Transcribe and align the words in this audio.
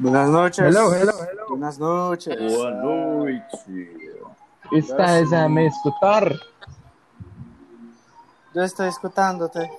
Buenas 0.00 0.30
noches. 0.30 0.64
Hello, 0.64 0.94
hello, 0.94 1.12
hello. 1.12 1.46
Buenas 1.50 1.78
noches. 1.78 2.34
Boa 2.34 2.70
noite. 2.70 4.16
¿Estás 4.72 5.30
a 5.30 5.46
me 5.46 5.66
escutar? 5.66 6.40
Yo 8.54 8.62
estoy 8.62 8.88
escuchándote. 8.88 9.70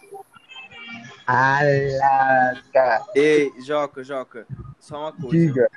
Alaca. 1.25 3.04
Ei, 3.15 3.52
Joca, 3.65 4.04
Joca, 4.04 4.46
só 4.79 5.00
uma 5.00 5.11
coisa. 5.11 5.32
Diga. 5.32 5.68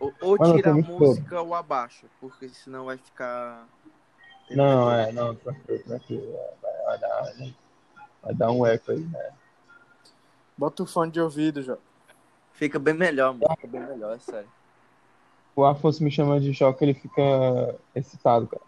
Ou, 0.00 0.12
ou 0.20 0.36
Mano, 0.36 0.56
tira 0.56 0.74
a 0.74 0.78
eu 0.78 0.82
música 0.82 1.40
ou 1.40 1.54
abaixa, 1.54 2.08
porque 2.20 2.48
senão 2.48 2.86
vai 2.86 2.98
ficar. 2.98 3.68
Não, 4.50 4.90
é, 4.90 5.12
não, 5.12 5.32
tranquilo, 5.36 5.78
tranquilo. 5.84 6.36
Vai, 6.60 6.72
vai 6.86 6.98
dar, 6.98 7.32
vai 8.20 8.34
dar 8.34 8.50
um 8.50 8.66
eco 8.66 8.90
aí, 8.90 8.98
né? 8.98 9.30
Bota 10.58 10.82
o 10.82 10.86
fone 10.86 11.12
de 11.12 11.20
ouvido, 11.20 11.62
Jó. 11.62 11.78
Fica 12.56 12.78
bem 12.78 12.94
melhor, 12.94 13.34
mano. 13.34 13.54
Fica 13.54 13.66
bem 13.66 13.80
melhor, 13.86 14.16
é 14.16 14.18
sério. 14.18 14.48
O 15.54 15.64
Afonso 15.64 16.02
me 16.02 16.10
chama 16.10 16.40
de 16.40 16.52
choque, 16.52 16.84
ele 16.84 16.94
fica 16.94 17.22
excitado, 17.94 18.46
cara. 18.46 18.62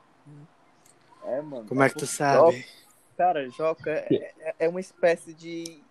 É, 1.24 1.40
mano. 1.42 1.66
Como 1.66 1.82
é 1.82 1.88
que 1.88 1.96
tu 1.96 2.06
sabe? 2.06 2.64
Cara, 3.16 3.48
Joca 3.50 3.90
é, 3.90 4.32
é- 4.40 4.54
é 4.60 4.68
uma 4.68 4.80
espécie 4.80 5.34
de. 5.34 5.82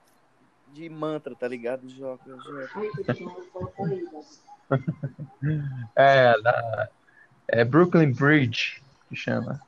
de 0.74 0.90
mantra, 0.90 1.36
tá 1.36 1.48
ligado? 1.48 1.90
Joca, 1.90 2.24
Joca. 2.30 2.82
É, 5.96 6.42
da, 6.42 6.90
é 7.48 7.64
Brooklyn 7.64 8.12
Bridge 8.12 8.82
que 9.08 9.16
chama. 9.16 9.62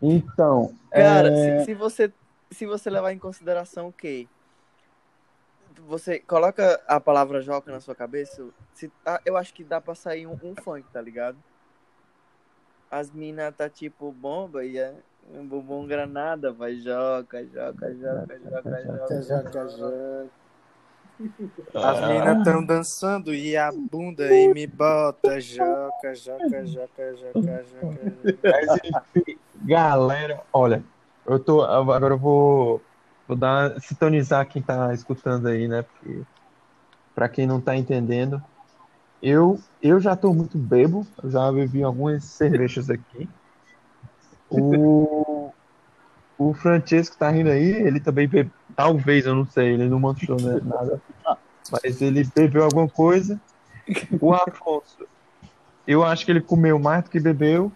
Então, 0.00 0.72
Cara, 0.90 1.28
é, 1.28 1.58
se, 1.60 1.64
se 1.66 1.74
você 1.74 2.12
se 2.52 2.66
você 2.66 2.90
levar 2.90 3.12
em 3.12 3.18
consideração 3.18 3.90
que 3.90 4.28
você 5.86 6.18
coloca 6.20 6.80
a 6.86 7.00
palavra 7.00 7.40
Joca 7.40 7.70
na 7.70 7.80
sua 7.80 7.94
cabeça, 7.94 8.42
se- 8.74 8.90
ah, 9.06 9.20
eu 9.24 9.36
acho 9.36 9.52
que 9.54 9.64
dá 9.64 9.80
pra 9.80 9.94
sair 9.94 10.26
um, 10.26 10.36
um 10.42 10.54
funk, 10.56 10.84
tá 10.92 11.00
ligado? 11.00 11.38
As 12.90 13.10
minas 13.10 13.54
tá 13.56 13.68
tipo 13.70 14.12
bomba 14.12 14.64
e 14.64 14.76
é 14.78 14.94
um 15.34 15.46
bumbum 15.46 15.86
granada, 15.86 16.52
vai 16.52 16.76
Joca, 16.76 17.44
Joca, 17.46 17.94
Joca, 17.94 18.38
Joca, 18.38 18.82
Joca. 18.82 19.22
Joca, 19.22 19.68
joca. 19.68 20.30
As 21.74 22.00
meninas 22.08 22.38
estão 22.38 22.64
dançando 22.64 23.34
e 23.34 23.56
a 23.56 23.72
bunda 23.72 24.24
aí 24.24 24.48
me 24.48 24.66
bota. 24.66 25.40
Joca, 25.40 26.14
joca, 26.14 26.66
joca, 26.66 27.16
joca, 27.16 27.64
joca. 27.64 28.12
Mas, 28.44 28.76
enfim, 28.84 29.40
galera, 29.54 30.42
olha, 30.52 30.84
eu 31.26 31.38
tô. 31.42 31.62
Agora 31.62 32.14
eu 32.14 32.18
vou, 32.18 32.84
vou 33.26 33.36
dar, 33.36 33.78
sintonizar 33.80 34.48
quem 34.48 34.62
tá 34.62 34.92
escutando 34.94 35.48
aí, 35.48 35.68
né? 35.68 35.82
Porque, 35.82 36.24
pra 37.14 37.28
quem 37.28 37.46
não 37.46 37.60
tá 37.60 37.76
entendendo, 37.76 38.40
eu, 39.22 39.58
eu 39.80 40.00
já 40.00 40.16
tô 40.16 40.34
muito 40.34 40.58
bebo, 40.58 41.06
eu 41.22 41.30
já 41.30 41.50
bebi 41.52 41.82
algumas 41.82 42.24
cervejas 42.36 42.90
aqui. 42.90 43.30
O, 44.50 45.52
o 46.38 46.54
Francesco 46.54 47.16
tá 47.18 47.30
rindo 47.30 47.50
aí, 47.50 47.70
ele 47.70 48.00
também 48.00 48.28
bebe, 48.28 48.52
talvez, 48.76 49.26
eu 49.26 49.34
não 49.34 49.46
sei, 49.46 49.74
ele 49.74 49.88
não 49.88 50.00
mostrou 50.00 50.40
né, 50.40 50.60
nada, 50.62 51.02
mas 51.70 52.00
ele 52.00 52.24
bebeu 52.34 52.64
alguma 52.64 52.88
coisa. 52.88 53.40
O 54.20 54.32
Afonso, 54.32 55.06
eu 55.86 56.04
acho 56.04 56.24
que 56.24 56.32
ele 56.32 56.42
comeu 56.42 56.78
mais 56.78 57.04
do 57.04 57.10
que 57.10 57.20
bebeu. 57.20 57.72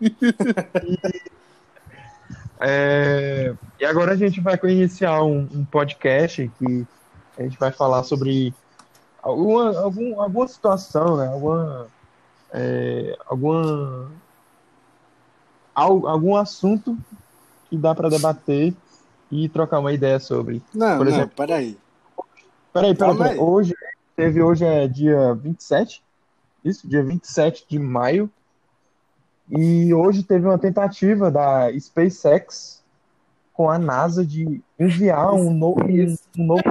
É, 2.60 3.52
e 3.82 3.84
agora 3.84 4.12
a 4.12 4.16
gente 4.16 4.40
vai 4.40 4.56
iniciar 4.62 5.24
um, 5.24 5.40
um 5.52 5.64
podcast 5.64 6.48
que 6.56 6.86
a 7.36 7.42
gente 7.42 7.58
vai 7.58 7.72
falar 7.72 8.04
sobre 8.04 8.54
alguma, 9.20 9.76
algum, 9.76 10.20
alguma 10.20 10.46
situação, 10.46 11.16
né? 11.16 11.26
Alguma, 11.26 11.88
é, 12.52 13.18
alguma, 13.26 14.08
al- 15.74 16.06
algum 16.06 16.36
assunto 16.36 16.96
que 17.68 17.76
dá 17.76 17.92
para 17.92 18.08
debater 18.08 18.72
e 19.32 19.48
trocar 19.48 19.80
uma 19.80 19.92
ideia 19.92 20.20
sobre. 20.20 20.62
Não, 20.72 20.98
Por 20.98 21.06
não, 21.06 21.12
exemplo, 21.12 21.34
peraí. 21.36 21.76
Peraí, 22.72 22.94
peraí, 22.94 23.16
peraí. 23.16 23.32
aí. 23.32 23.38
Hoje, 23.40 23.74
teve 24.14 24.40
hoje 24.40 24.64
é 24.64 24.86
dia 24.86 25.34
27, 25.34 26.00
isso, 26.64 26.86
dia 26.86 27.02
27 27.02 27.66
de 27.68 27.80
maio. 27.80 28.30
E 29.50 29.92
hoje 29.92 30.22
teve 30.22 30.46
uma 30.46 30.56
tentativa 30.56 31.32
da 31.32 31.68
SpaceX 31.80 32.80
com 33.52 33.70
a 33.70 33.78
NASA 33.78 34.24
de 34.24 34.62
enviar 34.78 35.32
um 35.34 35.52
novo, 35.52 35.80
um, 35.84 36.16
novo. 36.44 36.62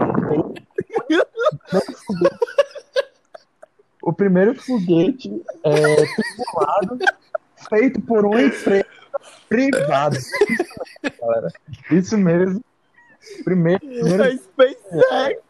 O 4.01 4.11
primeiro 4.11 4.59
foguete 4.59 5.43
é, 5.63 5.95
tripulado 6.15 6.97
feito 7.69 8.01
por 8.01 8.25
uma 8.25 8.41
empresa 8.41 8.85
privada. 9.47 10.17
Isso 10.17 10.37
mesmo, 10.99 11.19
galera. 11.19 11.47
Isso 11.91 12.17
mesmo. 12.17 12.63
Primeiro, 13.43 13.79
primeiro 13.79 14.39
SpaceX! 14.39 15.41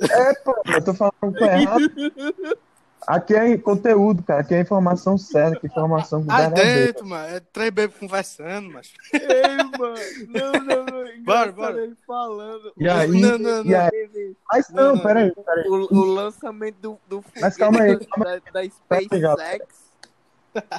É, 0.00 0.34
pô, 0.36 0.54
eu 0.66 0.84
tô 0.84 0.94
falando 0.94 1.12
com 1.20 1.44
errado. 1.44 2.58
Aqui 3.06 3.34
é 3.34 3.58
conteúdo, 3.58 4.22
cara. 4.22 4.40
Aqui 4.40 4.54
é 4.54 4.60
informação 4.60 5.18
séria, 5.18 5.58
que 5.58 5.66
é 5.66 5.70
informação 5.70 6.20
Aí 6.28 6.42
verdadeira. 6.42 6.86
dentro, 6.86 7.06
mano. 7.06 7.26
É 7.36 7.40
três 7.40 7.70
bebês 7.70 7.98
conversando, 7.98 8.70
mas. 8.70 8.92
Ei, 9.12 9.56
mano! 9.78 9.96
Não, 10.28 10.52
não, 10.52 10.84
não. 10.86 11.02
Bora, 11.24 11.52
bora. 11.52 11.92
falando. 12.06 12.72
E 12.76 12.88
aí, 12.88 13.08
Não, 13.08 13.38
não, 13.38 13.64
e 13.64 13.70
não. 13.70 13.80
aí, 13.80 14.36
mas 14.50 14.68
Não, 14.70 14.82
não, 14.84 14.94
não. 14.96 15.02
peraí, 15.02 15.32
peraí. 15.32 15.68
O, 15.68 15.94
o 15.94 16.04
lançamento 16.04 16.76
do, 16.80 16.98
do 17.08 17.24
Mas 17.40 17.56
calma 17.56 17.80
aí, 17.82 17.96
calma 18.06 18.24
da, 18.24 18.38
da 18.52 18.60
aí, 18.60 19.06
galera. 19.08 19.64
SpaceX. 19.64 19.82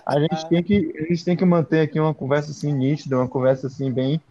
A 0.06 0.20
gente 0.20 0.50
tem 0.50 0.64
que, 0.64 0.94
a 1.00 1.02
gente 1.10 1.26
tem 1.26 1.36
que 1.36 1.46
manter 1.46 1.82
aqui 1.82 2.00
uma 2.00 2.14
conversa 2.14 2.52
assim 2.52 2.72
nítida, 2.74 3.18
uma 3.18 3.28
conversa 3.28 3.68
assim 3.68 3.92
bem 3.92 4.22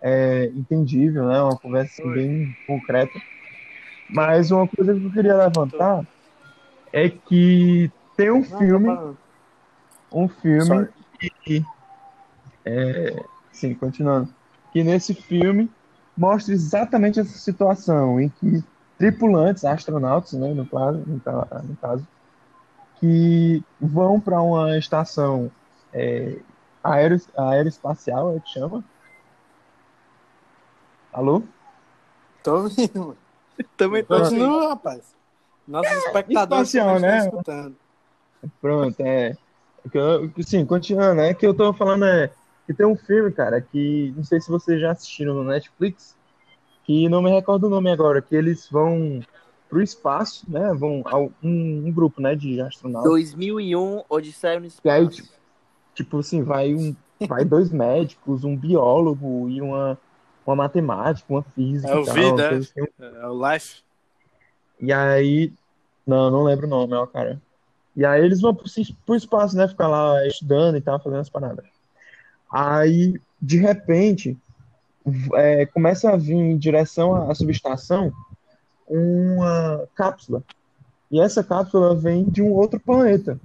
é, 0.00 0.46
entendível, 0.54 1.26
né? 1.26 1.40
Uma 1.42 1.58
conversa 1.58 2.00
assim, 2.02 2.12
bem 2.12 2.56
concreta. 2.66 3.18
Mas 4.08 4.50
uma 4.50 4.66
coisa 4.68 4.94
que 4.94 5.04
eu 5.04 5.10
queria 5.12 5.36
levantar 5.36 6.06
é 6.92 7.08
que 7.08 7.90
tem 8.16 8.30
um 8.30 8.44
filme, 8.44 8.88
um 10.12 10.28
filme 10.28 10.64
Sorry. 10.66 10.88
que, 11.44 11.64
é, 12.64 13.24
sim, 13.52 13.74
continuando, 13.74 14.32
que 14.72 14.82
nesse 14.84 15.14
filme 15.14 15.70
mostra 16.16 16.52
exatamente 16.52 17.18
essa 17.20 17.38
situação 17.38 18.20
em 18.20 18.28
que 18.28 18.62
tripulantes, 18.98 19.64
astronautas, 19.64 20.32
né, 20.34 20.52
no 20.52 20.66
caso, 20.66 20.98
no, 21.06 21.18
ca- 21.20 21.62
no 21.64 21.76
caso 21.76 22.06
que 23.00 23.62
vão 23.80 24.20
para 24.20 24.40
uma 24.40 24.76
estação 24.78 25.50
é, 25.92 26.38
aero, 26.84 27.16
aeroespacial, 27.36 28.36
é 28.36 28.40
que 28.40 28.50
chama? 28.50 28.84
Alô? 31.12 31.42
Tô 32.42 32.62
ouvindo, 32.62 32.98
mano. 33.00 33.16
Também 33.76 34.04
tô. 34.04 34.18
Continua, 34.18 34.68
rapaz. 34.70 35.14
Nossos 35.66 35.92
espectadores 35.92 36.68
espacial, 36.68 36.94
também 36.96 37.10
né? 37.10 37.16
estão 37.18 37.30
escutando. 37.30 37.76
Pronto, 38.60 39.00
é. 39.00 39.36
Que, 39.90 40.42
Sim, 40.42 40.64
continuando, 40.64 41.20
é 41.20 41.34
que 41.34 41.46
eu 41.46 41.54
tô 41.54 41.72
falando 41.72 42.04
é 42.04 42.30
que 42.66 42.74
tem 42.74 42.86
um 42.86 42.96
filme, 42.96 43.32
cara, 43.32 43.60
que 43.60 44.12
não 44.16 44.24
sei 44.24 44.40
se 44.40 44.48
vocês 44.48 44.80
já 44.80 44.92
assistiram 44.92 45.34
no 45.34 45.44
Netflix, 45.44 46.16
que 46.84 47.08
não 47.08 47.22
me 47.22 47.30
recordo 47.30 47.66
o 47.66 47.70
nome 47.70 47.90
agora, 47.90 48.22
que 48.22 48.34
eles 48.34 48.68
vão 48.70 49.20
pro 49.68 49.82
espaço, 49.82 50.44
né? 50.48 50.72
Vão 50.74 51.02
ao, 51.06 51.32
um, 51.42 51.86
um 51.86 51.92
grupo, 51.92 52.20
né, 52.20 52.34
de 52.34 52.60
astronautas. 52.60 53.10
2001, 53.10 54.04
Odisseia 54.08 54.60
no 54.60 54.66
E 54.66 54.90
aí, 54.90 55.02
Espaço. 55.02 55.22
tipo, 55.22 55.28
tipo 55.94 56.18
assim, 56.18 56.42
vai 56.42 56.74
um, 56.74 56.94
vai 57.28 57.44
dois 57.44 57.70
médicos, 57.72 58.44
um 58.44 58.56
biólogo 58.56 59.48
e 59.48 59.60
uma, 59.60 59.98
uma 60.46 60.56
matemática, 60.56 61.32
uma 61.32 61.42
física 61.42 61.90
É 61.92 61.96
o 61.96 62.04
tal, 62.04 62.14
Vida, 62.14 62.42
é? 62.42 62.54
assim. 62.56 62.80
É 62.98 63.26
o 63.26 63.52
Life. 63.52 63.82
E 64.82 64.92
aí, 64.92 65.52
não, 66.04 66.28
não 66.28 66.42
lembro 66.42 66.66
o 66.66 66.70
nome, 66.70 66.94
ó, 66.94 67.06
cara. 67.06 67.40
E 67.96 68.04
aí 68.04 68.24
eles 68.24 68.40
vão 68.40 68.52
pro, 68.54 69.16
espaço, 69.16 69.56
né? 69.56 69.68
Ficar 69.68 69.86
lá 69.86 70.26
estudando 70.26 70.76
e 70.76 70.80
tal, 70.80 71.00
fazendo 71.00 71.20
as 71.20 71.30
paradas. 71.30 71.64
Aí, 72.50 73.20
de 73.40 73.58
repente, 73.58 74.36
é, 75.34 75.66
começa 75.66 76.10
a 76.10 76.16
vir 76.16 76.34
em 76.34 76.58
direção 76.58 77.30
à 77.30 77.34
subestação 77.34 78.12
uma 78.88 79.86
cápsula. 79.94 80.42
E 81.10 81.20
essa 81.20 81.44
cápsula 81.44 81.94
vem 81.94 82.24
de 82.24 82.42
um 82.42 82.50
outro 82.52 82.80
planeta. 82.80 83.38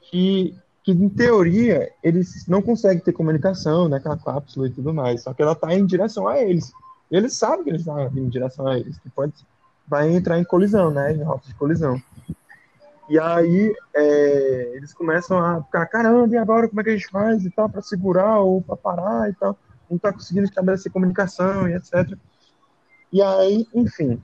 Que, 0.00 0.54
que 0.82 0.92
em 0.92 1.08
teoria, 1.10 1.92
eles 2.02 2.46
não 2.46 2.62
conseguem 2.62 3.02
ter 3.02 3.12
comunicação 3.12 3.88
naquela 3.88 4.16
cápsula 4.16 4.66
e 4.66 4.70
tudo 4.70 4.94
mais. 4.94 5.22
Só 5.22 5.34
que 5.34 5.42
ela 5.42 5.54
tá 5.54 5.74
em 5.74 5.84
direção 5.84 6.26
a 6.26 6.40
eles. 6.40 6.72
Eles 7.10 7.34
sabem 7.34 7.64
que 7.64 7.70
eles 7.70 7.82
estão 7.82 8.00
indo 8.06 8.18
em 8.18 8.28
direção 8.28 8.66
a 8.66 8.78
eles. 8.78 8.98
Que 8.98 9.10
pode, 9.10 9.34
vai 9.92 10.10
entrar 10.10 10.38
em 10.38 10.44
colisão, 10.44 10.90
né? 10.90 11.12
Em 11.12 11.22
rota 11.22 11.46
de 11.46 11.54
colisão. 11.54 12.00
E 13.08 13.18
aí 13.18 13.74
é, 13.94 14.72
eles 14.74 14.94
começam 14.94 15.38
a 15.38 15.62
ficar, 15.62 15.86
caramba, 15.86 16.34
e 16.34 16.38
agora 16.38 16.68
como 16.68 16.80
é 16.80 16.84
que 16.84 16.90
a 16.90 16.96
gente 16.96 17.10
faz 17.10 17.44
e 17.44 17.50
tal, 17.50 17.68
para 17.68 17.82
segurar 17.82 18.40
ou 18.40 18.62
para 18.62 18.76
parar 18.76 19.28
e 19.28 19.34
tal. 19.34 19.58
Não 19.90 19.98
tá 19.98 20.12
conseguindo 20.12 20.46
estabelecer 20.46 20.90
comunicação 20.90 21.68
e 21.68 21.74
etc. 21.74 22.16
E 23.12 23.20
aí, 23.20 23.66
enfim, 23.74 24.18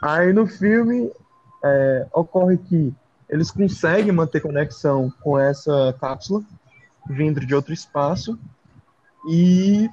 Aí 0.00 0.32
no 0.32 0.46
filme 0.46 1.10
é, 1.64 2.06
ocorre 2.12 2.56
que 2.56 2.94
eles 3.28 3.50
conseguem 3.50 4.12
manter 4.12 4.40
conexão 4.40 5.12
com 5.22 5.38
essa 5.38 5.94
cápsula 6.00 6.42
vindo 7.08 7.44
de 7.44 7.54
outro 7.54 7.72
espaço 7.72 8.38
e 9.28 9.90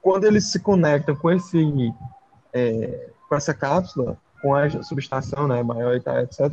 quando 0.00 0.24
eles 0.24 0.46
se 0.46 0.58
conectam 0.58 1.14
com 1.14 1.30
esse 1.30 1.92
é, 2.54 3.10
com 3.30 3.36
essa 3.36 3.54
cápsula, 3.54 4.18
com 4.42 4.52
a 4.56 4.68
subestação 4.82 5.46
né, 5.46 5.62
maior 5.62 5.94
e 5.94 6.00
tal, 6.00 6.18
etc., 6.18 6.52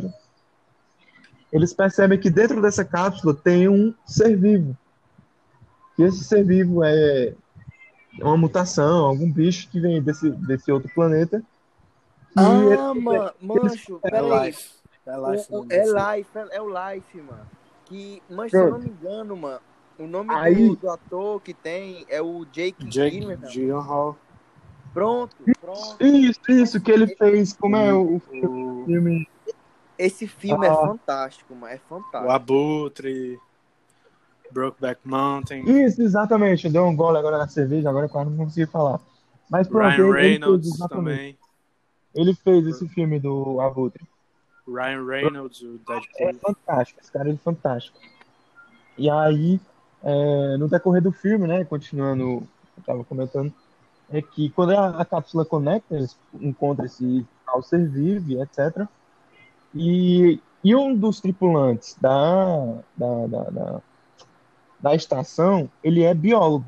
eles 1.52 1.74
percebem 1.74 2.20
que 2.20 2.30
dentro 2.30 2.62
dessa 2.62 2.86
cápsula 2.86 3.34
tem 3.34 3.68
um 3.68 3.94
ser 4.06 4.38
vivo. 4.38 4.78
E 5.98 6.04
esse 6.04 6.24
ser 6.24 6.44
vivo 6.46 6.84
é 6.84 7.34
uma 8.22 8.38
mutação, 8.38 9.06
algum 9.06 9.32
bicho 9.32 9.68
que 9.70 9.80
vem 9.80 10.02
desse, 10.02 10.30
desse 10.30 10.72
outro 10.72 10.94
planeta. 10.94 11.42
Ah, 12.36 12.92
ele- 12.94 13.02
ma, 13.02 13.34
mancho, 13.42 14.00
É 14.04 14.12
peraí. 14.12 14.46
life. 14.48 14.70
É 15.08 15.32
life. 15.32 15.48
O- 15.50 15.66
é. 15.70 16.16
Life, 16.18 16.30
é, 16.38 16.58
é 16.58 16.62
o 16.62 16.68
Life, 16.68 17.18
mano. 17.22 17.48
Que, 17.86 18.22
mas 18.30 18.52
se 18.52 18.58
eu 18.58 18.70
não 18.72 18.80
me 18.80 18.90
engano, 18.90 19.36
mano, 19.38 19.62
o 19.98 20.06
nome 20.06 20.30
Aí- 20.36 20.68
do, 20.70 20.76
do 20.76 20.90
ator 20.92 21.42
que 21.42 21.54
tem 21.54 22.06
é 22.10 22.22
o 22.22 22.46
Jake, 22.52 22.86
Jake 22.86 23.22
Gyllenhaal. 23.50 24.16
Pronto, 24.98 25.36
pronto. 25.62 26.04
Isso, 26.04 26.40
isso 26.50 26.82
que 26.82 26.92
ele 26.92 27.08
fez, 27.16 27.54
como 27.54 27.76
é 27.76 27.94
o, 27.94 28.16
O, 28.16 28.20
filme. 28.20 29.28
Esse 29.98 30.26
filme 30.28 30.66
Ah. 30.68 30.72
é 30.72 30.76
fantástico, 30.76 31.54
mano. 31.54 31.72
É 31.74 31.76
o 31.76 31.80
fantástico. 31.88 32.32
Abutre. 32.32 33.40
Brokeback 34.52 35.02
Mountain. 35.06 35.64
Isso, 35.86 36.02
exatamente. 36.02 36.68
Deu 36.70 36.86
um 36.86 36.96
gole 36.96 37.18
agora 37.18 37.38
na 37.38 37.48
cerveja, 37.48 37.90
agora 37.90 38.06
eu 38.06 38.10
quase 38.10 38.30
não 38.32 38.46
consegui 38.46 38.66
falar. 38.66 39.00
Mas 39.52 39.68
pronto, 39.68 39.86
Ryan 39.96 39.96
ele, 39.96 40.04
ele 40.08 40.14
fez 40.14 40.30
Reynolds 40.40 40.78
também. 40.90 41.38
Ele 42.16 42.34
fez 42.34 42.66
esse 42.66 42.88
filme 42.90 43.20
do 43.20 43.62
Abutre. 43.62 44.04
Ryan 44.68 45.06
Reynolds, 45.06 45.62
o 45.62 45.80
É 45.90 45.94
Deadpool. 45.94 46.40
fantástico, 46.56 47.00
esse 47.02 47.12
cara 47.12 47.30
é 47.30 47.36
fantástico. 47.38 48.00
E 48.98 49.10
aí, 49.10 49.60
é, 50.04 50.58
no 50.58 50.68
decorrer 50.68 51.04
do 51.04 51.12
filme, 51.12 51.46
né, 51.48 51.64
continuando, 51.66 52.24
eu 52.78 52.84
tava 52.86 53.04
comentando, 53.04 53.54
é 54.10 54.22
que 54.22 54.50
quando 54.50 54.72
a, 54.72 55.02
a 55.02 55.06
cápsula 55.06 55.46
conecta, 55.46 55.96
eles 55.96 56.18
encontram 56.40 56.86
esse 56.86 57.26
ser 57.64 57.90
vivo, 57.90 58.42
etc. 58.42 58.88
E, 59.74 60.40
e 60.64 60.76
um 60.76 60.96
dos 60.96 61.20
tripulantes 61.20 61.96
da, 62.00 62.82
da, 62.96 63.28
da, 63.28 63.44
da, 63.50 63.82
da 64.80 64.96
estação, 64.96 65.70
ele 65.84 66.04
é 66.04 66.14
biólogo, 66.14 66.66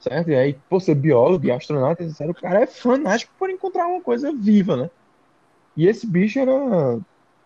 certo? 0.00 0.30
E 0.30 0.34
aí, 0.34 0.58
por 0.68 0.80
ser 0.80 0.94
biólogo 0.94 1.46
e 1.46 1.50
astronauta, 1.50 2.02
etc., 2.02 2.28
o 2.28 2.34
cara 2.34 2.62
é 2.62 2.66
fanático 2.66 3.32
por 3.38 3.50
encontrar 3.50 3.86
uma 3.86 4.00
coisa 4.00 4.32
viva, 4.32 4.76
né? 4.76 4.90
E 5.76 5.86
esse 5.86 6.06
bicho 6.06 6.38
era 6.38 6.98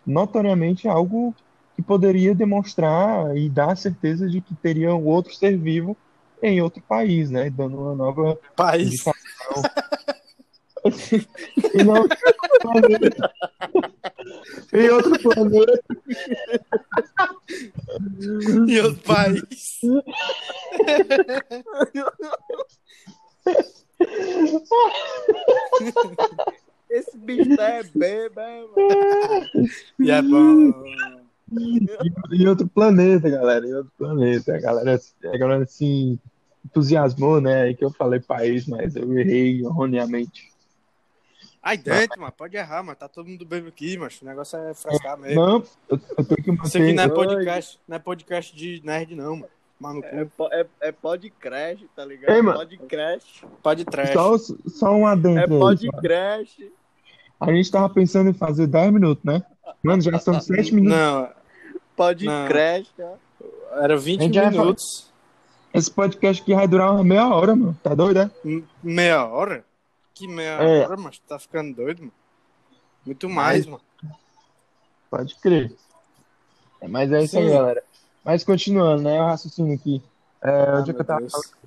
notoriamente 0.05 0.87
algo 0.87 1.33
que 1.75 1.81
poderia 1.81 2.35
demonstrar 2.35 3.35
e 3.37 3.49
dar 3.49 3.75
certeza 3.77 4.27
de 4.27 4.41
que 4.41 4.53
teria 4.55 4.93
outro 4.93 5.33
ser 5.33 5.57
vivo 5.57 5.95
em 6.41 6.61
outro 6.61 6.81
país, 6.81 7.29
né? 7.29 7.49
Dando 7.49 7.79
uma 7.79 7.95
nova 7.95 8.39
País. 8.55 9.03
em 11.73 11.87
outro 11.87 12.17
planeta. 12.61 13.31
em 14.73 14.89
outro 14.89 15.19
planeta. 15.19 15.83
Em 18.67 18.79
outro 18.79 19.03
país. 19.03 19.79
Esse 26.89 27.17
bicho 27.17 27.55
tá 27.55 27.69
é 27.69 27.83
beba, 27.83 28.41
mano. 28.41 29.69
E 29.99 30.09
é 30.09 30.21
bom. 30.21 30.73
Em 32.31 32.47
outro 32.47 32.67
planeta, 32.67 33.29
galera. 33.29 33.65
Em 33.65 33.73
outro 33.73 33.91
planeta. 33.97 34.55
A 34.55 34.59
galera, 34.59 34.99
a 35.33 35.37
galera 35.37 35.63
assim 35.63 36.19
entusiasmou, 36.65 37.39
né? 37.41 37.63
Aí 37.63 37.75
que 37.75 37.83
eu 37.83 37.91
falei 37.91 38.19
país, 38.19 38.67
mas 38.67 38.95
eu 38.95 39.17
errei 39.17 39.61
erroneamente. 39.61 40.49
Aí 41.61 41.77
dentro, 41.77 42.19
mano. 42.21 42.33
Pode 42.37 42.55
errar, 42.55 42.83
mano. 42.83 42.95
Tá 42.95 43.07
todo 43.07 43.27
mundo 43.27 43.45
bem 43.45 43.65
aqui, 43.67 43.97
mas 43.97 44.21
o 44.21 44.25
negócio 44.25 44.57
é 44.57 44.73
frescar 44.73 45.17
mesmo. 45.17 45.41
Não, 45.41 45.63
eu, 45.89 45.99
eu 46.17 46.25
tenho 46.25 46.43
que 46.43 46.67
Isso 46.67 46.77
aqui 46.77 46.93
não 46.93 47.03
é 47.03 47.07
manter. 47.07 47.13
podcast, 47.13 47.79
não 47.87 47.95
é 47.95 47.99
podcast 47.99 48.55
de 48.55 48.81
nerd, 48.85 49.15
não, 49.15 49.35
mano. 49.35 49.49
Mano, 49.79 50.01
É, 50.03 50.25
po- 50.25 50.49
é, 50.51 50.65
é 50.81 50.91
podcast, 50.91 51.89
tá 51.95 52.03
ligado? 52.03 52.35
Ei, 52.35 52.41
mano. 52.41 52.57
Podcast. 52.57 53.45
pode 53.63 53.85
trash. 53.85 54.11
Só, 54.11 54.37
só 54.37 54.91
um 54.93 55.07
adentro 55.07 55.39
É 55.41 55.47
podcast. 55.47 56.71
A 57.39 57.53
gente 57.53 57.71
tava 57.71 57.89
pensando 57.93 58.29
em 58.29 58.33
fazer 58.33 58.67
10 58.67 58.91
minutos, 58.91 59.23
né? 59.23 59.41
Mano, 59.81 60.01
já 60.01 60.19
são 60.19 60.37
7 60.41 60.75
minutos. 60.75 60.97
Não, 60.97 61.29
Podcast. 62.09 62.93
era 63.73 63.97
20 63.97 64.19
A 64.19 64.23
gente 64.23 64.33
já 64.35 64.49
minutos. 64.49 65.09
Esse 65.73 65.91
podcast 65.91 66.41
aqui 66.41 66.55
vai 66.55 66.65
durar 66.65 66.93
uma 66.93 67.03
meia 67.03 67.27
hora, 67.27 67.53
mano. 67.53 67.77
Tá 67.83 67.93
doido, 67.93 68.21
é? 68.21 68.31
M- 68.45 68.65
Meia 68.81 69.25
hora? 69.25 69.65
Que 70.15 70.25
meia 70.25 70.51
É. 70.61 70.85
hora, 70.85 70.95
mas 70.95 71.19
tá 71.19 71.37
ficando 71.37 71.75
doido, 71.75 71.99
mano. 71.99 72.13
Muito 73.05 73.27
mais, 73.29 73.65
mano. 73.65 73.81
Pode 75.11 75.35
crer. 75.41 75.73
É, 76.79 76.87
mas 76.87 77.11
é 77.11 77.21
isso 77.21 77.37
aí, 77.37 77.47
Sim. 77.49 77.53
galera. 77.53 77.83
Mas 78.23 78.45
continuando, 78.45 79.03
né? 79.03 79.21
O 79.21 79.25
raciocínio 79.25 79.75
aqui. 79.75 80.01
É, 80.41 80.49
Ah, 80.49 80.77
onde 80.79 80.91
é 80.91 80.93
que 80.93 81.01
eu 81.01 81.05
tava. 81.05 81.27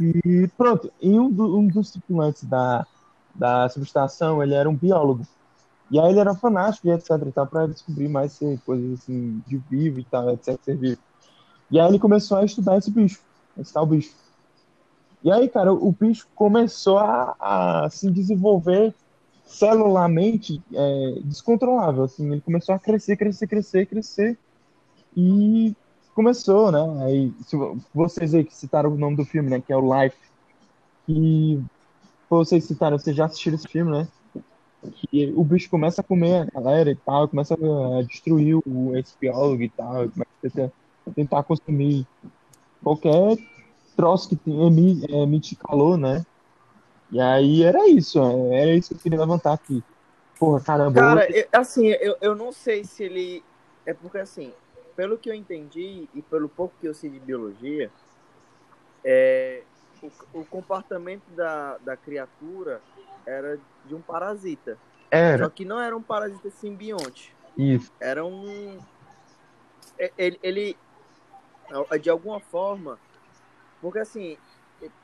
E 0.00 0.46
pronto, 0.56 0.92
e 1.00 1.10
um, 1.18 1.28
do- 1.28 1.58
um 1.58 1.66
dos 1.66 1.90
tripulantes 1.90 2.44
da, 2.44 2.86
da 3.34 3.68
subestação, 3.68 4.40
ele 4.40 4.54
era 4.54 4.70
um 4.70 4.76
biólogo. 4.76 5.26
E 5.92 6.00
aí 6.00 6.10
ele 6.10 6.20
era 6.20 6.34
fanático 6.34 6.88
e 6.88 6.92
etc 6.92 7.10
e 7.28 7.32
tal, 7.32 7.48
pra 7.48 7.68
descobrir 7.68 8.08
mais 8.08 8.38
coisas 8.64 9.00
assim, 9.00 9.40
de 9.46 9.58
vivo 9.58 10.00
e 10.00 10.04
tal, 10.06 10.30
etc, 10.30 10.58
ser 10.62 10.78
vivo. 10.78 11.02
E 11.70 11.80
aí 11.80 11.88
ele 11.88 11.98
começou 12.00 12.38
a 12.38 12.44
estudar 12.44 12.78
esse 12.78 12.90
bicho, 12.90 13.20
esse 13.58 13.72
tal 13.72 13.86
bicho. 13.86 14.14
E 15.22 15.30
aí, 15.30 15.48
cara, 15.48 15.72
o 15.72 15.92
bicho 15.92 16.26
começou 16.34 16.98
a, 16.98 17.36
a 17.84 17.90
se 17.90 18.10
desenvolver 18.10 18.94
celularmente 19.44 20.60
é, 20.72 21.20
descontrolável, 21.24 22.04
assim, 22.04 22.30
ele 22.32 22.40
começou 22.40 22.74
a 22.74 22.78
crescer, 22.78 23.16
crescer, 23.16 23.46
crescer, 23.46 23.86
crescer, 23.86 24.38
e 25.16 25.74
começou, 26.14 26.72
né, 26.72 27.04
aí, 27.04 27.32
se 27.46 27.56
vo- 27.56 27.78
vocês 27.94 28.34
aí 28.34 28.44
que 28.44 28.54
citaram 28.56 28.92
o 28.92 28.98
nome 28.98 29.16
do 29.16 29.24
filme, 29.24 29.50
né, 29.50 29.60
que 29.60 29.72
é 29.72 29.76
o 29.76 30.02
Life, 30.02 30.16
que 31.06 31.60
vocês 32.30 32.64
citaram, 32.64 32.98
vocês 32.98 33.16
já 33.16 33.26
assistiram 33.26 33.56
esse 33.56 33.68
filme, 33.68 33.92
né, 33.92 34.08
que 34.90 35.32
o 35.36 35.44
bicho 35.44 35.70
começa 35.70 36.00
a 36.00 36.04
comer 36.04 36.48
a 36.54 36.60
galera 36.60 36.90
e 36.90 36.96
tal, 36.96 37.28
começa 37.28 37.54
a 37.54 38.02
destruir 38.02 38.56
o 38.66 38.96
esse 38.96 39.16
biólogo 39.18 39.62
e 39.62 39.68
tal, 39.68 40.08
começa 40.10 40.72
a 41.06 41.10
tentar, 41.12 41.42
consumir 41.44 42.06
qualquer 42.82 43.36
troço 43.96 44.28
que 44.28 44.36
tem, 44.36 44.66
emi- 44.66 45.04
emite 45.08 45.56
calor, 45.56 45.96
né, 45.96 46.24
e 47.10 47.20
aí 47.20 47.62
era 47.62 47.88
isso, 47.88 48.18
é, 48.20 48.62
era 48.62 48.74
isso 48.74 48.88
que 48.88 48.94
eu 48.94 48.98
queria 48.98 49.20
levantar 49.20 49.52
aqui. 49.52 49.82
Porra, 50.38 50.60
caramba, 50.60 51.00
Cara, 51.00 51.30
eu- 51.30 51.46
assim, 51.52 51.86
eu, 51.88 52.16
eu 52.20 52.34
não 52.34 52.50
sei 52.50 52.84
se 52.84 53.04
ele. 53.04 53.44
É 53.86 53.92
porque, 53.92 54.18
assim, 54.18 54.50
pelo 54.96 55.18
que 55.18 55.28
eu 55.30 55.34
entendi 55.34 56.08
e 56.14 56.22
pelo 56.22 56.48
pouco 56.48 56.74
que 56.80 56.88
eu 56.88 56.94
sei 56.94 57.10
de 57.10 57.20
biologia, 57.20 57.90
é, 59.04 59.62
o, 60.02 60.40
o 60.40 60.44
comportamento 60.46 61.22
da, 61.36 61.76
da 61.78 61.96
criatura 61.96 62.80
era 63.26 63.58
de 63.84 63.94
um 63.94 64.00
parasita. 64.00 64.78
Só 65.10 65.18
era 65.18 65.50
que 65.50 65.64
não 65.64 65.80
era 65.80 65.96
um 65.96 66.02
parasita 66.02 66.50
simbionte. 66.50 67.34
isso. 67.56 67.92
Era 68.00 68.24
um. 68.24 68.78
e- 69.98 70.12
Ele, 70.16 70.38
ele 70.42 70.76
de 72.00 72.10
alguma 72.10 72.40
forma. 72.40 72.98
Porque 73.80 73.98
assim, 73.98 74.36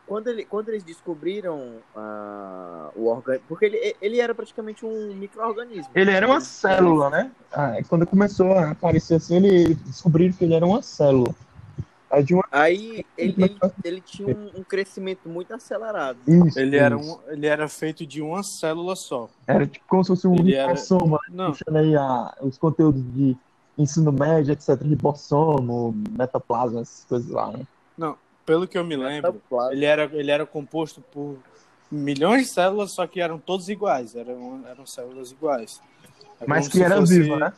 quando, 0.07 0.29
ele, 0.29 0.45
quando 0.45 0.69
eles 0.71 0.83
descobriram 0.83 1.77
ah, 1.95 2.91
o 2.95 3.07
organismo. 3.07 3.45
Porque 3.49 3.67
ele, 3.67 3.97
ele 4.01 4.21
era 4.21 4.35
praticamente 4.35 4.85
um 4.85 5.15
micro-organismo. 5.15 5.91
Ele 5.95 6.11
era 6.11 6.27
uma 6.27 6.41
célula, 6.41 7.11
né? 7.11 7.31
Ah, 7.53 7.75
quando 7.89 8.07
começou 8.07 8.53
a 8.53 8.71
aparecer 8.71 9.15
assim, 9.17 9.37
ele 9.37 9.75
descobriram 9.75 10.33
que 10.33 10.45
ele 10.45 10.55
era 10.55 10.65
uma 10.67 10.83
célula. 10.83 11.35
Aí 12.11 12.23
de 12.25 12.35
uma 12.35 12.45
Aí 12.51 13.05
ele, 13.19 13.35
ele, 13.37 13.59
ele 13.85 14.01
tinha 14.01 14.29
um, 14.35 14.61
um 14.61 14.65
crescimento 14.65 15.29
muito 15.29 15.53
acelerado. 15.55 16.19
isso, 16.27 16.59
Ele 16.59 16.77
era, 16.77 16.97
isso. 16.97 17.21
um, 17.27 17.31
ele 17.31 17.47
era 17.47 17.69
feito 17.69 18.07
de 18.07 18.23
uma 18.23 18.43
célula 18.43 18.97
só. 18.97 19.29
Era 19.47 19.67
tipo 19.67 19.85
como 19.87 20.03
se 20.03 20.09
fosse 20.09 20.27
um 20.27 20.35
Ele 20.35 20.55
era- 20.55 20.73
lipossomo, 20.73 21.19
Não, 21.29 21.53
puxando 21.53 21.77
aí 21.77 21.95
a, 21.95 22.35
os 22.41 22.57
conteúdos 22.57 23.03
de 23.13 23.37
ensino 23.77 24.11
médio, 24.11 24.53
etc. 24.53 24.81
Ribossomo, 24.83 25.95
metaplasma, 26.11 26.81
essas 26.81 27.05
coisas 27.05 27.31
lá, 27.31 27.53
né? 27.53 27.67
pelo 28.47 28.67
que 28.67 28.79
eu 28.79 28.83
me 28.85 28.97
lembro, 28.97 29.43
ele 29.71 29.85
era, 29.85 30.05
ele 30.05 30.31
era 30.31 30.47
composto 30.47 31.03
por 31.13 31.37
milhões 31.93 32.47
de 32.47 32.53
células, 32.55 32.93
só 32.93 33.07
que 33.07 33.21
eram 33.21 33.39
todos 33.39 33.69
iguais. 33.69 34.17
Eram, 34.17 34.63
eram 34.67 34.87
células 34.87 35.31
iguais. 35.31 35.83
É 36.41 36.47
Mas 36.47 36.67
que 36.67 36.79
se 36.79 36.83
era 36.83 36.97
fosse- 36.97 37.21
vivo, 37.21 37.37
né? 37.37 37.53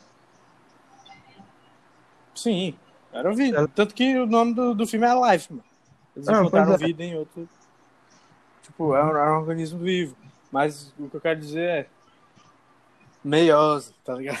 Sim, 2.35 2.75
era 3.13 3.33
vivo. 3.33 3.67
Tanto 3.69 3.93
que 3.93 4.17
o 4.17 4.25
nome 4.25 4.53
do, 4.53 4.73
do 4.73 4.87
filme 4.87 5.05
é 5.05 5.33
Life, 5.33 5.51
mano. 5.51 5.63
Eles 6.15 6.27
encontraram 6.27 6.71
pois 6.71 6.81
é. 6.81 6.85
vida 6.85 7.03
em 7.03 7.15
outro. 7.15 7.47
Tipo, 8.63 8.95
é 8.95 9.03
um, 9.03 9.17
é 9.17 9.31
um 9.31 9.39
organismo 9.39 9.79
vivo. 9.79 10.15
Mas 10.51 10.93
o 10.99 11.09
que 11.09 11.15
eu 11.15 11.21
quero 11.21 11.39
dizer 11.39 11.61
é. 11.61 11.87
Meiose, 13.23 13.93
tá 14.03 14.15
ligado? 14.15 14.39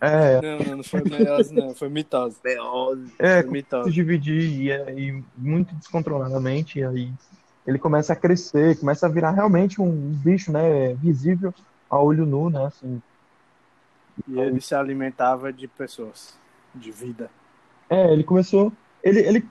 É, 0.00 0.40
Não, 0.42 0.58
não, 0.58 0.76
não 0.76 0.84
foi 0.84 1.02
meiose, 1.02 1.54
não. 1.54 1.74
Foi 1.74 1.88
mitose. 1.88 2.36
Beose. 2.42 3.12
é, 3.18 3.36
Foi 3.36 3.42
se 3.42 3.50
mitose. 3.50 3.90
dividir 3.90 4.42
e, 4.42 4.70
e 4.70 5.24
muito 5.36 5.74
descontroladamente, 5.74 6.78
e 6.78 6.84
aí 6.84 7.12
ele 7.66 7.78
começa 7.78 8.12
a 8.12 8.16
crescer, 8.16 8.78
começa 8.78 9.06
a 9.06 9.08
virar 9.08 9.30
realmente 9.30 9.80
um 9.80 10.10
bicho, 10.10 10.52
né, 10.52 10.94
visível 10.94 11.54
a 11.88 11.98
olho 11.98 12.26
nu, 12.26 12.50
né, 12.50 12.66
assim. 12.66 13.00
E 14.26 14.38
ele 14.38 14.60
se 14.60 14.74
alimentava 14.74 15.52
de 15.52 15.66
pessoas, 15.66 16.38
de 16.74 16.90
vida. 16.90 17.30
É, 17.90 18.12
ele 18.12 18.24
começou, 18.24 18.72
ele, 19.02 19.20
ele 19.20 19.48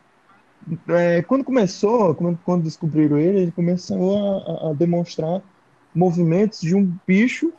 é, 0.90 1.22
quando 1.24 1.44
começou, 1.44 2.14
quando, 2.16 2.64
descobriram 2.64 3.18
ele, 3.18 3.40
ele 3.40 3.52
começou 3.52 4.18
a, 4.18 4.70
a 4.70 4.74
demonstrar 4.74 5.42
movimentos 5.94 6.62
de 6.62 6.76
um 6.76 6.98
bicho 7.08 7.52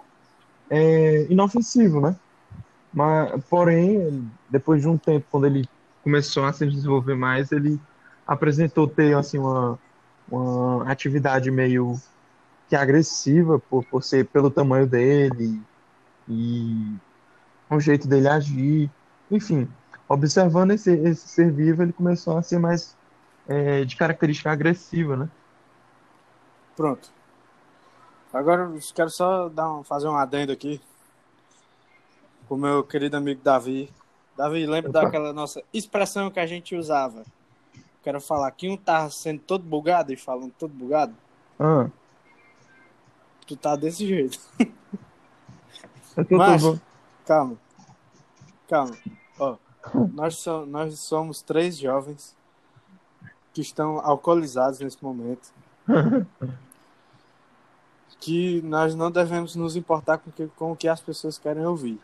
é, 0.70 1.26
inofensivo, 1.30 2.00
né? 2.00 2.14
Mas, 2.92 3.44
porém, 3.49 4.30
depois 4.50 4.82
de 4.82 4.88
um 4.88 4.97
tempo, 4.97 5.26
quando 5.30 5.47
ele 5.47 5.68
começou 6.02 6.44
a 6.44 6.52
se 6.52 6.66
desenvolver 6.66 7.14
mais, 7.14 7.50
ele 7.52 7.80
apresentou 8.26 8.87
ter 8.87 9.16
assim 9.16 9.38
uma, 9.38 9.78
uma 10.30 10.90
atividade 10.90 11.50
meio 11.50 11.99
que 12.68 12.76
agressiva 12.76 13.58
por, 13.58 13.85
por 13.85 14.02
ser 14.02 14.26
pelo 14.26 14.50
tamanho 14.50 14.87
dele 14.87 15.61
e 16.28 16.94
o 17.70 17.80
jeito 17.80 18.06
dele 18.06 18.28
agir, 18.28 18.90
enfim, 19.30 19.68
observando 20.08 20.70
esse, 20.72 20.90
esse 20.90 21.28
ser 21.28 21.52
vivo, 21.52 21.82
ele 21.82 21.92
começou 21.92 22.36
a 22.38 22.42
ser 22.42 22.58
mais 22.58 22.96
é, 23.46 23.84
de 23.84 23.96
característica 23.96 24.50
agressiva, 24.50 25.16
né? 25.16 25.28
Pronto. 26.76 27.10
Agora 28.32 28.62
eu 28.62 28.78
quero 28.94 29.10
só 29.10 29.48
dar 29.48 29.70
um, 29.72 29.82
fazer 29.82 30.06
um 30.08 30.16
adendo 30.16 30.52
aqui. 30.52 30.80
Com 32.48 32.54
o 32.54 32.58
meu 32.58 32.82
querido 32.84 33.16
amigo 33.16 33.40
Davi. 33.42 33.90
Davi, 34.36 34.66
lembra 34.66 34.90
Opa. 34.90 35.00
daquela 35.02 35.32
nossa 35.32 35.62
expressão 35.72 36.30
que 36.30 36.38
a 36.40 36.46
gente 36.46 36.74
usava? 36.76 37.24
Quero 38.02 38.20
falar 38.20 38.50
que 38.52 38.68
um 38.68 38.76
tá 38.76 39.10
sendo 39.10 39.40
todo 39.40 39.64
bugado 39.64 40.12
e 40.12 40.16
falando 40.16 40.52
todo 40.58 40.72
bugado. 40.72 41.14
Ah, 41.58 41.88
Tu 43.46 43.56
tá 43.56 43.74
desse 43.76 44.06
jeito. 44.06 44.38
eu 46.16 46.24
tô, 46.24 46.36
Mas- 46.36 46.62
Calma. 47.26 47.56
Calma. 48.68 48.96
Ó, 49.38 49.56
nós, 50.12 50.37
so- 50.37 50.66
nós 50.66 50.99
somos 50.99 51.42
três 51.42 51.76
jovens 51.76 52.37
que 53.52 53.61
estão 53.61 53.99
alcoolizados 53.99 54.80
nesse 54.80 55.02
momento. 55.02 55.52
que 58.20 58.61
nós 58.62 58.94
não 58.94 59.11
devemos 59.11 59.54
nos 59.54 59.76
importar 59.76 60.18
com, 60.18 60.30
que, 60.30 60.47
com 60.56 60.73
o 60.73 60.76
que 60.76 60.88
as 60.88 61.00
pessoas 61.00 61.38
querem 61.38 61.64
ouvir. 61.64 61.99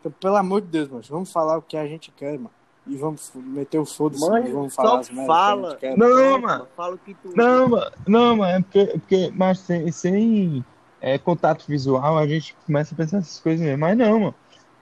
Então, 0.00 0.12
pelo 0.12 0.36
amor 0.36 0.60
de 0.60 0.68
Deus, 0.68 0.88
mano, 0.88 1.02
vamos 1.08 1.32
falar 1.32 1.58
o 1.58 1.62
que 1.62 1.76
a 1.76 1.86
gente 1.86 2.10
quer, 2.10 2.36
mano. 2.38 2.50
E 2.86 2.96
vamos 2.96 3.30
meter 3.34 3.78
o 3.78 3.86
foda-se, 3.86 4.28
vamos 4.28 4.74
falar 4.74 4.90
só 4.90 4.98
as 4.98 5.10
merdas 5.10 5.26
fala. 5.26 5.76
que 5.76 5.86
a 5.86 5.90
gente 5.90 5.98
quer. 6.00 6.08
Não, 6.08 6.40
mano. 6.40 6.68
Fala 6.76 6.94
o 6.96 6.98
que 6.98 7.14
tu. 7.14 7.32
Não, 7.36 7.68
mano, 7.68 7.92
não, 8.08 8.36
mano, 8.36 8.58
é 8.58 8.60
porque, 8.60 8.86
porque 8.98 9.32
mas 9.36 9.60
sem, 9.60 9.92
sem 9.92 10.64
é, 11.00 11.16
contato 11.16 11.64
visual 11.66 12.18
a 12.18 12.26
gente 12.26 12.56
começa 12.66 12.92
a 12.92 12.96
pensar 12.96 13.18
essas 13.18 13.38
coisas 13.38 13.64
mesmo. 13.64 13.78
Mas 13.78 13.96
não, 13.96 14.18
mano. 14.18 14.34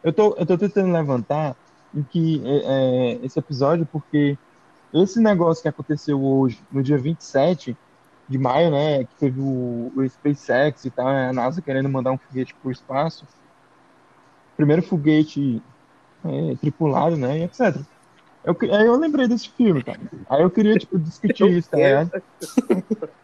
Eu 0.02 0.14
tô, 0.14 0.34
eu 0.38 0.46
tô 0.46 0.56
tentando 0.56 0.90
levantar 0.92 1.54
em 1.94 2.02
que 2.02 2.42
é, 2.44 2.56
é, 2.58 3.26
esse 3.26 3.38
episódio 3.38 3.86
porque 3.90 4.36
esse 4.92 5.20
negócio 5.20 5.62
que 5.62 5.68
aconteceu 5.68 6.22
hoje, 6.22 6.60
no 6.72 6.82
dia 6.82 6.98
27 6.98 7.76
de 8.28 8.38
maio, 8.38 8.70
né, 8.70 9.04
que 9.04 9.14
teve 9.18 9.40
o, 9.40 9.92
o 9.94 10.08
SpaceX 10.08 10.84
e 10.84 10.90
tal, 10.90 11.06
a 11.08 11.32
NASA 11.32 11.60
querendo 11.62 11.88
mandar 11.88 12.12
um 12.12 12.18
foguete 12.18 12.54
pro 12.62 12.70
espaço. 12.70 13.26
Primeiro 14.56 14.82
foguete 14.82 15.62
é, 16.24 16.54
tripulado, 16.56 17.16
né, 17.16 17.38
e 17.38 17.42
etc. 17.44 17.76
Eu, 18.44 18.56
aí 18.74 18.86
eu 18.86 18.96
lembrei 18.96 19.28
desse 19.28 19.50
filme, 19.50 19.82
cara. 19.82 19.98
Aí 20.28 20.42
eu 20.42 20.50
queria, 20.50 20.76
tipo, 20.78 20.98
discutir 20.98 21.50
isso, 21.50 21.68
tá 21.70 21.76
ligado? 21.76 22.10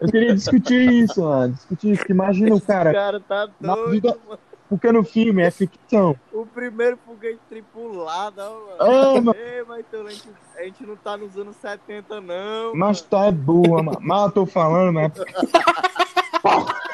Eu 0.01 0.09
queria 0.11 0.35
discutir 0.35 0.93
isso, 0.93 1.23
mano. 1.23 1.55
Discutir 1.55 1.93
isso. 1.93 2.05
Imagina 2.11 2.55
o 2.55 2.59
O 2.59 2.61
cara. 2.61 2.93
cara 2.93 3.21
tá 3.21 3.49
na 3.61 3.75
doido, 3.75 3.93
vida- 3.93 4.19
mano. 4.27 4.39
Porque 4.69 4.91
no 4.91 5.05
filme 5.05 5.43
é 5.43 5.51
ficção. 5.51 6.17
O 6.33 6.45
primeiro 6.45 6.99
foguete 7.07 7.39
tripulado, 7.49 8.41
ó, 8.41 8.85
mano. 8.85 8.93
É, 8.93 9.21
mano. 9.21 9.37
Ei, 9.39 9.65
mas 9.65 9.85
então, 9.87 10.07
a, 10.07 10.11
gente, 10.11 10.29
a 10.57 10.63
gente 10.65 10.87
não 10.87 10.97
tá 10.97 11.17
nos 11.17 11.37
anos 11.39 11.57
70, 11.57 12.21
não. 12.21 12.75
Mas 12.75 13.01
tu 13.01 13.17
é 13.17 13.31
burra, 13.31 13.83
mano. 13.83 13.99
Mas 14.01 14.23
eu 14.25 14.31
tô 14.33 14.47
falando, 14.47 14.93
mas. 14.93 15.13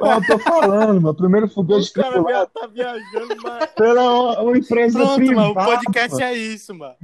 Mas 0.00 0.28
eu 0.28 0.38
tô 0.38 0.38
falando, 0.42 1.00
mano. 1.00 1.14
Primeiro 1.14 1.48
foguete 1.48 1.90
O 1.90 1.92
cara 1.92 2.12
tripulado 2.14 2.50
tá 2.52 2.66
viajando, 2.66 3.36
mas. 3.42 3.66
pela 3.72 4.42
uma 4.42 4.58
empresa 4.58 4.98
Pronto, 4.98 5.16
privada. 5.16 5.40
mano, 5.40 5.50
o 5.52 5.64
podcast 5.64 6.10
mano. 6.12 6.24
é 6.24 6.34
isso, 6.34 6.74
mano. 6.74 6.94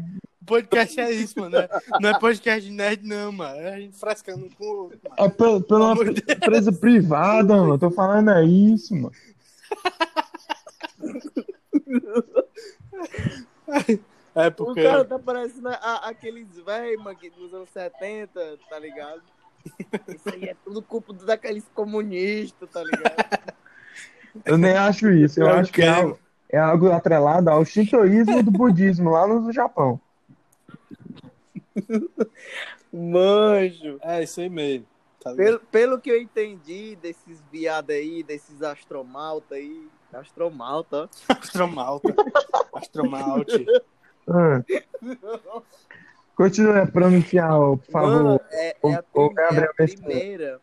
O 0.45 0.47
podcast 0.47 1.01
é 1.01 1.11
isso, 1.11 1.41
mano. 1.41 1.53
Não 1.53 1.61
é, 1.61 1.69
não 2.03 2.11
é 2.11 2.19
podcast 2.21 2.69
de 2.69 2.71
nerd, 2.71 3.03
não, 3.07 3.33
mano. 3.33 3.57
É 3.59 3.75
a 3.75 3.81
gente 3.81 3.97
frescando 3.99 4.45
um 4.45 4.51
com 4.51 4.65
o 4.65 4.77
outro, 4.85 4.99
mano. 5.03 5.17
É 5.19 5.29
pela, 5.31 5.61
pela 5.63 5.95
Deus. 5.95 6.19
empresa 6.29 6.71
privada, 6.73 7.57
mano. 7.57 7.79
Tô 7.79 7.91
falando 7.91 8.31
é 8.31 8.45
isso, 8.45 8.95
mano. 8.95 9.13
É 14.37 14.49
O 14.49 14.53
porque. 14.53 14.83
cara 14.83 15.05
tá 15.05 15.19
parecendo 15.19 15.69
a- 15.69 16.09
aqueles 16.09 16.47
velhos, 16.65 17.03
mano, 17.03 17.17
que 17.17 17.31
dos 17.31 17.53
anos 17.55 17.69
70, 17.71 18.59
tá 18.69 18.79
ligado? 18.79 19.23
Isso 20.09 20.29
aí 20.29 20.45
é 20.45 20.57
tudo 20.65 20.83
culpa 20.83 21.13
daqueles 21.13 21.65
comunistas, 21.75 22.69
tá 22.69 22.83
ligado? 22.83 23.55
Eu 24.45 24.59
nem 24.59 24.73
acho 24.73 25.11
isso. 25.11 25.41
Eu 25.41 25.47
o 25.47 25.51
acho 25.51 25.73
que 25.73 25.83
é 25.83 25.89
algo, 25.89 26.19
é 26.51 26.59
algo 26.59 26.91
atrelado 26.91 27.49
ao 27.49 27.65
shintoísmo 27.65 28.43
do 28.43 28.51
budismo 28.51 29.11
lá 29.11 29.27
no 29.27 29.53
Japão. 29.53 30.01
Manjo. 32.93 33.99
É 34.02 34.23
isso 34.23 34.40
aí 34.40 34.49
mesmo. 34.49 34.87
Tá? 35.21 35.35
Pelo, 35.35 35.61
pelo 35.61 36.00
que 36.00 36.11
eu 36.11 36.21
entendi 36.21 36.97
desses 36.97 37.43
viados 37.50 37.95
aí, 37.95 38.23
desses 38.23 38.62
astromalta 38.62 39.54
aí. 39.57 39.88
Astromalta. 40.12 41.09
Astromalta. 41.28 42.14
Astromalte. 42.75 43.66
Ah. 44.28 44.62
Continue 46.37 46.78
a 46.78 46.87
pronunciar, 46.87 47.50
por 47.59 47.81
favor. 47.90 48.11
Mano, 48.23 48.40
é, 48.50 48.76
é, 48.85 48.95
a, 48.95 49.02
prim- 49.02 49.35
é 49.38 49.59
a 49.64 49.75
Pessoa. 49.75 50.02
primeira. 50.04 50.61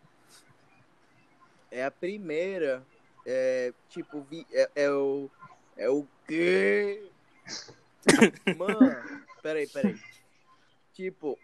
É 1.69 1.85
a 1.85 1.91
primeira. 1.91 2.83
É, 3.25 3.73
tipo, 3.89 4.21
vi, 4.29 4.45
é, 4.51 4.69
é 4.75 4.91
o. 4.91 5.29
É 5.77 5.89
o 5.89 6.05
quê? 6.27 7.03
Mano, 8.57 8.77
peraí, 9.41 9.67
peraí. 9.67 9.95
Tipo, 11.01 11.35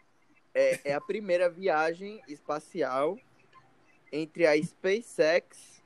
é, 0.54 0.92
é 0.92 0.94
a 0.94 1.02
primeira 1.02 1.50
viagem 1.50 2.22
espacial 2.28 3.18
entre 4.12 4.46
a 4.46 4.56
SpaceX. 4.56 5.82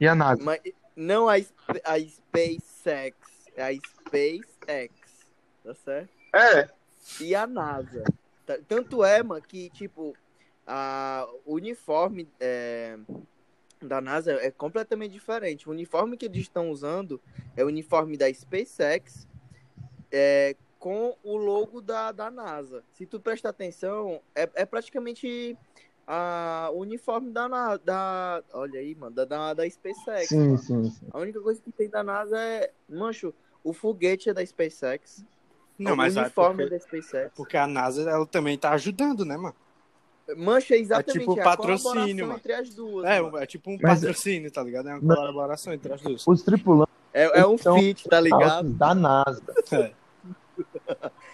E 0.00 0.08
a 0.08 0.14
NASA? 0.14 0.42
Mas, 0.42 0.60
não 0.96 1.28
a, 1.28 1.34
a 1.34 2.00
SpaceX, 2.00 3.16
é 3.54 3.62
a 3.62 3.72
SpaceX. 3.72 4.92
Tá 5.62 5.74
certo? 5.74 6.10
É. 6.34 6.68
e 7.20 7.32
a 7.32 7.46
NASA. 7.46 8.02
Tanto 8.66 9.04
é, 9.04 9.22
mano, 9.22 9.40
que, 9.40 9.70
tipo, 9.70 10.16
a, 10.66 11.24
o 11.46 11.54
uniforme 11.54 12.28
é, 12.40 12.98
da 13.80 14.00
NASA 14.00 14.32
é 14.32 14.50
completamente 14.50 15.12
diferente. 15.12 15.68
O 15.68 15.70
uniforme 15.70 16.16
que 16.16 16.26
eles 16.26 16.38
estão 16.38 16.70
usando 16.70 17.20
é 17.56 17.62
o 17.62 17.68
uniforme 17.68 18.16
da 18.16 18.32
SpaceX 18.34 19.28
é, 20.10 20.56
com 20.82 21.14
o 21.22 21.36
logo 21.36 21.80
da, 21.80 22.10
da 22.10 22.28
NASA. 22.28 22.82
Se 22.92 23.06
tu 23.06 23.20
prestar 23.20 23.50
atenção, 23.50 24.20
é, 24.34 24.50
é 24.56 24.66
praticamente 24.66 25.56
a, 26.04 26.70
o 26.72 26.80
uniforme 26.80 27.30
da, 27.30 27.76
da. 27.76 28.42
Olha 28.52 28.80
aí, 28.80 28.92
mano, 28.96 29.14
da, 29.14 29.24
da, 29.24 29.54
da 29.54 29.70
SpaceX. 29.70 30.28
Sim, 30.28 30.38
mano. 30.40 30.58
sim, 30.58 30.90
sim. 30.90 31.06
A 31.12 31.20
única 31.20 31.40
coisa 31.40 31.62
que 31.62 31.70
tem 31.70 31.88
da 31.88 32.02
NASA 32.02 32.36
é. 32.36 32.72
Mancho, 32.88 33.32
o 33.62 33.72
foguete 33.72 34.28
é 34.28 34.34
da 34.34 34.44
SpaceX. 34.44 35.24
Não, 35.78 35.92
o 35.92 35.96
mas 35.96 36.16
é 36.16 36.22
uniforme 36.22 36.64
porque, 36.64 36.70
da 36.76 36.80
SpaceX. 36.80 37.30
porque 37.36 37.56
a 37.56 37.68
NASA 37.68 38.10
ela 38.10 38.26
também 38.26 38.58
tá 38.58 38.72
ajudando, 38.72 39.24
né, 39.24 39.36
mano? 39.36 39.54
Mancha 40.36 40.74
exatamente 40.76 41.20
tipo 41.20 41.40
a 41.40 41.44
patrocínio, 41.44 41.82
colaboração 41.92 42.26
mano. 42.26 42.38
entre 42.38 42.52
as 42.54 42.74
duas. 42.74 43.04
É, 43.06 43.20
mano. 43.20 43.38
é 43.38 43.46
tipo 43.46 43.70
um 43.70 43.78
Mas- 43.80 44.00
patrocínio, 44.00 44.50
tá 44.50 44.64
ligado? 44.64 44.88
É 44.88 44.94
uma 44.94 45.00
Mas- 45.00 45.16
colaboração 45.16 45.72
entre 45.72 45.92
as 45.92 46.02
duas. 46.02 46.26
Os 46.26 46.42
tripulantes 46.42 46.92
É, 47.14 47.40
é 47.40 47.46
um 47.46 47.54
Então, 47.54 47.78
fit, 47.78 48.08
tá 48.08 48.20
ligado? 48.20 48.68
da 48.70 48.92
NASA. 48.96 49.40
É. 49.70 50.01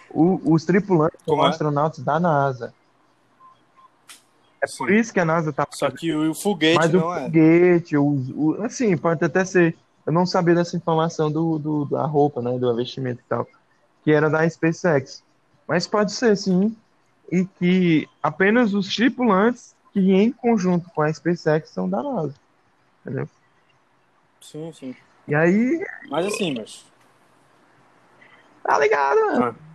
O- 0.09 0.53
os 0.53 0.65
tripulantes 0.65 1.19
são 1.23 1.35
Como 1.35 1.45
é? 1.45 1.49
astronautas 1.49 2.03
da 2.03 2.19
NASA. 2.19 2.73
É 4.61 4.67
Sim. 4.67 4.77
por 4.77 4.91
isso 4.91 5.13
que 5.13 5.19
a 5.19 5.25
NASA 5.25 5.53
tá 5.53 5.65
Só 5.71 5.89
que 5.89 6.13
o, 6.13 6.31
o 6.31 6.35
foguete 6.35 6.77
Mas 6.77 6.93
o 6.93 6.97
não 6.97 7.15
é. 7.15 7.23
foguete, 7.25 7.97
os- 7.97 8.29
o, 8.31 8.61
assim, 8.63 8.97
pode 8.97 9.23
até 9.23 9.45
ser. 9.45 9.77
Eu 10.05 10.11
não 10.11 10.25
sabia 10.25 10.55
dessa 10.55 10.75
informação 10.75 11.31
do, 11.31 11.57
do- 11.59 11.85
da 11.85 12.05
roupa, 12.05 12.41
né? 12.41 12.57
Do 12.57 12.71
investimento 12.71 13.21
e 13.21 13.25
tal. 13.29 13.47
Que 14.03 14.11
era 14.11 14.29
da 14.29 14.49
SpaceX. 14.49 15.23
Mas 15.67 15.85
pode 15.87 16.11
ser, 16.11 16.35
sim. 16.35 16.75
E 17.31 17.45
que 17.45 18.07
apenas 18.23 18.73
os 18.73 18.93
tripulantes 18.93 19.75
que 19.93 19.99
em 20.11 20.31
conjunto 20.31 20.89
com 20.89 21.01
a 21.03 21.13
SpaceX 21.13 21.69
são 21.69 21.87
da 21.87 22.01
NASA. 22.01 22.33
Entendeu? 23.05 23.29
Sim, 24.41 24.73
sim. 24.73 24.95
E 25.27 25.35
aí, 25.35 25.85
Mas 26.09 26.25
assim, 26.25 26.53
mas. 26.55 26.83
Tá 28.63 28.79
ligado, 28.79 29.19
mano? 29.25 29.55
Ah. 29.55 29.69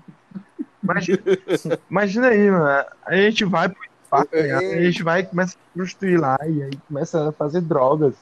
Imagina, 0.83 1.19
imagina 1.91 2.29
aí, 2.29 2.51
mano. 2.51 2.87
A 3.07 3.17
gente 3.17 3.45
vai 3.45 3.69
pro 3.69 3.85
espaço, 4.03 4.29
Ei. 4.33 4.43
ligado? 4.43 4.63
a 4.63 4.83
gente 4.83 5.03
vai 5.03 5.21
e 5.21 5.27
começa 5.27 5.57
a 5.57 5.75
prostituir 5.75 6.21
lá, 6.21 6.39
e 6.47 6.63
aí 6.63 6.77
começa 6.89 7.29
a 7.29 7.33
fazer 7.33 7.61
drogas. 7.63 8.15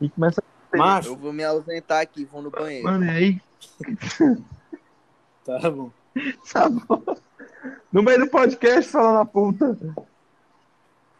E 0.00 0.08
começa 0.10 0.42
Macho, 0.74 1.08
Eu 1.08 1.16
vou 1.16 1.32
me 1.32 1.42
ausentar 1.42 2.02
aqui, 2.02 2.24
vou 2.24 2.42
no 2.42 2.50
banheiro. 2.50 2.84
Mano, 2.84 3.04
e 3.06 3.10
aí, 3.10 3.40
tá 5.44 5.70
bom. 5.70 5.90
tá 6.52 6.68
bom. 6.68 7.16
No 7.90 8.02
meio 8.02 8.20
do 8.20 8.28
podcast, 8.28 8.90
falando 8.90 9.20
a 9.20 9.24
puta. 9.24 9.78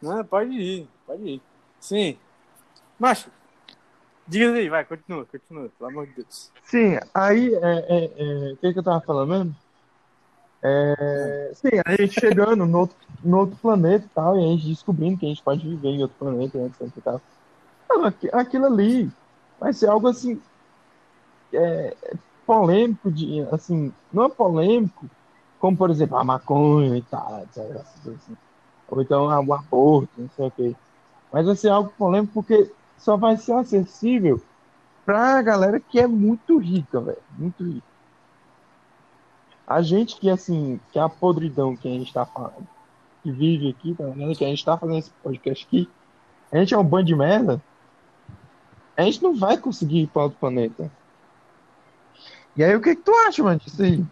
Não, 0.02 0.24
pode 0.24 0.52
ir, 0.52 0.88
pode 1.06 1.22
ir. 1.22 1.42
Sim. 1.80 2.18
Macho, 2.98 3.30
diga 4.26 4.52
aí, 4.52 4.68
vai, 4.68 4.84
continua, 4.84 5.24
continua, 5.24 5.70
pelo 5.78 5.90
amor 5.90 6.06
de 6.06 6.14
Deus. 6.14 6.50
Sim, 6.64 6.98
aí, 7.14 7.54
é, 7.54 7.58
é, 7.58 8.04
é, 8.04 8.52
o 8.52 8.56
que, 8.56 8.72
que 8.72 8.78
eu 8.78 8.82
tava 8.82 9.00
falando? 9.00 9.54
É, 10.62 11.52
sim, 11.54 11.80
a 11.84 11.94
gente 11.94 12.18
chegando 12.18 12.66
no 12.66 12.78
outro, 12.78 12.96
no 13.22 13.38
outro 13.38 13.56
planeta 13.56 14.04
e 14.04 14.08
tal, 14.08 14.38
e 14.38 14.44
a 14.44 14.48
gente 14.48 14.66
descobrindo 14.66 15.18
que 15.18 15.26
a 15.26 15.28
gente 15.28 15.42
pode 15.42 15.66
viver 15.68 15.90
em 15.90 16.02
outro 16.02 16.16
planeta, 16.18 16.58
né, 16.58 16.70
e 16.80 17.00
tal. 17.00 17.20
Aquilo 18.32 18.66
ali 18.66 19.10
vai 19.60 19.72
ser 19.72 19.88
algo 19.88 20.08
assim, 20.08 20.40
é, 21.52 21.94
polêmico, 22.44 23.10
de, 23.10 23.42
assim, 23.52 23.92
não 24.12 24.24
é 24.24 24.28
polêmico, 24.28 25.06
como 25.58 25.76
por 25.76 25.90
exemplo 25.90 26.16
a 26.16 26.24
maconha 26.24 26.96
e 26.96 27.02
tal, 27.02 27.44
assim. 27.44 28.36
ou 28.88 29.02
então 29.02 29.26
o 29.26 29.54
aborto, 29.54 30.10
não 30.16 30.30
sei 30.36 30.46
o 30.46 30.50
quê. 30.50 30.76
Mas 31.32 31.46
vai 31.46 31.56
ser 31.56 31.68
algo 31.68 31.92
polêmico 31.96 32.34
porque 32.34 32.70
só 32.96 33.16
vai 33.16 33.36
ser 33.36 33.52
acessível 33.52 34.40
pra 35.04 35.40
galera 35.42 35.78
que 35.78 36.00
é 36.00 36.06
muito 36.06 36.58
rica, 36.58 37.00
velho. 37.00 37.22
Muito 37.38 37.64
rica. 37.64 37.86
A 39.66 39.82
gente 39.82 40.16
que, 40.16 40.30
assim, 40.30 40.80
que 40.92 40.98
é 40.98 41.02
a 41.02 41.08
podridão 41.08 41.76
que 41.76 41.88
a 41.88 41.90
gente 41.90 42.12
tá 42.12 42.24
falando, 42.24 42.66
que 43.22 43.30
vive 43.30 43.70
aqui, 43.70 43.94
tá 43.94 44.04
ligado? 44.04 44.36
Que 44.36 44.44
a 44.44 44.48
gente 44.48 44.64
tá 44.64 44.78
fazendo 44.78 44.98
esse 44.98 45.10
podcast 45.22 45.66
aqui, 45.66 45.88
a 46.52 46.58
gente 46.58 46.72
é 46.72 46.78
um 46.78 46.84
bando 46.84 47.06
de 47.06 47.16
merda, 47.16 47.60
a 48.96 49.02
gente 49.02 49.22
não 49.22 49.34
vai 49.34 49.58
conseguir 49.58 50.02
ir 50.02 50.06
para 50.06 50.22
outro 50.22 50.38
planeta. 50.38 50.90
E 52.56 52.62
aí, 52.64 52.74
o 52.74 52.80
que 52.80 52.94
que 52.94 53.02
tu 53.02 53.12
acha, 53.26 53.42
mano, 53.42 53.58
disso 53.58 53.82
aí? 53.82 54.04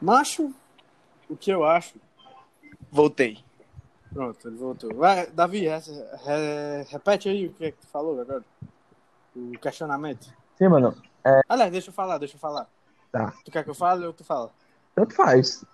Macho, 0.00 0.52
o 1.28 1.36
que 1.36 1.50
eu 1.50 1.64
acho. 1.64 1.94
Voltei. 2.90 3.38
Pronto, 4.12 4.48
ele 4.48 4.56
voltou. 4.56 4.94
Vai, 4.94 5.26
Davi, 5.30 5.60
re- 5.68 5.78
re- 6.24 6.82
repete 6.88 7.28
aí 7.28 7.46
o 7.46 7.52
que, 7.52 7.66
é 7.66 7.70
que 7.70 7.78
tu 7.78 7.86
falou 7.86 8.20
agora. 8.20 8.44
O 9.36 9.52
questionamento. 9.58 10.32
Sim, 10.56 10.68
mano, 10.68 10.94
Aliás, 11.48 11.70
deixa 11.70 11.90
eu 11.90 11.94
falar, 11.94 12.18
deixa 12.18 12.36
eu 12.36 12.40
falar. 12.40 12.66
Tá. 13.12 13.32
Tu 13.44 13.50
quer 13.50 13.62
que 13.62 13.70
eu 13.70 13.74
fale 13.74 14.04
ou 14.06 14.12
tu 14.12 14.24
fala? 14.24 14.50
tanto 14.94 15.14
faz. 15.14 15.64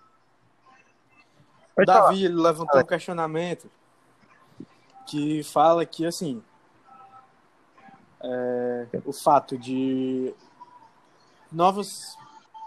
Pode 1.74 1.86
falar. 1.86 2.00
Davi 2.10 2.24
ele 2.24 2.34
levantou 2.34 2.80
um 2.80 2.84
questionamento 2.86 3.70
que 5.06 5.42
fala 5.42 5.86
que, 5.86 6.04
assim, 6.04 6.42
é, 8.20 8.86
o 9.04 9.12
fato 9.12 9.56
de 9.56 10.34
novos. 11.50 12.16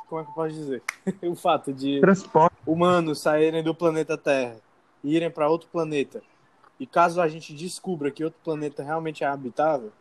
Como 0.08 0.22
é 0.22 0.24
que 0.24 0.30
eu 0.32 0.34
posso 0.34 0.50
dizer? 0.56 0.84
o 1.22 1.36
fato 1.36 1.72
de 1.74 2.00
Transporte. 2.02 2.56
humanos 2.66 3.22
saírem 3.22 3.64
do 3.64 3.76
planeta 3.76 4.18
Terra 4.18 4.58
irem 5.04 5.30
para 5.30 5.50
outro 5.50 5.70
planeta, 5.70 6.22
e 6.80 6.88
caso 6.88 7.22
a 7.22 7.28
gente 7.28 7.54
descubra 7.54 8.12
que 8.12 8.24
outro 8.24 8.40
planeta 8.44 8.84
realmente 8.84 9.24
é 9.24 9.28
habitável, 9.28 9.92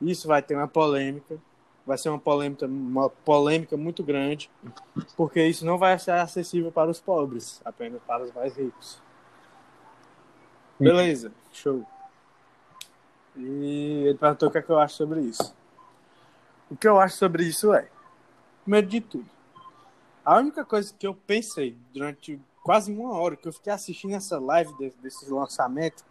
isso 0.00 0.26
vai 0.26 0.42
ter 0.42 0.54
uma 0.54 0.68
polêmica, 0.68 1.38
vai 1.86 1.98
ser 1.98 2.08
uma 2.08 2.18
polêmica, 2.18 2.66
uma 2.66 3.10
polêmica 3.10 3.76
muito 3.76 4.02
grande, 4.02 4.50
porque 5.16 5.44
isso 5.44 5.64
não 5.64 5.78
vai 5.78 5.98
ser 5.98 6.12
acessível 6.12 6.70
para 6.70 6.90
os 6.90 7.00
pobres, 7.00 7.60
apenas 7.64 8.00
para 8.02 8.24
os 8.24 8.32
mais 8.32 8.56
ricos. 8.56 9.00
Beleza, 10.78 11.32
show. 11.52 11.86
E 13.36 14.04
ele 14.06 14.18
perguntou 14.18 14.48
o 14.48 14.52
que, 14.52 14.58
é 14.58 14.62
que 14.62 14.70
eu 14.70 14.78
acho 14.78 14.96
sobre 14.96 15.20
isso. 15.20 15.54
O 16.70 16.76
que 16.76 16.88
eu 16.88 16.98
acho 16.98 17.16
sobre 17.16 17.44
isso 17.44 17.72
é, 17.72 17.88
primeiro 18.62 18.86
de 18.86 19.00
tudo, 19.00 19.28
a 20.24 20.38
única 20.38 20.64
coisa 20.64 20.94
que 20.96 21.06
eu 21.06 21.14
pensei 21.14 21.76
durante 21.92 22.40
quase 22.62 22.92
uma 22.92 23.12
hora 23.18 23.36
que 23.36 23.46
eu 23.48 23.52
fiquei 23.52 23.72
assistindo 23.72 24.14
essa 24.14 24.38
live 24.38 24.72
desse, 24.78 24.96
desse 24.98 25.30
lançamento 25.30 26.04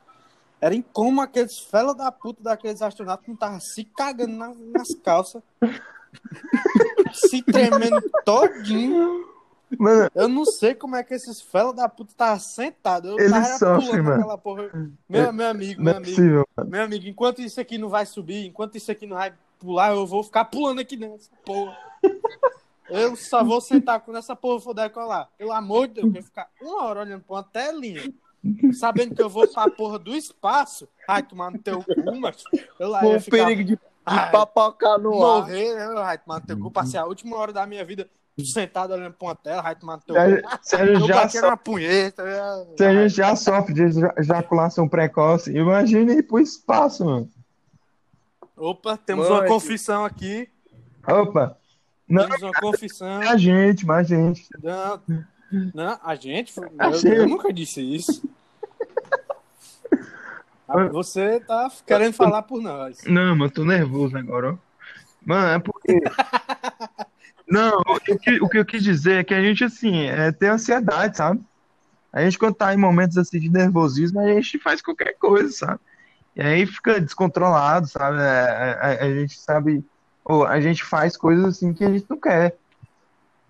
era 0.59 0.75
em 0.75 0.81
como 0.81 1.21
aqueles 1.21 1.57
fela 1.59 1.93
da 1.95 2.11
puta 2.11 2.43
daqueles 2.43 2.81
astronautas 2.81 3.25
não 3.27 3.33
estavam 3.33 3.59
se 3.59 3.83
cagando 3.83 4.35
nas, 4.35 4.55
nas 4.59 4.93
calças, 4.95 5.41
se 7.13 7.41
tremendo 7.41 8.01
todinho. 8.23 9.27
Mano, 9.79 10.11
Eu 10.13 10.27
não 10.27 10.45
sei 10.45 10.75
como 10.75 10.97
é 10.97 11.03
que 11.03 11.13
esses 11.13 11.41
fela 11.41 11.73
da 11.73 11.87
puta 11.87 12.11
estavam 12.11 12.39
sentados. 12.39 13.09
Eu 13.09 13.17
Eles 13.17 13.31
tava 13.31 13.57
sofrem, 13.57 14.03
pulando 14.03 14.27
mano. 14.27 14.37
porra. 14.37 14.69
Meu, 15.07 15.31
meu 15.33 15.47
amigo, 15.47 15.79
não 15.81 15.85
meu 15.85 15.93
é 15.93 15.97
amigo. 15.97 16.11
possível. 16.15 16.47
Meu 16.67 16.83
amigo, 16.83 17.07
enquanto 17.07 17.41
isso 17.41 17.59
aqui 17.59 17.77
não 17.77 17.87
vai 17.89 18.05
subir, 18.05 18.45
enquanto 18.45 18.75
isso 18.75 18.91
aqui 18.91 19.07
não 19.07 19.15
vai 19.15 19.33
pular, 19.57 19.91
eu 19.93 20.05
vou 20.05 20.23
ficar 20.23 20.45
pulando 20.45 20.81
aqui 20.81 20.97
dentro, 20.97 21.27
porra. 21.45 21.75
Eu 22.91 23.15
só 23.15 23.43
vou 23.43 23.61
sentar 23.61 23.99
quando 24.01 24.17
essa 24.17 24.35
porra 24.35 24.59
for 24.59 24.73
decolar. 24.73 25.29
Pelo 25.37 25.51
amor 25.51 25.87
de 25.87 25.95
Deus, 25.95 26.07
eu 26.07 26.13
vou 26.13 26.21
ficar 26.23 26.47
uma 26.61 26.83
hora 26.85 26.99
olhando 27.01 27.23
pra 27.23 27.35
uma 27.37 27.43
telinha, 27.43 28.13
sabendo 28.73 29.15
que 29.15 29.21
eu 29.21 29.29
vou 29.29 29.47
pra 29.47 29.69
porra 29.69 29.97
do 29.97 30.15
espaço. 30.15 30.87
Ai, 31.07 31.23
tomar 31.23 31.51
no 31.51 31.59
teu 31.59 31.83
cu, 31.83 32.15
mas 32.19 32.43
eu 32.79 32.89
lá 32.89 32.99
Com 32.99 33.11
ia 33.11 33.17
o 33.17 33.21
ficar 33.21 33.37
perigo 33.45 33.63
de, 33.63 33.75
de 33.75 33.79
Ai, 34.05 34.31
papocar 34.31 34.99
no 34.99 35.13
ar. 35.13 35.41
morrer, 35.41 35.73
né? 35.75 35.87
Ai, 36.01 36.17
tomar 36.17 36.39
no 36.41 36.45
teu 36.47 36.59
cu. 36.59 36.69
Passei 36.71 36.99
a 36.99 37.05
última 37.05 37.37
hora 37.37 37.53
da 37.53 37.65
minha 37.65 37.83
vida 37.85 38.09
sentado 38.43 38.93
olhando 38.93 39.13
pra 39.13 39.27
uma 39.27 39.35
tela, 39.35 39.61
ai, 39.63 39.75
tomar 39.75 39.97
no 39.97 40.01
teu 40.03 40.15
Se 40.15 40.41
cu. 40.41 40.47
a- 40.47 40.59
se 40.61 40.75
a 40.75 40.79
Eu 40.85 40.95
gente 40.95 41.07
já 41.07 41.15
bati 41.15 41.39
na 41.41 41.57
punheta. 41.57 42.23
a 42.23 42.93
gente 42.93 43.09
já 43.15 43.35
sofre 43.35 43.73
de 43.73 43.83
eja- 43.83 44.13
ejaculação 44.17 44.87
precoce, 44.89 45.51
imagine 45.55 46.13
ir 46.13 46.23
pro 46.23 46.39
espaço, 46.39 47.05
mano. 47.05 47.29
Opa, 48.57 48.97
temos 48.97 49.27
Mãe, 49.29 49.39
uma 49.39 49.47
confissão 49.47 50.05
aqui. 50.05 50.49
Opa, 51.07 51.57
não 52.11 52.23
Temos 52.27 52.41
uma 52.43 52.53
confissão. 52.53 53.21
é 53.21 53.29
a 53.29 53.37
gente, 53.37 53.85
mas 53.85 54.11
a 54.11 54.15
gente. 54.15 54.47
Não, 54.61 55.01
não, 55.73 55.99
a 56.03 56.15
gente, 56.15 56.53
eu, 56.57 56.69
A 56.77 56.87
eu 56.87 56.93
gente. 56.93 57.25
nunca 57.25 57.51
disse 57.51 57.81
isso. 57.81 58.23
Ah, 60.67 60.85
Você 60.87 61.39
tá 61.41 61.69
querendo 61.85 62.13
falar 62.13 62.43
por 62.43 62.61
nós. 62.61 62.99
Não, 63.05 63.35
mano, 63.35 63.51
tô 63.51 63.65
nervoso 63.65 64.17
agora, 64.17 64.53
ó. 64.53 64.57
Mano, 65.25 65.47
é 65.49 65.59
porque. 65.59 65.99
Não, 67.47 67.79
o 67.81 67.99
que, 67.99 68.41
o 68.41 68.47
que 68.47 68.57
eu 68.59 68.65
quis 68.65 68.81
dizer 68.81 69.15
é 69.19 69.23
que 69.25 69.33
a 69.33 69.41
gente, 69.41 69.61
assim, 69.65 70.03
é 70.05 70.31
ter 70.31 70.47
ansiedade, 70.47 71.17
sabe? 71.17 71.41
A 72.13 72.21
gente, 72.21 72.39
quando 72.39 72.55
tá 72.55 72.73
em 72.73 72.77
momentos 72.77 73.17
assim 73.17 73.41
de 73.41 73.49
nervosismo, 73.49 74.21
a 74.21 74.27
gente 74.27 74.57
faz 74.57 74.81
qualquer 74.81 75.17
coisa, 75.17 75.51
sabe? 75.51 75.79
E 76.33 76.41
aí 76.41 76.65
fica 76.65 77.01
descontrolado, 77.01 77.87
sabe? 77.87 78.19
É, 78.21 78.21
é, 78.21 78.79
a, 78.81 79.05
a 79.05 79.13
gente 79.19 79.37
sabe. 79.37 79.83
Ou 80.23 80.45
a 80.45 80.59
gente 80.61 80.83
faz 80.83 81.17
coisas 81.17 81.45
assim 81.45 81.73
que 81.73 81.83
a 81.83 81.89
gente 81.89 82.05
não 82.09 82.17
quer. 82.17 82.55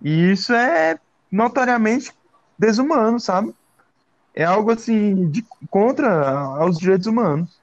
E 0.02 0.32
isso 0.32 0.54
é 0.54 1.00
notoriamente 1.32 2.12
desumano, 2.58 3.20
sabe? 3.20 3.54
É 4.34 4.44
algo 4.44 4.72
assim 4.72 5.30
de 5.30 5.46
contra 5.70 6.32
aos 6.32 6.78
direitos 6.78 7.08
humanos. 7.08 7.60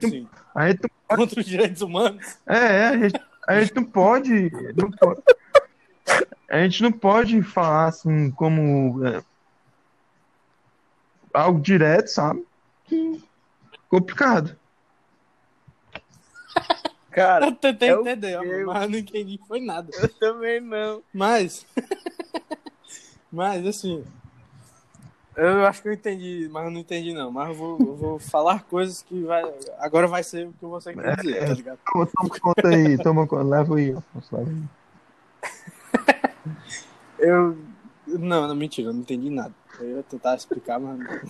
Sim. 0.00 0.28
A 0.54 0.68
gente 0.68 0.82
não 0.82 1.16
Contra 1.16 1.40
os 1.40 1.46
direitos 1.46 1.82
humanos. 1.82 2.38
É, 2.46 2.56
é, 2.56 2.88
a 2.88 2.96
gente, 2.96 3.20
a 3.46 3.60
gente 3.60 3.74
não 3.76 3.84
pode, 3.84 4.50
não 4.74 4.90
pode. 4.90 5.22
A 6.48 6.62
gente 6.62 6.82
não 6.82 6.92
pode 6.92 7.42
falar 7.42 7.86
assim 7.88 8.30
como 8.30 9.04
é, 9.06 9.22
algo 11.32 11.60
direto, 11.60 12.08
sabe? 12.08 12.44
Que 12.84 13.22
complicado. 13.88 14.56
Cara, 17.14 17.46
Eu 17.46 17.52
tentei 17.52 17.90
é 17.90 17.92
entender, 17.92 18.40
quê? 18.40 18.64
mas 18.64 18.90
não 18.90 18.98
entendi, 18.98 19.40
foi 19.46 19.60
nada. 19.60 19.88
eu 19.94 20.08
também 20.14 20.60
não. 20.60 21.02
Mas, 21.12 21.64
mas 23.30 23.64
assim, 23.66 24.04
eu 25.36 25.64
acho 25.64 25.80
que 25.82 25.88
eu 25.88 25.92
entendi, 25.92 26.48
mas 26.50 26.64
eu 26.64 26.70
não 26.70 26.80
entendi 26.80 27.12
não. 27.12 27.30
Mas 27.30 27.48
eu 27.48 27.54
vou, 27.54 27.78
eu 27.80 27.96
vou 27.96 28.18
falar 28.18 28.64
coisas 28.64 29.02
que 29.02 29.22
vai, 29.22 29.42
agora 29.78 30.08
vai 30.08 30.24
ser 30.24 30.48
o 30.48 30.52
que 30.52 30.64
você 30.64 30.92
quer 30.92 31.16
dizer, 31.16 31.46
tá 31.46 31.54
ligado? 31.54 31.78
Toma, 31.92 32.06
toma 32.06 32.40
conta 32.40 32.68
aí, 32.68 32.98
toma 32.98 33.26
conta, 33.26 33.42
leva 33.44 33.76
aí, 33.76 33.92
leva 34.32 34.50
aí. 34.50 34.62
Eu, 37.16 37.56
não, 38.06 38.46
não, 38.46 38.54
mentira, 38.54 38.88
eu 38.88 38.92
não 38.92 39.00
entendi 39.00 39.30
nada. 39.30 39.54
Eu 39.80 39.96
ia 39.96 40.02
tentar 40.02 40.34
explicar, 40.34 40.78
mas 40.78 40.98
não, 40.98 41.20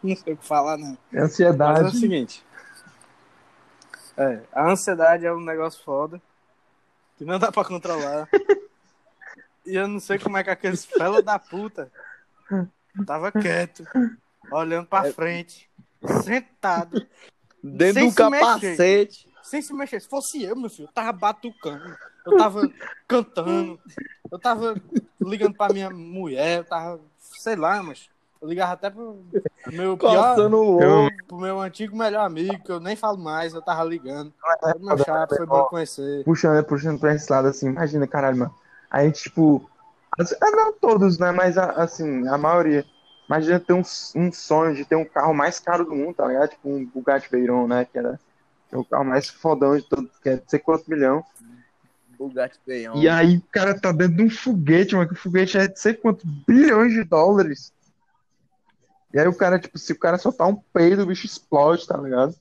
não 0.00 0.16
sei 0.16 0.34
o 0.34 0.36
que 0.36 0.46
falar 0.46 0.76
não. 0.78 0.92
É 0.92 0.94
Mas 1.12 1.12
é 1.12 1.22
o 1.22 1.24
ansiedade. 1.24 1.98
seguinte. 1.98 2.44
É, 4.18 4.42
a 4.52 4.68
ansiedade 4.68 5.24
é 5.24 5.32
um 5.32 5.40
negócio 5.40 5.82
foda. 5.84 6.20
Que 7.16 7.24
não 7.24 7.38
dá 7.38 7.52
pra 7.52 7.64
controlar. 7.64 8.28
e 9.64 9.76
eu 9.76 9.86
não 9.86 10.00
sei 10.00 10.18
como 10.18 10.36
é 10.36 10.42
que 10.44 10.50
aqueles 10.50 10.84
fela 10.84 11.22
da 11.22 11.38
puta 11.38 11.90
tava 13.06 13.30
quieto. 13.30 13.84
olhando 14.50 14.86
pra 14.86 15.12
frente, 15.12 15.70
sentado, 16.24 17.06
Dentro 17.62 18.08
do 18.08 18.14
capacete. 18.14 19.28
sem 19.42 19.62
se 19.62 19.72
mexer. 19.74 20.00
Se 20.00 20.08
fosse 20.08 20.42
eu, 20.42 20.56
meu 20.56 20.70
filho, 20.70 20.88
eu 20.88 20.92
tava 20.92 21.12
batucando, 21.12 21.96
eu 22.26 22.36
tava 22.36 22.62
cantando, 23.06 23.80
eu 24.30 24.38
tava 24.38 24.74
ligando 25.20 25.54
pra 25.54 25.72
minha 25.72 25.90
mulher, 25.90 26.58
eu 26.58 26.64
tava, 26.64 27.00
sei 27.18 27.56
lá, 27.56 27.82
mas 27.82 28.08
eu 28.40 28.48
ligava 28.48 28.72
até 28.72 28.90
pro 28.90 29.22
meu 29.66 29.96
pior, 29.98 30.34
Coçando 30.34 30.56
ovo. 30.56 31.10
pro 31.26 31.38
meu 31.38 31.60
antigo 31.60 31.96
melhor 31.96 32.24
amigo, 32.24 32.62
que 32.62 32.70
eu 32.70 32.80
nem 32.80 32.96
falo 32.96 33.18
mais, 33.18 33.54
eu 33.54 33.62
tava 33.62 33.84
ligando. 33.84 34.32
Todo 34.60 34.84
meu 34.84 34.98
chapa, 34.98 35.36
foi 35.36 35.46
bom 35.46 35.64
conhecer. 35.64 36.24
puxando, 36.24 36.64
puxando 36.64 36.98
pra 36.98 37.14
esse 37.14 37.30
lado, 37.30 37.48
assim, 37.48 37.68
imagina, 37.68 38.06
caralho, 38.06 38.38
mano. 38.38 38.54
A 38.90 39.04
gente, 39.04 39.24
tipo, 39.24 39.68
ah, 40.18 40.50
não 40.50 40.72
todos, 40.72 41.18
né, 41.18 41.32
mas 41.32 41.58
assim, 41.58 42.26
a 42.28 42.38
maioria. 42.38 42.84
Imagina 43.28 43.60
ter 43.60 43.74
um, 43.74 43.82
um 44.16 44.32
sonho 44.32 44.74
de 44.74 44.86
ter 44.86 44.96
um 44.96 45.04
carro 45.04 45.34
mais 45.34 45.60
caro 45.60 45.84
do 45.84 45.94
mundo, 45.94 46.14
tá 46.14 46.26
ligado? 46.26 46.48
Tipo 46.48 46.70
um 46.70 46.86
Bugatti 46.86 47.30
Veyron, 47.30 47.66
né, 47.66 47.84
que 47.84 47.98
era 47.98 48.18
o 48.72 48.82
carro 48.82 49.04
mais 49.04 49.28
fodão 49.28 49.76
de 49.76 49.82
todo, 49.82 50.08
que 50.22 50.30
é 50.30 50.36
de 50.36 50.44
sei 50.46 50.58
quanto 50.58 50.88
milhão. 50.88 51.22
Gato 52.26 52.58
feião. 52.64 52.96
E 52.96 53.08
aí 53.08 53.36
o 53.36 53.42
cara 53.52 53.78
tá 53.78 53.92
dentro 53.92 54.16
de 54.16 54.22
um 54.24 54.30
foguete, 54.30 54.96
mano, 54.96 55.06
que 55.06 55.14
o 55.14 55.16
foguete 55.16 55.56
é 55.56 55.68
de 55.68 55.78
sei 55.78 55.94
quantos 55.94 56.24
bilhões 56.24 56.92
de 56.92 57.04
dólares. 57.04 57.72
E 59.12 59.18
aí 59.18 59.26
o 59.26 59.34
cara, 59.34 59.58
tipo, 59.58 59.78
se 59.78 59.92
o 59.92 59.98
cara 59.98 60.18
soltar 60.18 60.46
um 60.46 60.54
peido, 60.56 61.02
o 61.02 61.06
bicho 61.06 61.24
explode, 61.26 61.86
tá 61.86 61.96
ligado? 61.96 62.34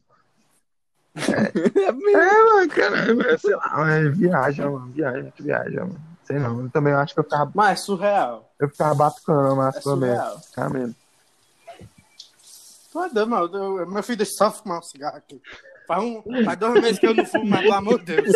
É. 1.15 1.17
É, 1.88 1.91
mano, 1.91 2.69
cara, 2.69 3.38
sei 3.39 3.56
lá, 3.56 3.91
é 3.95 4.10
viagem, 4.10 4.65
mano, 4.69 4.88
viagem, 4.91 5.32
que 5.32 5.43
viagem, 5.43 5.80
mano. 5.80 5.99
Sei 6.25 6.38
não, 6.39 6.62
eu 6.62 6.69
também 6.69 6.93
acho 6.93 7.13
que 7.13 7.19
eu 7.19 7.23
ficava, 7.23 7.49
Mas 7.56 7.80
surreal. 7.80 8.51
eu 8.60 8.69
ficava 8.69 8.93
batucando, 8.95 9.56
mas 9.56 9.75
É 9.77 9.80
também. 9.80 10.10
surreal. 10.10 10.41
Tá 10.53 10.69
mesmo. 10.69 10.95
Tu 12.91 13.03
é 13.03 13.10
doido, 13.10 13.30
mano. 13.30 13.49
Eu- 13.56 13.77
eu- 13.80 13.88
meu 13.88 14.03
filho 14.03 14.17
deixa 14.17 14.34
só 14.34 14.51
fumar 14.51 14.80
um 14.80 14.84
cigarro 14.84 15.17
aqui. 15.17 15.41
Faz, 15.88 16.03
um, 16.03 16.21
faz 16.43 16.60
dois 16.60 16.82
meses 16.82 16.99
que 16.99 17.08
eu 17.08 17.13
não 17.15 17.25
fumo, 17.25 17.45
mas 17.49 17.62
pelo 17.62 17.73
amor 17.73 17.99
de 18.03 18.15
Deus. 18.15 18.36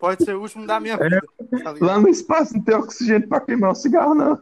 Pode 0.00 0.24
ser 0.24 0.34
o 0.34 0.40
último 0.42 0.66
da 0.66 0.80
minha 0.80 0.96
vida. 0.96 1.22
tá? 1.62 1.74
Lá 1.80 1.98
no 1.98 2.08
espaço 2.08 2.54
não 2.54 2.62
tem 2.62 2.74
oxigênio 2.74 3.28
pra 3.28 3.40
queimar 3.40 3.70
o 3.70 3.74
cigarro, 3.74 4.14
não. 4.14 4.40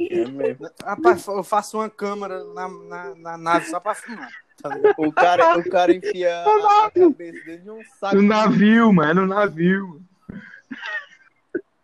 É 0.00 0.26
mesmo. 0.28 0.68
Rapaz, 0.84 1.26
eu 1.26 1.42
faço 1.42 1.78
uma 1.78 1.88
câmera 1.88 2.44
na, 2.52 2.68
na, 2.68 3.14
na 3.14 3.38
nave 3.38 3.66
só 3.66 3.80
pra 3.80 3.94
fumar. 3.94 4.30
Tá? 4.62 4.70
O 4.96 5.12
cara, 5.12 5.58
o 5.58 5.70
cara 5.70 5.94
enfia 5.94 6.34
a, 6.34 6.86
a 6.86 6.90
cabeça 6.90 7.44
dentro 7.44 7.62
de 7.62 7.70
um 7.70 7.84
saco. 7.98 8.16
No 8.16 8.22
navio, 8.22 8.92
mano, 8.92 9.10
é 9.10 9.14
no 9.14 9.26
navio. 9.26 10.02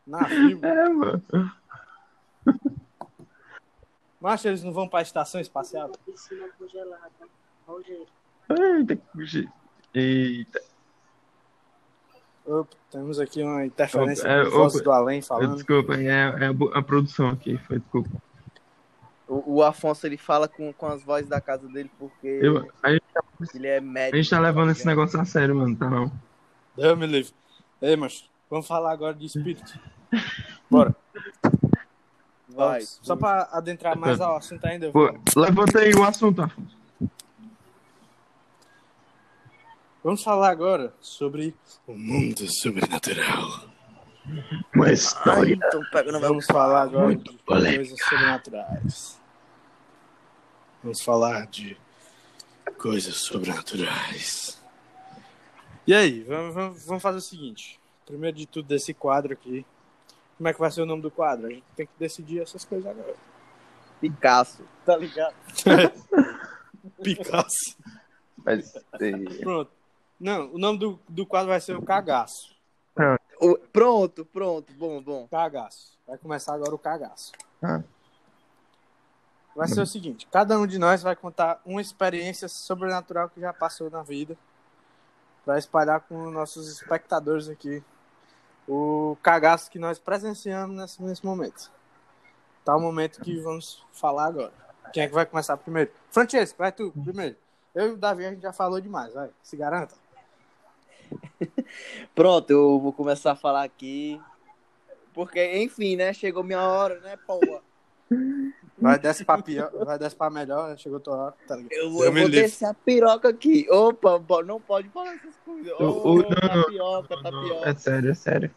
Navio. 0.07 0.59
É, 0.63 0.89
mano. 0.89 1.23
Mas 4.21 4.45
eles 4.45 4.63
não 4.63 4.73
vão 4.73 4.89
pra 4.89 5.03
estação 5.03 5.41
espacial? 5.41 5.91
Piscina 6.07 6.49
congelada. 6.59 7.11
Rogério. 7.67 8.07
Eita. 8.49 8.99
Eita. 9.95 10.63
Opa, 12.45 12.77
temos 12.91 13.21
aqui 13.21 13.43
uma 13.43 13.65
interferência 13.65 14.25
Opa, 14.25 14.57
é, 14.57 14.61
opa. 14.63 14.83
do 14.83 14.93
além 14.93 15.23
falando. 15.23 15.55
Desculpa, 15.55 15.95
é, 15.95 16.07
é 16.07 16.47
a, 16.47 16.79
a 16.79 16.83
produção 16.83 17.29
aqui, 17.29 17.57
foi 17.59 17.79
desculpa. 17.79 18.11
O, 19.29 19.57
o 19.57 19.63
Afonso 19.63 20.07
ele 20.07 20.17
fala 20.17 20.49
com, 20.49 20.73
com 20.73 20.87
as 20.87 21.03
vozes 21.03 21.29
da 21.29 21.41
casa 21.41 21.67
dele 21.69 21.91
porque 21.99 22.27
Eu, 22.43 22.69
a, 22.83 22.91
gente, 22.93 23.03
ele 23.55 23.67
é 23.69 23.79
a 23.79 23.81
médico. 23.81 24.17
gente 24.17 24.29
tá 24.31 24.41
levando 24.41 24.71
esse 24.73 24.85
negócio 24.87 25.19
a 25.21 25.25
sério, 25.25 25.55
mano, 25.55 25.77
tá 25.77 25.89
não. 25.89 26.13
Deus 26.77 26.99
me 26.99 27.07
livre. 27.07 27.33
Ei, 27.81 27.97
mas 27.97 28.29
vamos 28.51 28.67
falar 28.67 28.93
agora 28.93 29.15
de 29.15 29.27
espírito. 29.27 29.79
Bora. 30.71 30.95
Vai. 32.49 32.83
Só 32.83 33.17
pra 33.17 33.49
adentrar 33.53 33.97
mais 33.97 34.21
ao 34.21 34.37
assunto 34.37 34.65
ainda. 34.67 34.91
vou- 34.91 35.19
levanta 35.37 35.79
aí 35.79 35.93
o 35.95 36.03
assunto, 36.05 36.43
Afonso. 36.43 36.77
Vamos 40.03 40.23
falar 40.23 40.51
agora 40.51 40.93
sobre 41.01 41.55
o 41.87 41.95
mundo 41.95 42.47
sobrenatural. 42.49 43.69
Uma 44.75 44.87
Ai, 44.87 44.93
história. 44.95 45.55
então 45.55 45.83
pega 45.93 46.13
no 46.13 46.19
meu 46.21 46.29
Vamos 46.29 46.47
falar 46.47 46.83
agora 46.83 47.07
Muito 47.07 47.31
de 47.33 47.39
polêmica. 47.39 47.77
coisas 47.77 48.01
sobrenaturais. 48.09 49.21
Vamos 50.83 51.03
falar 51.03 51.47
de 51.47 51.77
coisas 52.79 53.17
sobrenaturais. 53.17 54.61
E 55.87 55.95
aí, 55.95 56.23
vamos, 56.25 56.55
vamos, 56.55 56.87
vamos 56.87 57.03
fazer 57.03 57.19
o 57.19 57.23
seguinte. 57.23 57.81
Primeiro 58.05 58.37
de 58.37 58.47
tudo, 58.47 58.67
desse 58.67 58.93
quadro 58.93 59.33
aqui. 59.33 59.65
Como 60.37 60.49
é 60.49 60.53
que 60.53 60.59
vai 60.59 60.71
ser 60.71 60.83
o 60.83 60.87
nome 60.87 61.03
do 61.03 61.11
quadro? 61.11 61.47
A 61.47 61.51
gente 61.51 61.65
tem 61.77 61.87
que 61.87 61.93
decidir 61.99 62.41
essas 62.43 62.65
coisas 62.65 62.91
agora. 62.91 63.15
Picasso, 64.01 64.65
tá 64.85 64.97
ligado? 64.97 65.35
Picasso. 67.03 67.77
Mas, 68.45 68.73
Pronto. 69.41 69.71
Não, 70.23 70.55
o 70.55 70.59
nome 70.59 70.79
do, 70.79 71.01
do 71.09 71.27
quadro 71.27 71.49
vai 71.49 71.61
ser 71.61 71.77
o 71.77 71.83
cagaço. 71.83 72.55
O- 73.41 73.59
pronto, 73.73 74.25
pronto, 74.25 74.73
bom, 74.75 75.03
bom. 75.03 75.27
Cagaço. 75.29 75.99
Vai 76.07 76.17
começar 76.17 76.55
agora 76.55 76.73
o 76.73 76.79
cagaço. 76.79 77.33
Ah. 77.61 77.83
Vai 79.57 79.67
ser 79.67 79.81
o 79.81 79.87
seguinte: 79.87 80.29
cada 80.31 80.57
um 80.59 80.65
de 80.67 80.79
nós 80.79 81.03
vai 81.03 81.17
contar 81.17 81.61
uma 81.67 81.81
experiência 81.81 82.49
sobrenatural 82.49 83.29
que 83.29 83.41
já 83.41 83.53
passou 83.53 83.91
na 83.91 84.03
vida 84.05 84.39
para 85.45 85.59
espalhar 85.59 86.01
com 86.03 86.27
os 86.27 86.33
nossos 86.33 86.69
espectadores 86.69 87.49
aqui 87.49 87.83
o 88.69 89.17
cagaço 89.23 89.69
que 89.69 89.79
nós 89.79 89.99
presenciamos 89.99 90.77
nesse, 90.77 91.03
nesse 91.03 91.27
momento. 91.27 91.69
Tá 92.65 92.77
o 92.77 92.81
momento 92.81 93.21
que 93.21 93.41
vamos 93.41 93.85
falar 93.93 94.27
agora. 94.27 94.53
Quem 94.93 95.03
é 95.03 95.09
que 95.09 95.15
vai 95.15 95.27
começar 95.27 95.57
primeiro? 95.57 95.91
Francesco, 96.13 96.59
vai 96.59 96.71
tu 96.71 96.93
primeiro. 97.03 97.35
Eu 97.75 97.89
e 97.89 97.91
o 97.93 97.97
Davi 97.97 98.25
a 98.25 98.31
gente 98.31 98.43
já 98.43 98.53
falou 98.53 98.81
demais, 98.81 99.13
vai. 99.13 99.31
Se 99.43 99.57
garanta. 99.57 100.02
Pronto, 102.15 102.51
eu 102.51 102.81
vou 102.81 102.93
começar 102.93 103.33
a 103.33 103.37
falar 103.37 103.63
aqui. 103.65 104.21
Porque, 105.15 105.57
enfim, 105.59 105.97
né? 105.97 106.13
Chegou 106.13 106.43
minha 106.43 106.61
hora, 106.63 106.99
né, 107.01 107.17
porra? 107.27 107.63
Vai 108.79 108.99
desce 108.99 109.25
pra 109.25 109.41
pior, 109.41 109.71
vai 109.85 109.99
desce 109.99 110.17
pra 110.17 110.29
melhor, 110.31 110.77
chegou 110.77 110.99
tua 110.99 111.17
hora, 111.17 111.35
tá 111.47 111.55
ligado? 111.57 111.73
Eu, 111.73 111.91
vou- 111.91 112.01
Eu 112.03 112.07
eu 112.07 112.13
vou 112.13 112.27
livre. 112.27 112.43
descer 112.43 112.67
a 112.67 112.75
piroca 112.75 113.29
aqui. 113.29 113.67
Opa, 113.71 114.21
não 114.45 114.61
pode 114.61 114.89
falar 114.89 115.15
essas 115.15 115.37
coisas. 115.45 115.73
O- 115.73 115.85
Ô, 115.85 116.13
o- 116.13 116.17
não, 116.17 116.29
não, 116.31 116.63
tapioca, 116.63 117.17
Não, 117.17 117.23
tapioca. 117.23 117.71
é 117.71 117.75
sério, 117.75 118.11
é 118.11 118.15
sério. 118.15 118.55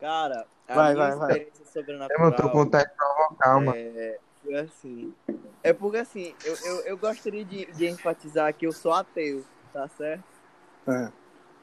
Cara, 0.00 0.46
a 0.68 0.74
Vai, 0.74 0.94
minha 0.94 1.08
vai, 1.08 1.18
vai. 1.18 1.30
experiência 1.38 1.62
É, 1.64 1.66
sobrenatural 1.66 2.20
mano, 2.22 2.36
tô 2.36 2.42
com 2.42 2.48
vontade 2.58 2.90
de 2.90 2.96
provocar, 2.96 3.54
mano. 3.60 3.72
é, 3.76 4.18
foi 4.42 4.54
assim. 4.56 5.14
É 5.62 5.72
porque 5.72 5.98
assim, 5.98 6.34
eu, 6.44 6.54
eu, 6.64 6.80
eu 6.86 6.98
gostaria 6.98 7.44
de, 7.44 7.66
de 7.72 7.88
enfatizar 7.88 8.52
que 8.54 8.66
eu 8.66 8.72
sou 8.72 8.92
ateu, 8.92 9.44
tá 9.76 9.88
certo? 9.88 10.24
É. 10.88 11.08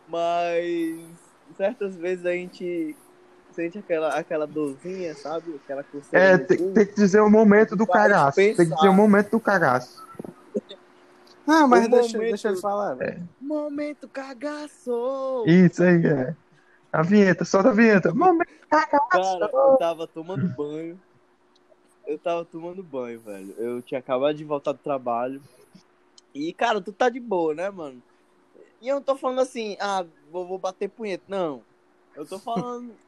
Mas 0.08 1.10
certas 1.58 1.95
vezes 1.95 2.23
a 2.28 2.32
gente 2.34 2.95
sente 3.52 3.80
aquela, 3.80 4.10
aquela 4.15 4.45
dorzinha, 4.45 5.15
sabe? 5.15 5.56
Aquela 5.63 5.84
É, 6.12 6.38
tem, 6.38 6.73
tem 6.73 6.86
que 6.86 6.93
dizer 6.93 7.21
o 7.21 7.30
momento 7.30 7.76
do 7.76 7.88
cagaço. 7.88 8.36
Tem 8.36 8.56
que 8.56 8.65
dizer 8.65 8.88
o 8.88 8.93
momento 8.93 9.32
do 9.32 9.39
cagaço. 9.39 10.06
Não, 11.45 11.67
mas 11.67 11.86
O 11.86 11.89
deixa, 11.89 12.17
momento- 12.17 12.30
deixa 12.30 12.49
ele 12.49 12.62
falar. 12.62 12.93
velho. 12.95 13.28
Momento 13.41 14.08
cagaço! 14.08 15.43
Isso 15.47 15.84
aí, 15.84 16.06
é. 16.06 16.36
A 16.91 17.02
vinheta, 17.02 17.43
solta 17.43 17.69
a 17.69 17.73
vinheta. 17.73 18.13
Momento 18.13 18.52
cagaço. 18.69 19.10
Cara, 19.10 19.49
eu 19.52 19.78
tava 19.78 20.06
tomando 20.06 20.47
banho. 20.49 20.99
Eu 22.06 22.19
tava 22.19 22.45
tomando 22.45 22.84
banho, 22.84 23.19
velho. 23.21 23.56
Eu 23.58 23.82
tinha 23.82 23.99
acabado 23.99 24.36
de 24.36 24.43
voltar 24.43 24.73
do 24.73 24.78
trabalho. 24.78 25.41
E, 26.34 26.54
cara, 26.54 26.82
tu 26.82 26.91
tá 26.91 27.10
de 27.10 27.19
boa, 27.19 27.54
né, 27.54 27.69
mano? 27.69 28.02
E 28.82 28.88
eu 28.88 28.96
não 28.96 29.02
tô 29.02 29.15
falando 29.15 29.39
assim, 29.39 29.78
ah, 29.80 30.06
vou, 30.32 30.48
vou 30.48 30.58
bater 30.58 30.89
punheta. 30.89 31.24
Não. 31.28 31.63
Eu 32.15 32.26
tô 32.26 32.39
falando. 32.39 32.93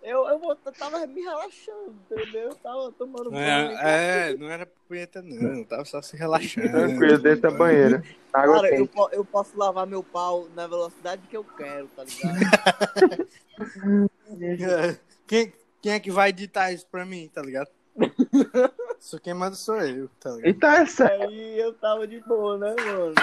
Eu, 0.00 0.28
eu, 0.28 0.38
vou, 0.38 0.56
eu 0.64 0.72
tava 0.72 1.04
me 1.08 1.20
relaxando, 1.20 1.92
entendeu? 2.08 2.50
Eu 2.50 2.54
tava 2.54 2.92
tomando 2.92 3.32
banho. 3.32 3.42
É, 3.42 4.30
é, 4.30 4.36
não 4.36 4.48
era 4.48 4.64
punheta, 4.86 5.20
não. 5.20 5.64
Tava 5.64 5.84
só 5.84 6.00
se 6.00 6.16
relaxando. 6.16 6.70
Tranquilo, 6.70 7.18
dentro 7.18 7.42
da 7.42 7.50
banheira. 7.50 8.04
Água 8.32 8.62
Cara, 8.62 8.76
eu, 8.76 8.88
eu 9.10 9.24
posso 9.24 9.58
lavar 9.58 9.88
meu 9.88 10.04
pau 10.04 10.48
na 10.54 10.68
velocidade 10.68 11.26
que 11.28 11.36
eu 11.36 11.42
quero, 11.42 11.88
tá 11.88 12.04
ligado? 12.04 13.28
É, 14.40 14.96
Quem, 15.26 15.52
quem 15.82 15.92
é 15.92 15.98
que 15.98 16.12
vai 16.12 16.28
editar 16.28 16.70
isso 16.70 16.86
pra 16.86 17.04
mim, 17.04 17.28
tá 17.34 17.42
ligado? 17.42 17.68
Isso 19.00 19.20
quem 19.20 19.34
manda 19.34 19.54
sou 19.54 19.76
eu, 19.80 20.08
tá 20.20 20.30
ligado? 20.30 20.48
Então 20.50 20.70
é 20.70 20.86
sério. 20.86 21.28
Aí 21.28 21.58
eu 21.58 21.72
tava 21.74 22.06
de 22.06 22.20
boa, 22.20 22.58
né, 22.58 22.74
mano? 22.74 23.14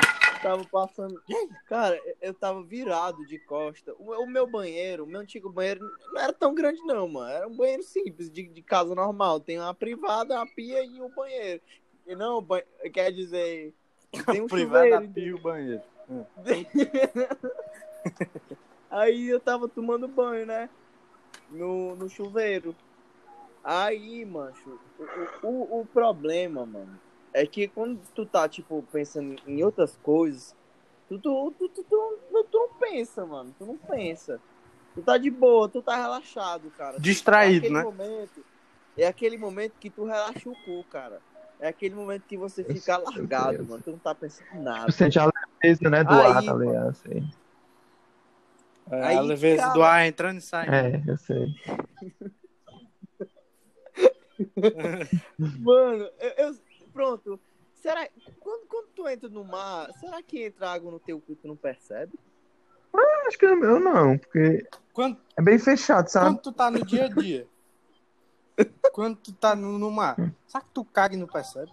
Tava 0.41 0.63
passando. 0.65 1.21
Cara, 1.67 1.99
eu 2.21 2.33
tava 2.33 2.61
virado 2.63 3.25
de 3.25 3.39
costa. 3.39 3.93
O, 3.97 4.25
meu 4.27 4.47
banheiro, 4.47 5.03
o 5.03 5.07
meu 5.07 5.21
antigo 5.21 5.49
banheiro, 5.49 5.81
não 6.13 6.21
era 6.21 6.33
tão 6.33 6.53
grande, 6.53 6.81
não, 6.83 7.07
mano. 7.07 7.29
Era 7.29 7.47
um 7.47 7.55
banheiro 7.55 7.83
simples, 7.83 8.29
de, 8.29 8.43
de 8.43 8.61
casa 8.61 8.93
normal. 8.95 9.39
Tem 9.39 9.59
uma 9.59 9.73
privada, 9.73 10.35
uma 10.35 10.47
pia 10.47 10.83
e 10.83 11.01
um 11.01 11.09
banheiro. 11.09 11.61
E 12.05 12.15
não, 12.15 12.41
ba- 12.41 12.63
quer 12.93 13.11
dizer. 13.11 13.73
Tem 14.31 14.41
um 14.41 14.47
Privada 14.47 14.85
chuveiro. 15.01 15.13
pia 15.13 15.25
e 15.25 15.33
o 15.33 15.39
banheiro. 15.39 15.81
Aí 18.89 19.27
eu 19.27 19.39
tava 19.39 19.67
tomando 19.67 20.07
banho, 20.07 20.45
né? 20.45 20.69
No, 21.49 21.95
no 21.95 22.09
chuveiro. 22.09 22.75
Aí, 23.67 24.23
mancho, 24.25 24.79
o, 25.41 25.47
o, 25.47 25.81
o 25.81 25.85
problema, 25.87 26.67
mano, 26.67 26.99
é 27.33 27.47
que 27.47 27.67
quando 27.67 27.99
tu 28.13 28.23
tá, 28.23 28.47
tipo, 28.47 28.83
pensando 28.91 29.35
em 29.47 29.63
outras 29.63 29.97
coisas, 30.03 30.55
tu, 31.09 31.17
tu, 31.17 31.51
tu, 31.57 31.69
tu, 31.69 31.83
tu, 31.83 32.19
tu, 32.29 32.43
tu 32.51 32.57
não 32.59 32.69
pensa, 32.79 33.25
mano. 33.25 33.55
Tu 33.57 33.65
não 33.65 33.75
pensa. 33.75 34.39
Tu 34.93 35.01
tá 35.01 35.17
de 35.17 35.31
boa, 35.31 35.67
tu 35.67 35.81
tá 35.81 35.95
relaxado, 35.95 36.71
cara. 36.77 36.99
Distraído, 36.99 37.65
é 37.65 37.69
aquele 37.69 37.73
né? 37.73 37.83
Momento, 37.83 38.45
é 38.95 39.07
aquele 39.07 39.37
momento 39.37 39.73
que 39.79 39.89
tu 39.89 40.05
relaxa 40.05 40.47
o 40.47 40.55
cu, 40.63 40.83
cara. 40.91 41.19
É 41.59 41.67
aquele 41.67 41.95
momento 41.95 42.21
que 42.27 42.37
você 42.37 42.63
fica 42.63 42.79
sei, 42.79 42.95
eu 42.95 43.03
largado, 43.03 43.65
mano. 43.65 43.81
Tu 43.81 43.91
não 43.91 43.97
tá 43.97 44.13
pensando 44.13 44.47
em 44.53 44.61
nada. 44.61 44.85
Tu 44.85 44.91
sente 44.91 45.17
a 45.17 45.25
leveza, 45.63 45.89
né, 45.89 46.03
do 46.03 46.13
Aí, 46.13 46.31
ar, 46.31 46.45
tá 46.45 46.53
ligado? 46.53 46.93
Sei. 46.97 47.23
É, 48.91 49.03
Aí, 49.03 49.17
a 49.17 49.21
leveza 49.21 49.63
cara- 49.63 49.73
do 49.73 49.81
ar 49.83 50.05
entrando 50.05 50.37
e 50.37 50.41
saindo. 50.41 50.73
É, 50.75 51.03
eu 51.07 51.17
sei. 51.17 51.47
Mano, 55.37 56.09
eu, 56.19 56.29
eu- 56.37 56.55
Pronto. 56.91 57.39
Será. 57.73 58.07
Quando, 58.39 58.65
quando 58.67 58.87
tu 58.95 59.07
entra 59.07 59.29
no 59.29 59.43
mar, 59.43 59.91
será 59.99 60.21
que 60.23 60.43
entra 60.43 60.71
água 60.71 60.91
no 60.91 60.99
teu 60.99 61.19
cu 61.19 61.33
e 61.33 61.35
tu 61.35 61.47
não 61.47 61.55
percebe? 61.55 62.13
Acho 63.27 63.37
que 63.37 63.45
eu 63.45 63.79
não, 63.79 64.17
porque 64.17 64.65
Quando, 64.93 65.19
é 65.37 65.41
bem 65.41 65.59
fechado, 65.59 66.07
sabe? 66.07 66.27
quando 66.27 66.41
tu 66.41 66.51
tá 66.53 66.71
no 66.71 66.85
dia 66.85 67.05
a 67.05 67.07
dia, 67.09 67.47
quando 68.93 69.17
tu 69.17 69.33
tá 69.33 69.55
no, 69.55 69.77
no 69.77 69.91
mar, 69.91 70.15
será 70.47 70.63
que 70.63 70.69
tu 70.73 70.85
caga 70.85 71.15
e 71.15 71.17
não 71.17 71.27
percebe? 71.27 71.71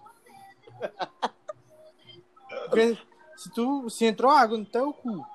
Porque 2.65 2.97
se 3.37 3.51
tu 3.51 3.89
se 3.89 4.05
entrou 4.05 4.31
água 4.31 4.57
no 4.57 4.65
teu 4.65 4.91
cu, 4.91 5.25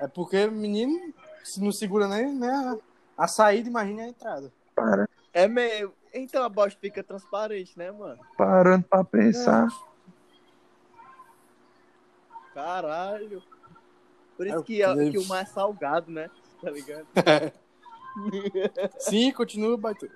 é 0.00 0.08
porque 0.08 0.46
o 0.46 0.52
menino 0.52 1.12
se 1.44 1.60
não 1.60 1.72
segura 1.72 2.08
nem, 2.08 2.32
nem 2.32 2.48
a, 2.48 2.76
a 3.18 3.28
saída, 3.28 3.68
imagina 3.68 4.04
a 4.04 4.08
entrada. 4.08 4.52
Para, 4.74 5.08
É 5.32 5.46
meio. 5.46 5.92
Então 6.12 6.42
a 6.44 6.48
bosta 6.48 6.78
fica 6.80 7.02
transparente, 7.02 7.76
né, 7.78 7.90
mano? 7.90 8.20
parando 8.36 8.84
pra 8.88 9.02
pensar. 9.04 9.66
Caralho. 12.54 13.42
Por 14.36 14.46
isso 14.46 14.58
É, 14.58 14.62
que, 14.62 14.78
eu- 14.78 15.10
que 15.10 15.18
o 15.18 15.24
mar 15.26 15.42
é 15.42 15.46
salgado, 15.46 16.10
né? 16.10 16.28
Tá 16.60 16.70
ligado? 16.70 17.06
Sim, 18.98 19.32
continua, 19.32 19.76
Baitu. 19.76 20.10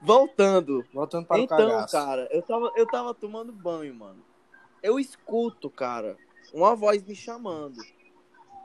Voltando. 0.00 0.84
Voltando 0.92 1.26
para 1.26 1.36
o 1.36 1.40
então, 1.44 1.56
cagaço. 1.70 1.92
cara, 1.92 2.28
eu 2.30 2.42
tava, 2.42 2.72
eu 2.76 2.86
tava 2.86 3.14
tomando 3.14 3.52
banho, 3.52 3.94
mano. 3.94 4.22
Eu 4.82 4.98
escuto, 5.00 5.68
cara, 5.70 6.16
uma 6.52 6.76
voz 6.76 7.02
me 7.02 7.14
chamando. 7.16 7.80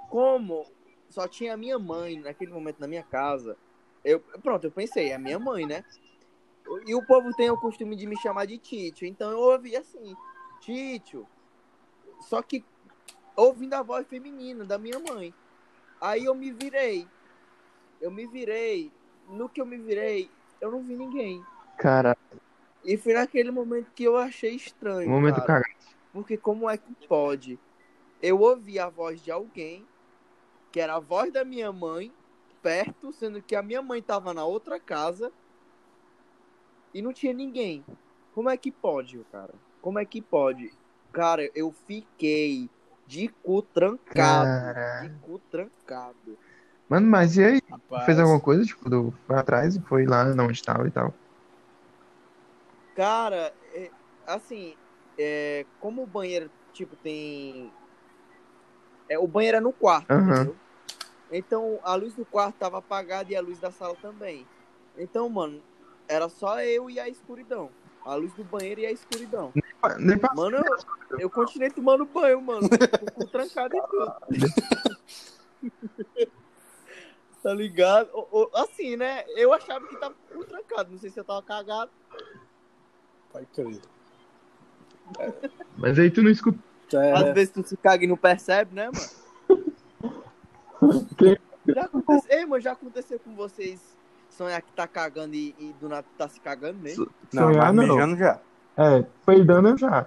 Como 0.09 0.65
só 1.09 1.27
tinha 1.27 1.53
a 1.53 1.57
minha 1.57 1.79
mãe 1.79 2.19
naquele 2.19 2.51
momento 2.51 2.79
na 2.79 2.87
minha 2.87 3.03
casa, 3.03 3.57
eu, 4.03 4.19
pronto, 4.43 4.65
eu 4.65 4.71
pensei, 4.71 5.09
é 5.09 5.15
a 5.15 5.19
minha 5.19 5.39
mãe, 5.39 5.65
né? 5.65 5.83
E 6.85 6.95
o 6.95 7.05
povo 7.05 7.33
tem 7.33 7.49
o 7.49 7.57
costume 7.57 7.95
de 7.95 8.05
me 8.07 8.17
chamar 8.17 8.45
de 8.45 8.57
Títio, 8.57 9.07
então 9.07 9.31
eu 9.31 9.39
ouvi 9.39 9.75
assim, 9.75 10.15
Títio. 10.59 11.27
Só 12.21 12.41
que 12.41 12.63
ouvindo 13.35 13.73
a 13.73 13.81
voz 13.81 14.07
feminina 14.07 14.63
da 14.63 14.77
minha 14.77 14.99
mãe. 14.99 15.33
Aí 15.99 16.25
eu 16.25 16.35
me 16.35 16.51
virei. 16.51 17.07
Eu 17.99 18.11
me 18.11 18.25
virei. 18.25 18.91
No 19.29 19.47
que 19.47 19.61
eu 19.61 19.65
me 19.65 19.77
virei, 19.77 20.29
eu 20.59 20.71
não 20.71 20.81
vi 20.81 20.95
ninguém. 20.95 21.43
Cara, 21.77 22.17
E 22.83 22.97
foi 22.97 23.13
naquele 23.13 23.51
momento 23.51 23.91
que 23.93 24.03
eu 24.03 24.17
achei 24.17 24.55
estranho. 24.55 25.09
momento 25.09 25.41
cara. 25.41 25.63
cagado. 25.63 25.95
Porque 26.11 26.37
como 26.37 26.69
é 26.69 26.77
que 26.77 26.93
pode? 27.07 27.59
Eu 28.21 28.39
ouvi 28.39 28.79
a 28.79 28.89
voz 28.89 29.21
de 29.21 29.31
alguém, 29.31 29.85
que 30.71 30.79
era 30.79 30.95
a 30.95 30.99
voz 30.99 31.31
da 31.31 31.45
minha 31.45 31.71
mãe, 31.71 32.11
perto, 32.61 33.11
sendo 33.13 33.41
que 33.41 33.55
a 33.55 33.63
minha 33.63 33.81
mãe 33.81 34.01
tava 34.01 34.33
na 34.33 34.45
outra 34.45 34.79
casa 34.79 35.31
e 36.93 37.01
não 37.01 37.13
tinha 37.13 37.33
ninguém. 37.33 37.83
Como 38.33 38.49
é 38.49 38.57
que 38.57 38.71
pode, 38.71 39.19
cara? 39.31 39.53
Como 39.81 39.99
é 39.99 40.05
que 40.05 40.21
pode? 40.21 40.71
Cara, 41.11 41.49
eu 41.53 41.73
fiquei 41.85 42.69
de 43.05 43.27
cu 43.43 43.61
trancado. 43.61 44.45
Cara. 44.45 45.01
De 45.01 45.09
cu 45.19 45.39
trancado. 45.51 46.37
Mano, 46.87 47.07
mas 47.07 47.37
e 47.37 47.43
aí? 47.43 47.61
Rapaz, 47.69 48.05
Fez 48.05 48.19
alguma 48.19 48.39
coisa? 48.39 48.65
Tipo, 48.65 48.89
do... 48.89 49.13
foi 49.25 49.37
atrás 49.37 49.75
e 49.75 49.81
foi 49.81 50.05
lá 50.05 50.25
onde 50.25 50.63
tava 50.63 50.87
e 50.87 50.91
tal. 50.91 51.13
Cara, 52.95 53.53
é, 53.73 53.89
assim, 54.27 54.75
é, 55.17 55.65
como 55.79 56.03
o 56.03 56.07
banheiro, 56.07 56.49
tipo, 56.73 56.95
tem. 56.97 57.71
É, 59.09 59.17
o 59.17 59.27
banheiro 59.27 59.57
é 59.57 59.61
no 59.61 59.73
quarto, 59.73 60.13
entendeu? 60.13 60.55
Então 61.31 61.79
a 61.83 61.95
luz 61.95 62.13
do 62.13 62.25
quarto 62.25 62.55
tava 62.57 62.79
apagada 62.79 63.31
e 63.31 63.35
a 63.35 63.41
luz 63.41 63.59
da 63.59 63.71
sala 63.71 63.95
também. 64.01 64.45
Então, 64.97 65.29
mano, 65.29 65.61
era 66.11 66.27
só 66.27 66.61
eu 66.61 66.89
e 66.89 66.99
a 66.99 67.07
escuridão. 67.07 67.69
A 68.05 68.15
luz 68.15 68.33
do 68.33 68.43
banheiro 68.43 68.81
e 68.81 68.85
a 68.85 68.91
escuridão. 68.91 69.53
Nem 69.99 70.17
pra... 70.17 70.33
Mano, 70.33 70.57
eu, 70.57 71.19
eu 71.19 71.29
continuei 71.29 71.69
tomando 71.69 72.03
banho, 72.05 72.41
mano. 72.41 72.67
Com, 72.69 73.21
com 73.23 73.27
trancado 73.27 73.75
e 73.77 73.81
tudo. 73.81 74.13
tá 77.41 77.53
ligado? 77.53 78.09
O- 78.13 78.41
o- 78.41 78.49
Assim, 78.57 78.95
né? 78.97 79.23
Eu 79.29 79.53
achava 79.53 79.87
que 79.87 79.95
tava 79.97 80.15
com 80.33 80.43
trancado. 80.43 80.91
Não 80.91 80.97
sei 80.99 81.09
se 81.09 81.19
eu 81.19 81.23
tava 81.23 81.41
cagado. 81.43 81.91
Pode 83.31 83.45
crer. 83.47 83.79
Mas 85.77 85.97
aí 85.97 86.11
tu 86.11 86.21
não 86.21 86.29
escutou. 86.31 86.59
Às 86.87 87.23
É, 87.23 87.33
vezes 87.33 87.53
tu 87.53 87.65
se 87.65 87.77
caga 87.77 88.03
e 88.03 88.07
não 88.07 88.17
percebe, 88.17 88.75
né, 88.75 88.89
mano? 88.89 89.71
Já 91.67 91.83
aconteceu, 91.83 92.37
Ei, 92.37 92.45
mano, 92.45 92.59
já 92.61 92.71
aconteceu 92.71 93.19
com 93.19 93.35
vocês 93.35 93.90
sonhar 94.31 94.61
que 94.61 94.71
tá 94.73 94.87
cagando 94.87 95.35
e, 95.35 95.55
e 95.59 95.73
do 95.79 95.87
nada 95.87 96.05
tá 96.17 96.27
se 96.27 96.39
cagando 96.39 96.79
mesmo? 96.79 97.07
não, 97.33 97.47
Sonhar 97.47 97.73
mas 97.73 97.87
não. 97.87 98.17
já. 98.17 98.39
É, 98.77 99.05
peidando 99.25 99.69
eu 99.69 99.77
já. 99.77 100.05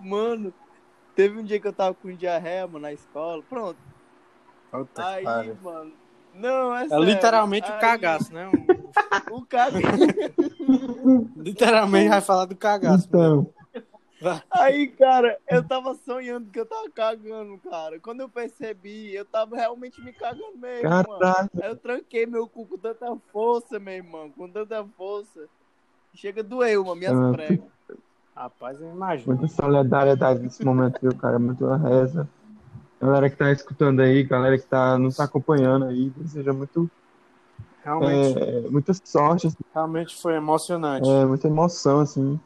Mano, 0.00 0.52
teve 1.14 1.38
um 1.38 1.44
dia 1.44 1.60
que 1.60 1.68
eu 1.68 1.72
tava 1.72 1.94
com 1.94 2.12
diarreia, 2.14 2.66
mano, 2.66 2.80
na 2.80 2.92
escola. 2.92 3.42
Pronto. 3.48 3.78
Puta 4.70 5.06
Aí, 5.06 5.24
pariu. 5.24 5.56
mano. 5.62 5.92
Não, 6.34 6.74
é 6.76 6.86
É 6.90 6.98
literalmente 6.98 7.70
o 7.70 7.74
Aí, 7.74 7.80
cagaço, 7.80 8.32
né? 8.32 8.50
O 9.30 9.42
caga... 9.42 9.78
Literalmente 11.36 12.08
vai 12.08 12.20
falar 12.20 12.44
do 12.46 12.56
cagaço. 12.56 13.06
Então, 13.08 13.50
Aí, 14.50 14.86
cara, 14.88 15.38
eu 15.48 15.62
tava 15.66 15.94
sonhando 15.94 16.50
que 16.50 16.58
eu 16.58 16.66
tava 16.66 16.88
cagando, 16.90 17.58
cara. 17.58 18.00
Quando 18.00 18.20
eu 18.20 18.28
percebi, 18.28 19.14
eu 19.14 19.24
tava 19.24 19.56
realmente 19.56 20.00
me 20.02 20.12
cagando 20.12 20.56
mesmo, 20.56 20.88
mano. 20.88 21.18
caralho. 21.18 21.50
Aí 21.60 21.68
eu 21.68 21.76
tranquei 21.76 22.26
meu 22.26 22.48
cu 22.48 22.66
com 22.66 22.78
tanta 22.78 23.16
força, 23.32 23.78
meu 23.78 23.94
irmão. 23.94 24.30
Com 24.30 24.48
tanta 24.48 24.84
força. 24.96 25.46
Chega 26.14 26.42
doeu, 26.42 26.84
mano, 26.84 26.96
minhas 26.96 27.18
Ah, 27.18 27.32
pregas. 27.32 27.66
Rapaz, 28.34 28.80
eu 28.80 28.90
imagino. 28.90 29.34
Muita 29.34 29.48
solidariedade 29.48 30.40
nesse 30.40 30.64
momento, 30.64 31.00
viu, 31.00 31.14
cara? 31.16 31.38
Muita 31.38 31.76
reza. 31.76 32.28
Galera 33.00 33.28
que 33.28 33.36
tá 33.36 33.50
escutando 33.52 34.00
aí, 34.00 34.22
galera 34.22 34.58
que 34.58 34.66
tá, 34.66 34.98
nos 34.98 35.20
acompanhando 35.20 35.86
aí, 35.86 36.10
deseja 36.10 36.52
muito, 36.52 36.90
Realmente, 37.82 38.38
é, 38.38 38.60
muita 38.68 38.92
sorte, 38.92 39.46
assim, 39.46 39.56
realmente 39.72 40.20
foi 40.20 40.34
emocionante. 40.34 41.08
é, 41.08 41.24
muita 41.24 41.46
emoção, 41.46 42.00
assim. 42.00 42.40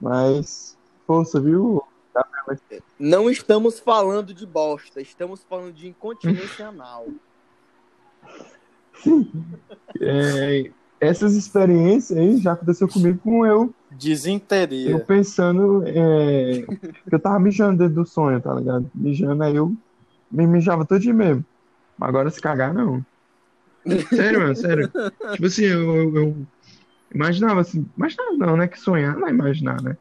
Mas, 0.00 0.77
força, 1.08 1.40
viu? 1.40 1.82
Não 2.98 3.30
estamos 3.30 3.80
falando 3.80 4.34
de 4.34 4.44
bosta, 4.44 5.00
estamos 5.00 5.42
falando 5.48 5.72
de 5.72 5.88
incontinência 5.88 6.68
anal. 6.68 7.06
É, 10.00 10.70
essas 11.00 11.34
experiências 11.34 12.18
aí 12.18 12.36
já 12.36 12.52
aconteceu 12.52 12.86
comigo 12.88 13.18
com 13.22 13.46
eu, 13.46 13.62
eu 13.62 13.74
Desinteria. 13.90 14.98
pensando 15.00 15.82
é, 15.86 16.62
que 17.08 17.14
eu 17.14 17.18
tava 17.18 17.38
mijando 17.40 17.78
dentro 17.78 17.94
do 18.02 18.06
sonho, 18.06 18.40
tá 18.40 18.54
ligado? 18.54 18.90
Mijando, 18.94 19.42
aí 19.44 19.56
eu 19.56 19.74
me 20.30 20.46
mijava 20.46 20.84
todo 20.84 21.00
dia 21.00 21.14
mesmo. 21.14 21.42
Mas 21.96 22.08
agora 22.10 22.28
se 22.30 22.40
cagar, 22.40 22.74
não. 22.74 23.02
Sério, 24.14 24.40
mano, 24.40 24.54
sério. 24.56 24.92
Tipo 25.32 25.46
assim, 25.46 25.64
eu, 25.64 25.94
eu- 25.96 26.16
eu 26.16 26.36
imaginava 27.14 27.60
assim, 27.60 27.86
imaginava 27.96 28.32
não, 28.36 28.56
né? 28.56 28.68
Que 28.68 28.78
sonhar 28.78 29.16
não 29.16 29.26
é 29.26 29.30
imaginar, 29.30 29.80
né? 29.82 29.96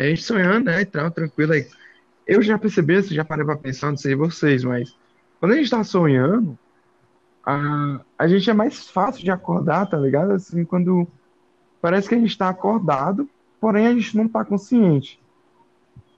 A 0.00 0.04
gente 0.04 0.22
sonhando, 0.22 0.64
né, 0.64 0.80
e 0.80 0.86
tal, 0.86 1.10
tranquilo. 1.10 1.52
Aí, 1.52 1.66
eu 2.26 2.40
já 2.40 2.58
percebi, 2.58 3.02
já 3.02 3.22
parei 3.22 3.44
pra 3.44 3.56
pensar, 3.56 3.90
não 3.90 3.98
sei 3.98 4.14
vocês, 4.14 4.64
mas 4.64 4.90
quando 5.38 5.52
a 5.52 5.56
gente 5.56 5.70
tá 5.70 5.84
sonhando, 5.84 6.58
a, 7.44 8.00
a 8.18 8.26
gente 8.26 8.48
é 8.48 8.54
mais 8.54 8.88
fácil 8.88 9.22
de 9.22 9.30
acordar, 9.30 9.86
tá 9.90 9.98
ligado? 9.98 10.32
Assim, 10.32 10.64
quando 10.64 11.06
parece 11.82 12.08
que 12.08 12.14
a 12.14 12.18
gente 12.18 12.36
tá 12.36 12.48
acordado, 12.48 13.28
porém 13.60 13.86
a 13.88 13.92
gente 13.92 14.16
não 14.16 14.26
tá 14.26 14.42
consciente. 14.42 15.20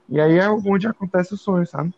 E 0.08 0.20
aí 0.20 0.38
é 0.38 0.48
onde 0.48 0.86
acontece 0.86 1.34
o 1.34 1.36
sonho, 1.36 1.66
sabe? 1.66 1.92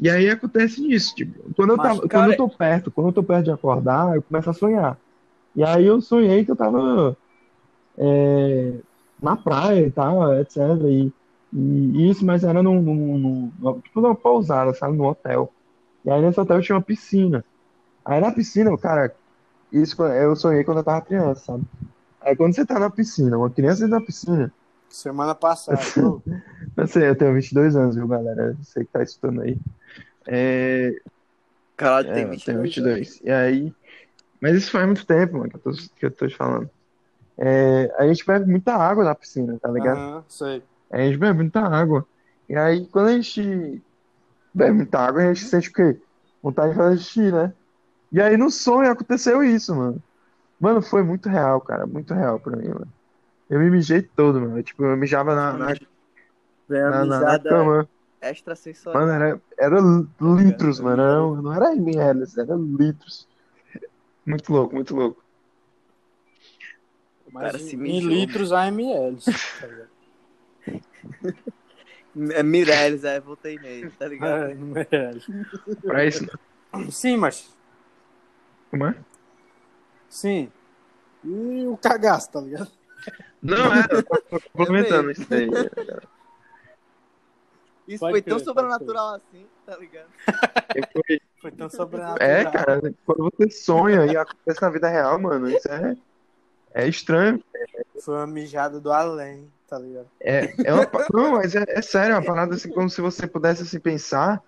E 0.00 0.08
aí 0.08 0.30
acontece 0.30 0.90
isso, 0.90 1.14
tipo, 1.14 1.52
quando 1.54 1.70
eu, 1.70 1.76
Mas, 1.76 1.88
tava, 1.88 2.00
quando 2.00 2.10
cara- 2.10 2.32
eu 2.32 2.36
tô 2.36 2.48
perto, 2.48 2.90
quando 2.90 3.08
eu 3.08 3.12
tô 3.12 3.22
perto 3.22 3.44
de 3.44 3.50
acordar, 3.50 4.16
eu 4.16 4.22
começo 4.22 4.48
a 4.48 4.54
sonhar. 4.54 4.98
E 5.54 5.62
aí 5.62 5.84
eu 5.84 6.00
sonhei 6.00 6.44
que 6.44 6.50
eu 6.50 6.56
tava 6.56 7.16
é, 7.98 8.80
na 9.22 9.36
praia 9.36 9.86
e 9.86 9.90
tal, 9.90 10.34
etc. 10.40 10.90
E, 10.90 11.12
e 11.52 12.10
isso, 12.10 12.24
mas 12.24 12.44
era 12.44 12.62
num, 12.62 12.80
num, 12.82 13.18
num- 13.18 13.52
num- 13.58 13.80
tipo 13.80 14.00
numa 14.00 14.14
pousada, 14.14 14.74
sabe? 14.74 14.96
No 14.96 15.04
hotel. 15.04 15.52
E 16.04 16.10
aí 16.10 16.20
nesse 16.20 16.40
hotel 16.40 16.60
tinha 16.62 16.76
uma 16.76 16.82
piscina. 16.82 17.44
Aí 18.04 18.20
na 18.20 18.32
piscina, 18.32 18.76
cara, 18.78 19.14
isso 19.72 20.02
eu 20.04 20.36
sonhei 20.36 20.64
quando 20.64 20.78
eu 20.78 20.84
tava 20.84 21.04
criança, 21.04 21.44
sabe? 21.46 21.64
Aí 22.20 22.36
quando 22.36 22.54
você 22.54 22.66
tá 22.66 22.78
na 22.78 22.90
piscina, 22.90 23.38
uma 23.38 23.50
criança 23.50 23.86
na 23.88 24.00
piscina, 24.00 24.52
Semana 24.88 25.34
passada. 25.34 25.80
eu 26.76 26.86
sei, 26.86 27.08
eu 27.08 27.16
tenho 27.16 27.34
22 27.34 27.76
anos, 27.76 27.96
viu, 27.96 28.06
galera? 28.06 28.54
Você 28.62 28.84
que 28.84 28.90
tá 28.92 29.02
escutando 29.02 29.42
aí. 29.42 29.58
É, 30.28 30.92
Caralho, 31.76 32.08
é, 32.08 32.14
tem 32.14 32.24
eu 32.24 32.30
22. 32.30 32.44
tenho 32.44 32.62
22. 32.62 33.20
E 33.24 33.30
aí, 33.30 33.74
mas 34.40 34.56
isso 34.56 34.70
faz 34.70 34.86
muito 34.86 35.06
tempo, 35.06 35.38
mano, 35.38 35.50
que 35.50 35.56
eu 35.56 35.60
tô, 35.62 35.70
que 35.72 36.06
eu 36.06 36.10
tô 36.10 36.28
te 36.28 36.36
falando. 36.36 36.70
É, 37.38 37.92
a 37.98 38.06
gente 38.08 38.24
bebe 38.26 38.46
muita 38.50 38.74
água 38.74 39.04
na 39.04 39.14
piscina, 39.14 39.58
tá 39.60 39.70
ligado? 39.70 39.98
Aham, 39.98 40.24
sei. 40.28 40.62
A 40.90 40.98
gente 41.02 41.18
bebe 41.18 41.34
muita 41.40 41.60
água. 41.60 42.06
E 42.48 42.56
aí, 42.56 42.86
quando 42.88 43.08
a 43.08 43.12
gente 43.20 43.82
bebe 44.54 44.72
muita 44.72 44.98
água, 45.00 45.22
a 45.22 45.34
gente 45.34 45.46
sente 45.46 45.70
o 45.70 45.72
quê? 45.72 46.00
Vontade 46.42 46.72
de 46.72 46.76
fazer 46.78 46.98
xixi, 46.98 47.32
né? 47.32 47.54
E 48.12 48.20
aí, 48.22 48.36
no 48.36 48.50
sonho, 48.50 48.90
aconteceu 48.90 49.44
isso, 49.44 49.74
mano. 49.74 50.02
Mano, 50.60 50.82
foi 50.82 51.02
muito 51.04 51.28
real, 51.28 51.60
cara. 51.62 51.86
Muito 51.86 52.14
real 52.14 52.40
pra 52.40 52.56
mim, 52.56 52.68
mano. 52.68 52.92
Eu 53.50 53.60
me 53.60 53.70
mijei 53.70 54.02
todo, 54.02 54.40
mano. 54.40 54.62
Tipo, 54.62 54.84
eu 54.84 54.96
mijava 54.96 55.34
na, 55.34 55.58
na, 55.58 55.74
na, 56.86 57.04
na- 57.06 57.24
na 57.24 57.38
cama. 57.38 57.88
extrasensorial. 58.22 59.06
Mano, 59.06 59.12
era, 59.12 59.42
era 59.58 59.78
litros, 60.20 60.80
mano. 60.80 60.96
Não, 61.02 61.42
não 61.42 61.52
era 61.54 61.74
ml, 61.74 62.24
era 62.38 62.54
litros. 62.56 63.28
Muito 64.26 64.52
louco, 64.52 64.74
muito 64.74 64.94
louco. 64.96 65.24
Mas 67.32 67.42
cara 67.46 67.58
se 67.58 67.76
mijou. 67.76 68.10
litros 68.10 68.52
a 68.52 68.66
ml. 68.68 69.16
tá 69.60 69.66
ligado? 69.66 69.88
É 72.34 72.42
Mireles, 72.42 73.04
é, 73.04 73.18
voltei 73.20 73.58
nele, 73.58 73.90
tá 73.92 74.06
ligado? 74.06 74.52
É, 74.76 74.86
é. 74.96 75.14
Pra 75.80 76.04
isso, 76.04 76.26
Sim, 76.90 77.16
mas. 77.16 77.50
como 78.70 78.84
é? 78.86 78.94
Sim. 80.10 80.52
E 81.24 81.66
o 81.66 81.78
cagaço, 81.78 82.30
tá 82.30 82.40
ligado? 82.42 82.70
Não, 83.40 83.56
é, 83.74 83.86
eu 83.90 84.02
tô 84.02 84.20
complementando 84.52 85.10
isso 85.10 85.26
daí. 85.26 85.48
Isso 87.88 87.98
Pode 88.00 88.12
foi 88.12 88.22
tão 88.22 88.36
crer, 88.36 88.44
sobrenatural 88.44 89.14
assim, 89.14 89.46
tá 89.64 89.76
ligado? 89.78 90.08
Foi- 90.92 91.20
Foi 91.40 91.50
tão 91.50 91.68
sobrenatural. 91.70 92.28
É, 92.30 92.44
cara, 92.44 92.80
quando 93.06 93.30
você 93.38 93.50
sonha 93.50 94.04
e 94.04 94.16
acontece 94.16 94.60
na 94.60 94.68
vida 94.70 94.88
real, 94.88 95.18
mano, 95.18 95.48
isso 95.48 95.66
é, 95.68 95.96
é 96.74 96.88
estranho. 96.88 97.42
Foi 98.00 98.16
uma 98.16 98.26
mijada 98.26 98.80
do 98.80 98.92
além, 98.92 99.48
tá 99.68 99.78
ligado? 99.78 100.08
É, 100.20 100.52
é 100.64 100.74
uma, 100.74 100.88
não, 101.12 101.32
mas 101.32 101.54
é, 101.54 101.64
é 101.68 101.82
sério, 101.82 102.14
é 102.14 102.18
uma 102.18 102.24
parada 102.24 102.54
assim, 102.54 102.70
como 102.70 102.90
se 102.90 103.00
você 103.00 103.26
pudesse 103.26 103.62
assim, 103.62 103.78
pensar 103.78 104.42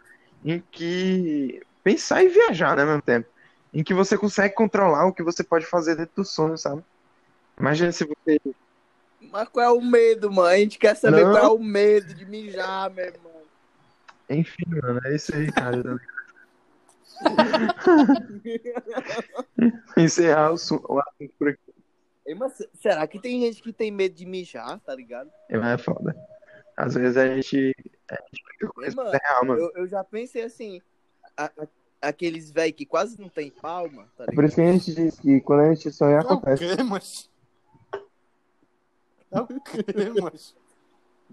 em 0.44 0.62
que. 0.70 1.62
Pensar 1.82 2.22
e 2.22 2.28
viajar, 2.28 2.76
né, 2.76 2.82
ao 2.82 2.88
mesmo 2.88 3.02
tempo. 3.02 3.28
Em 3.72 3.84
que 3.84 3.92
você 3.92 4.16
consegue 4.16 4.54
controlar 4.54 5.06
o 5.06 5.12
que 5.12 5.22
você 5.22 5.44
pode 5.44 5.66
fazer 5.66 5.96
dentro 5.96 6.14
do 6.16 6.24
sonho, 6.24 6.56
sabe? 6.56 6.82
Imagina 7.58 7.92
se 7.92 8.04
você. 8.04 8.40
Mas 9.20 9.48
qual 9.48 9.66
é 9.66 9.70
o 9.70 9.80
medo, 9.80 10.32
mano? 10.32 10.48
A 10.48 10.56
gente 10.56 10.78
quer 10.78 10.94
saber 10.94 11.24
Não. 11.24 11.32
qual 11.32 11.44
é 11.44 11.48
o 11.48 11.58
medo 11.58 12.14
de 12.14 12.24
mijar, 12.24 12.90
meu 12.90 13.04
irmão. 13.04 13.32
Enfim, 14.30 14.64
mano, 14.66 15.00
é 15.04 15.14
isso 15.14 15.34
aí, 15.34 15.52
cara. 15.52 16.00
Encerrar 19.96 20.50
o 20.50 20.54
assunto 20.54 20.86
por 21.38 21.48
aqui. 21.48 21.63
Ei, 22.26 22.34
mas 22.34 22.56
será 22.74 23.06
que 23.06 23.18
tem 23.20 23.40
gente 23.40 23.62
que 23.62 23.72
tem 23.72 23.90
medo 23.90 24.14
de 24.14 24.24
mijar, 24.24 24.80
tá 24.80 24.94
ligado? 24.94 25.30
É 25.48 25.78
foda. 25.78 26.16
Às 26.76 26.94
vezes 26.94 27.16
a 27.16 27.26
gente. 27.26 27.74
A 28.10 28.14
gente 28.14 28.42
Ei, 28.82 28.94
mano, 28.94 29.10
é 29.14 29.18
real, 29.22 29.44
mano. 29.44 29.60
Eu, 29.60 29.72
eu 29.82 29.86
já 29.88 30.02
pensei 30.02 30.42
assim, 30.42 30.80
a- 31.36 31.52
a- 31.56 31.68
aqueles 32.08 32.50
velho 32.50 32.72
que 32.72 32.86
quase 32.86 33.20
não 33.20 33.28
tem 33.28 33.50
palma, 33.50 34.10
tá 34.16 34.24
É 34.24 34.26
por 34.26 34.32
ligado? 34.44 34.46
isso 34.46 34.56
que 34.56 34.62
a 34.62 34.72
gente 34.72 34.94
diz 34.94 35.20
que 35.20 35.40
quando 35.40 35.60
a 35.60 35.74
gente 35.74 35.92
sonha, 35.92 36.16
É 36.16 36.20
o 36.20 36.22
acontece. 36.22 36.76
quê, 36.76 36.82
mas? 36.82 37.30
É 39.30 39.40
o 39.40 39.46
quê, 39.46 40.20
mas? 40.22 40.54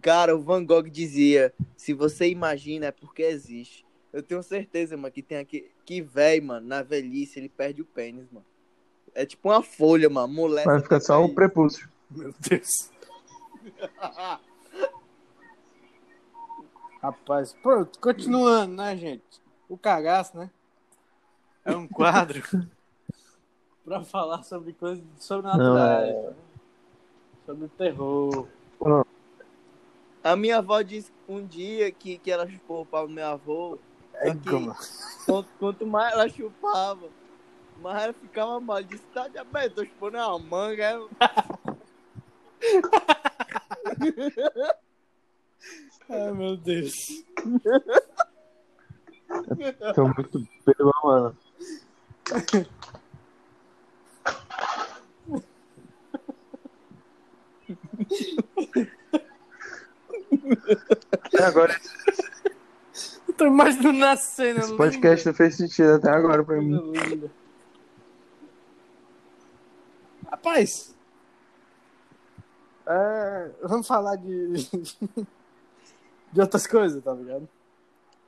Cara, 0.01 0.35
o 0.35 0.41
Van 0.41 0.65
Gogh 0.65 0.89
dizia, 0.89 1.53
se 1.77 1.93
você 1.93 2.27
imagina 2.29 2.87
é 2.87 2.91
porque 2.91 3.23
existe. 3.23 3.85
Eu 4.11 4.21
tenho 4.23 4.41
certeza, 4.43 4.97
mano, 4.97 5.11
que 5.13 5.21
tem 5.21 5.37
aqui, 5.37 5.71
que 5.85 6.01
velho, 6.01 6.43
mano, 6.43 6.67
na 6.67 6.81
velhice 6.83 7.39
ele 7.39 7.47
perde 7.49 7.81
o 7.81 7.85
pênis, 7.85 8.29
mano. 8.29 8.45
É 9.13 9.25
tipo 9.25 9.49
uma 9.49 9.61
folha, 9.61 10.09
mano, 10.09 10.33
molesta 10.33 10.69
Vai 10.69 10.81
ficar 10.81 10.97
até 10.97 11.05
só 11.05 11.19
o 11.19 11.25
cair. 11.25 11.35
prepúcio. 11.35 11.89
Meu 12.09 12.33
Deus. 12.39 12.89
Rapaz, 17.01 17.53
pô, 17.63 17.85
continuando, 17.99 18.75
né, 18.75 18.95
gente? 18.95 19.41
O 19.67 19.75
cagaço, 19.75 20.37
né? 20.37 20.51
É 21.65 21.75
um 21.75 21.87
quadro 21.87 22.41
pra 23.83 24.03
falar 24.03 24.43
sobre 24.43 24.73
coisas 24.73 25.03
sobrenaturais, 25.19 26.15
né? 26.15 26.33
sobre 27.45 27.67
terror. 27.69 28.47
A 30.23 30.35
minha 30.35 30.59
avó 30.59 30.81
disse 30.81 31.11
um 31.27 31.43
dia 31.45 31.91
que, 31.91 32.19
que 32.19 32.29
ela 32.29 32.47
chupou 32.47 32.81
o 32.81 32.85
pau 32.85 33.07
do 33.07 33.13
meu 33.13 33.25
avô. 33.25 33.79
É 34.13 34.35
que 34.35 34.49
quanto, 35.25 35.49
quanto 35.57 35.87
mais 35.87 36.13
ela 36.13 36.29
chupava, 36.29 37.09
mais 37.81 38.03
ela 38.03 38.13
ficava 38.13 38.59
mal. 38.59 38.81
Disse, 38.83 39.03
tá 39.13 39.27
diabetes, 39.27 39.75
tô 39.75 39.85
chupando 39.85 40.17
uma 40.17 40.39
manga. 40.39 40.83
é?" 40.83 40.99
Ai, 46.09 46.31
meu 46.33 46.57
Deus. 46.57 46.93
Tô 49.95 50.07
muito 50.07 50.47
pelo, 50.65 50.93
mano. 51.03 51.37
Até 61.11 61.43
agora, 61.43 61.75
Eu 63.27 63.33
tô 63.35 63.45
imaginando 63.45 64.05
a 64.05 64.15
cena. 64.17 64.59
esse 64.59 64.75
podcast 64.75 65.25
não 65.25 65.33
fez 65.33 65.55
sentido 65.55 65.93
até 65.93 66.09
agora 66.09 66.43
pra 66.43 66.61
mim. 66.61 66.93
Rapaz, 70.31 70.95
é, 72.87 73.51
vamos 73.63 73.87
falar 73.87 74.15
de 74.15 74.53
de 76.31 76.41
outras 76.41 76.65
coisas, 76.65 77.03
tá 77.03 77.13
ligado? 77.13 77.47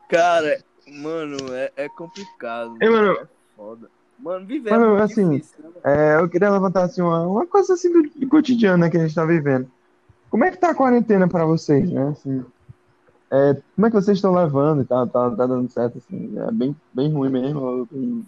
Cara, 0.09 0.63
mano, 0.87 1.53
é, 1.53 1.71
é 1.75 1.89
complicado. 1.89 2.77
Ei, 2.81 2.89
mano. 2.89 3.11
É 3.13 3.27
foda. 3.55 3.89
Mano, 4.19 4.45
viver 4.45 4.71
Mano, 4.71 4.97
é 4.97 5.01
assim, 5.01 5.29
difícil, 5.29 5.63
né, 5.63 5.69
mano? 5.69 5.81
É, 5.83 6.21
eu 6.21 6.29
queria 6.29 6.49
levantar 6.49 6.83
assim, 6.83 7.01
uma, 7.01 7.27
uma 7.27 7.45
coisa 7.45 7.73
assim 7.73 7.91
do, 7.91 8.09
do 8.09 8.27
cotidiano 8.27 8.77
né, 8.77 8.89
que 8.89 8.97
a 8.97 9.01
gente 9.01 9.15
tá 9.15 9.25
vivendo. 9.25 9.69
Como 10.29 10.45
é 10.45 10.51
que 10.51 10.57
tá 10.57 10.69
a 10.69 10.75
quarentena 10.75 11.27
pra 11.27 11.45
vocês, 11.45 11.89
né? 11.89 12.09
Assim, 12.09 12.45
é, 13.31 13.57
como 13.75 13.87
é 13.87 13.89
que 13.89 13.95
vocês 13.95 14.17
estão 14.17 14.33
levando 14.33 14.81
e 14.81 14.85
tal? 14.85 15.07
Tá, 15.07 15.29
tá 15.31 15.45
dando 15.45 15.69
certo, 15.69 15.97
assim? 15.97 16.33
É 16.39 16.51
bem, 16.51 16.75
bem 16.93 17.11
ruim 17.11 17.29
mesmo, 17.29 17.87
bem 17.91 18.25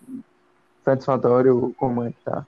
satisfatório 0.83 1.73
como 1.77 2.03
é 2.03 2.11
que 2.11 2.19
tá? 2.23 2.45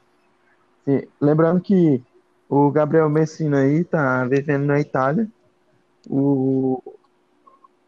Assim, 0.88 1.08
lembrando 1.19 1.60
que 1.62 2.02
o 2.50 2.71
Gabriel 2.71 3.10
Messina 3.10 3.60
aí 3.60 3.84
tá 3.84 4.23
vivendo 4.26 4.65
na 4.65 4.80
Itália. 4.80 5.28
O, 6.10 6.82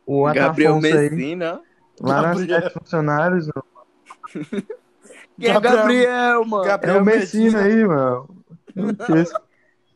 o 0.06 0.24
Gabriel 0.34 0.76
Atafonso 0.76 0.98
aí, 0.98 1.10
Messina. 1.10 1.62
lá 2.02 2.22
nas 2.22 2.38
Gabriel. 2.40 2.62
sete 2.62 2.74
funcionários, 2.74 3.50
Quem 5.40 5.50
é 5.50 5.54
Gabriel- 5.54 5.78
Gabriel, 5.78 6.46
mano? 6.46 6.64
É 6.66 6.68
Gabriel 6.68 7.02
o 7.02 7.06
Messina 7.06 7.62
Medina. 7.64 7.80
aí, 7.82 7.88
mano. 7.88 8.30
Isso. 9.22 9.40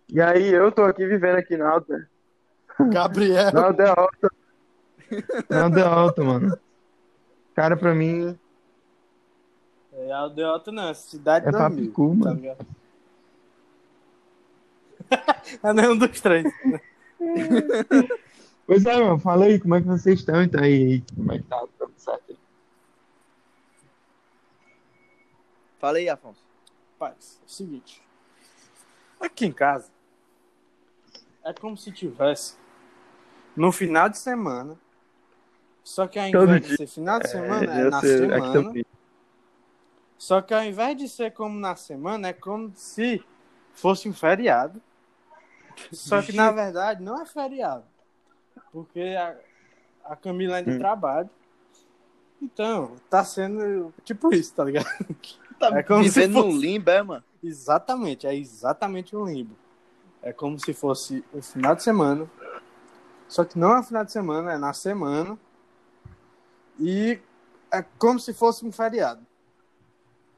E 0.10 0.22
aí, 0.22 0.54
eu 0.54 0.72
tô 0.72 0.84
aqui 0.84 1.06
vivendo 1.06 1.36
aqui 1.36 1.58
na 1.58 1.70
Alta. 1.70 2.08
Gabriel. 2.80 3.52
Na 3.52 3.66
Alta 3.66 3.90
Alta. 3.90 4.30
Na 5.50 5.63
Alta 5.65 5.86
Alta, 5.90 6.23
mano. 6.23 6.58
Cara, 7.54 7.75
pra 7.75 7.94
mim, 7.94 8.38
É 9.92 10.12
Aldeota 10.13 10.71
não, 10.71 10.88
é 10.90 10.94
cidade 10.94 11.48
É 11.48 11.52
do 11.52 11.58
amigo, 11.58 11.82
Papicu, 11.82 12.17
tá 12.23 12.30
mano. 12.30 12.56
É 15.64 15.74
nenhum 15.74 15.98
dos 15.98 16.20
três. 16.20 16.46
Pois 18.66 18.86
é, 18.86 18.98
mano, 18.98 19.20
fala 19.20 19.46
aí, 19.46 19.60
como 19.60 19.76
é 19.76 19.82
que 19.82 19.88
vocês 19.88 20.20
estão 20.20 20.42
então 20.42 20.64
aí? 20.64 21.04
Como 21.14 21.34
é 21.34 21.38
que 21.38 21.44
tá? 21.44 21.60
Tudo 21.78 21.94
certo? 21.98 22.24
aí? 22.30 22.38
Fala 25.80 25.98
aí, 25.98 26.08
Afonso. 26.08 26.42
Rapaz, 26.94 27.40
é 27.42 27.46
o 27.46 27.50
seguinte. 27.50 28.02
Aqui 29.20 29.46
em 29.46 29.52
casa, 29.52 29.90
é 31.44 31.52
como 31.54 31.76
se 31.76 31.92
tivesse 31.92 32.56
no 33.56 33.72
final 33.72 34.08
de 34.08 34.18
semana. 34.18 34.78
Só 35.84 36.08
que 36.08 36.18
ao 36.18 36.32
Todo 36.32 36.44
invés 36.44 36.62
de 36.62 36.68
dia. 36.70 36.78
ser 36.78 36.88
final 36.88 37.20
de 37.20 37.30
semana, 37.30 37.80
é, 37.82 37.86
eu 37.86 37.92
na 37.92 38.00
sei, 38.00 38.18
semana. 38.18 38.86
Só 40.18 40.42
que 40.42 40.54
ao 40.54 40.64
invés 40.64 40.98
de 40.98 41.10
ser 41.10 41.34
como 41.34 41.60
na 41.60 41.76
semana, 41.76 42.30
é 42.30 42.34
como 42.34 42.72
se 42.78 43.22
fosse 43.74 44.08
um 44.08 44.14
feriado. 44.14 44.82
Só 45.92 46.21
que 46.21 46.32
na 46.32 46.52
verdade 46.52 47.02
não 47.04 47.21
é 47.21 47.26
feriado. 47.26 47.84
Porque 48.71 49.00
a, 49.02 49.36
a 50.12 50.15
Camila 50.15 50.58
ainda 50.58 50.71
Hum. 50.74 50.78
trabalha. 50.78 51.30
Então, 52.42 52.96
tá 53.10 53.24
sendo 53.24 53.94
tipo 54.04 54.34
isso, 54.34 54.54
tá 54.54 54.63
ligado? 54.63 54.88
Tá 55.60 55.67
É 55.78 55.84
como 55.84 56.04
se 56.04 56.10
vivendo 56.10 56.34
fosse- 56.34 56.48
num 56.48 56.60
limbo, 56.60 56.90
é, 56.90 57.02
mano? 57.04 57.24
Exatamente, 57.42 58.26
é 58.28 58.36
exatamente 58.36 59.15
um 59.15 59.24
limbo. 59.26 59.56
É 60.21 60.34
como 60.34 60.60
se 60.60 60.74
fosse 60.74 61.24
um 61.34 61.42
final 61.42 61.76
de 61.76 61.84
semana. 61.84 62.30
Só 63.30 63.46
que 63.46 63.58
não 63.58 63.71
é 63.76 63.80
um 63.80 63.84
final 63.84 64.04
de 64.04 64.12
semana, 64.12 64.54
é 64.54 64.58
na 64.58 64.74
semana. 64.74 65.38
E 66.80 67.19
é 67.71 67.82
como 67.98 68.19
se 68.19 68.34
fosse 68.34 68.65
um 68.65 68.71
feriado. 68.71 69.26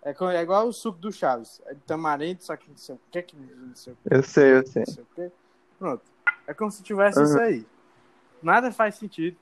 É, 0.06 0.12
é 0.12 0.42
igual 0.44 0.68
o 0.68 0.72
suco 0.74 1.00
do 1.00 1.12
Chaves. 1.12 1.60
É 1.66 1.74
de 1.74 1.80
tamarindo, 1.82 2.44
só 2.44 2.56
que 2.56 2.70
não 2.70 2.78
sei 2.78 2.94
o 2.94 3.00
que, 3.12 3.22
que 3.24 3.36
não 3.36 3.76
sei 3.76 3.94
o 3.94 3.96
que, 3.96 4.16
Eu 4.16 4.24
sei, 4.24 4.54
eu 4.54 4.68
sei. 4.68 4.84
não 4.86 4.94
sei 4.94 5.04
o 5.04 5.08
que. 5.16 5.32
Pronto. 5.80 6.04
É 6.46 6.54
como 6.54 6.72
se 6.72 6.84
tivesse 6.84 7.24
isso 7.24 7.40
aí. 7.40 7.66
Nada 8.42 8.72
faz 8.72 8.96
sentido. 8.96 9.36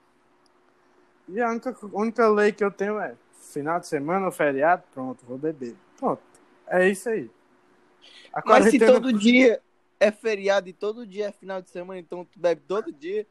E 1.28 1.42
a 1.42 1.50
única, 1.50 1.76
única 1.92 2.28
lei 2.30 2.54
que 2.54 2.64
eu 2.64 2.72
tenho 2.72 2.98
é 2.98 3.16
final 3.52 3.78
de 3.80 3.88
semana 3.88 4.26
ou 4.26 4.32
feriado, 4.32 4.84
pronto, 4.94 5.26
vou 5.26 5.38
beber. 5.38 5.76
Pronto. 5.98 6.22
É 6.68 6.90
isso 6.90 7.10
aí. 7.10 7.30
A 8.32 8.42
Mas 8.46 8.70
se 8.70 8.80
todo 8.80 9.12
dia 9.12 9.62
é 10.00 10.12
feriado 10.12 10.70
e 10.70 10.74
todo 10.74 11.06
dia 11.06 11.28
é 11.28 11.32
final 11.32 11.62
de 11.62 11.70
semana, 11.70 12.00
então 12.00 12.24
tu 12.26 12.40
bebe 12.40 12.62
todo 12.66 12.92
dia. 12.92 13.28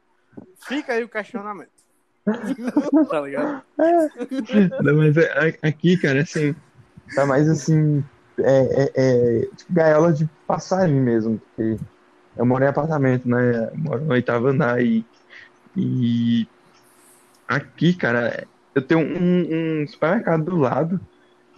Fica 0.66 0.93
aí 0.93 1.03
o 1.03 1.09
questionamento. 1.09 1.70
tá 3.11 3.20
ligado? 3.20 3.64
Não, 4.83 4.97
mas 4.97 5.16
é- 5.16 5.59
aqui, 5.62 5.97
cara, 5.97 6.22
assim, 6.22 6.55
tá 7.15 7.27
mais 7.27 7.49
assim, 7.49 8.05
é, 8.41 8.85
é- 8.95 9.43
é 9.43 9.47
tipo 9.57 9.73
gaiola 9.73 10.13
de 10.13 10.29
passarinho 10.47 11.03
mesmo, 11.03 11.41
porque 11.41 11.77
eu 12.37 12.47
moro 12.47 12.65
em 12.65 12.69
apartamento, 12.69 13.29
né? 13.29 13.67
Eu 13.71 13.79
moro 13.79 14.05
no 14.07 14.13
oitavo 14.13 14.49
andar 14.49 14.83
e, 14.85 15.09
e 15.77 16.51
aqui, 17.49 17.95
cara, 17.97 18.49
eu 18.75 18.87
tenho 18.87 19.01
um, 19.01 19.83
um 19.83 19.87
supermercado 19.87 20.45
do 20.45 20.57
lado 20.57 21.01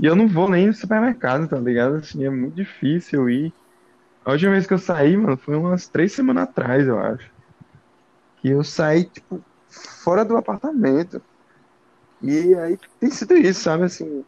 e 0.00 0.06
eu 0.06 0.16
não 0.16 0.28
vou 0.28 0.50
nem 0.50 0.68
no 0.68 0.74
supermercado, 0.74 1.48
tá 1.48 1.58
ligado? 1.60 1.96
Assim, 1.96 2.24
é 2.24 2.30
muito 2.30 2.56
difícil 2.56 3.28
ir. 3.30 3.56
A 4.24 4.32
última 4.32 4.52
vez 4.52 4.66
que 4.66 4.74
eu 4.74 4.78
saí, 4.78 5.16
mano, 5.16 5.38
foi 5.38 5.56
umas 5.56 5.88
três 5.88 6.12
semanas 6.14 6.44
atrás, 6.48 6.86
eu 6.88 6.98
acho. 6.98 7.32
Que 8.36 8.48
eu 8.50 8.62
saí, 8.64 9.10
tipo, 9.10 9.44
fora 10.04 10.24
do 10.24 10.36
apartamento. 10.36 11.22
E 12.20 12.54
aí 12.56 12.78
tem 12.98 13.10
sido 13.10 13.36
isso, 13.36 13.62
sabe? 13.62 13.84
Assim, 13.84 14.24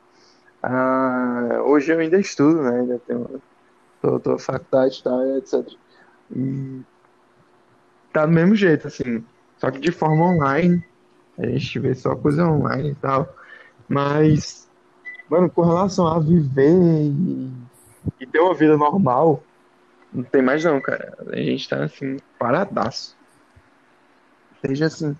ah, 0.69 1.63
hoje 1.65 1.93
eu 1.93 1.99
ainda 2.01 2.19
estudo, 2.19 2.61
né? 2.61 2.81
Ainda 2.81 2.99
tenho, 3.07 3.41
tô, 4.03 4.19
tô 4.19 4.37
faculdade 4.37 4.99
e 4.99 5.03
tal, 5.05 5.25
e 5.25 5.39
etc. 5.39 5.73
E 6.35 6.81
tá 8.13 8.27
do 8.27 8.33
mesmo 8.33 8.57
jeito, 8.57 8.89
assim. 8.89 9.25
Só 9.59 9.71
que 9.71 9.79
de 9.79 9.93
forma 9.93 10.25
online. 10.25 10.85
A 11.39 11.47
gente 11.47 11.79
vê 11.79 11.95
só 11.95 12.17
coisa 12.17 12.45
online 12.45 12.91
e 12.91 12.95
tal. 12.97 13.33
Mas, 13.89 14.69
mano, 15.31 15.49
com 15.49 15.63
relação 15.63 16.09
a 16.09 16.19
viver 16.19 16.73
e, 16.73 17.53
e 18.21 18.27
ter 18.27 18.41
uma 18.41 18.55
vida 18.55 18.77
normal, 18.77 19.45
não 20.13 20.25
tem 20.25 20.43
mais 20.43 20.65
não, 20.65 20.81
cara. 20.81 21.17
A 21.29 21.37
gente 21.37 21.69
tá 21.69 21.85
assim, 21.85 22.17
paradaço. 22.41 23.17
Desde 24.61 24.83
assim, 24.83 25.17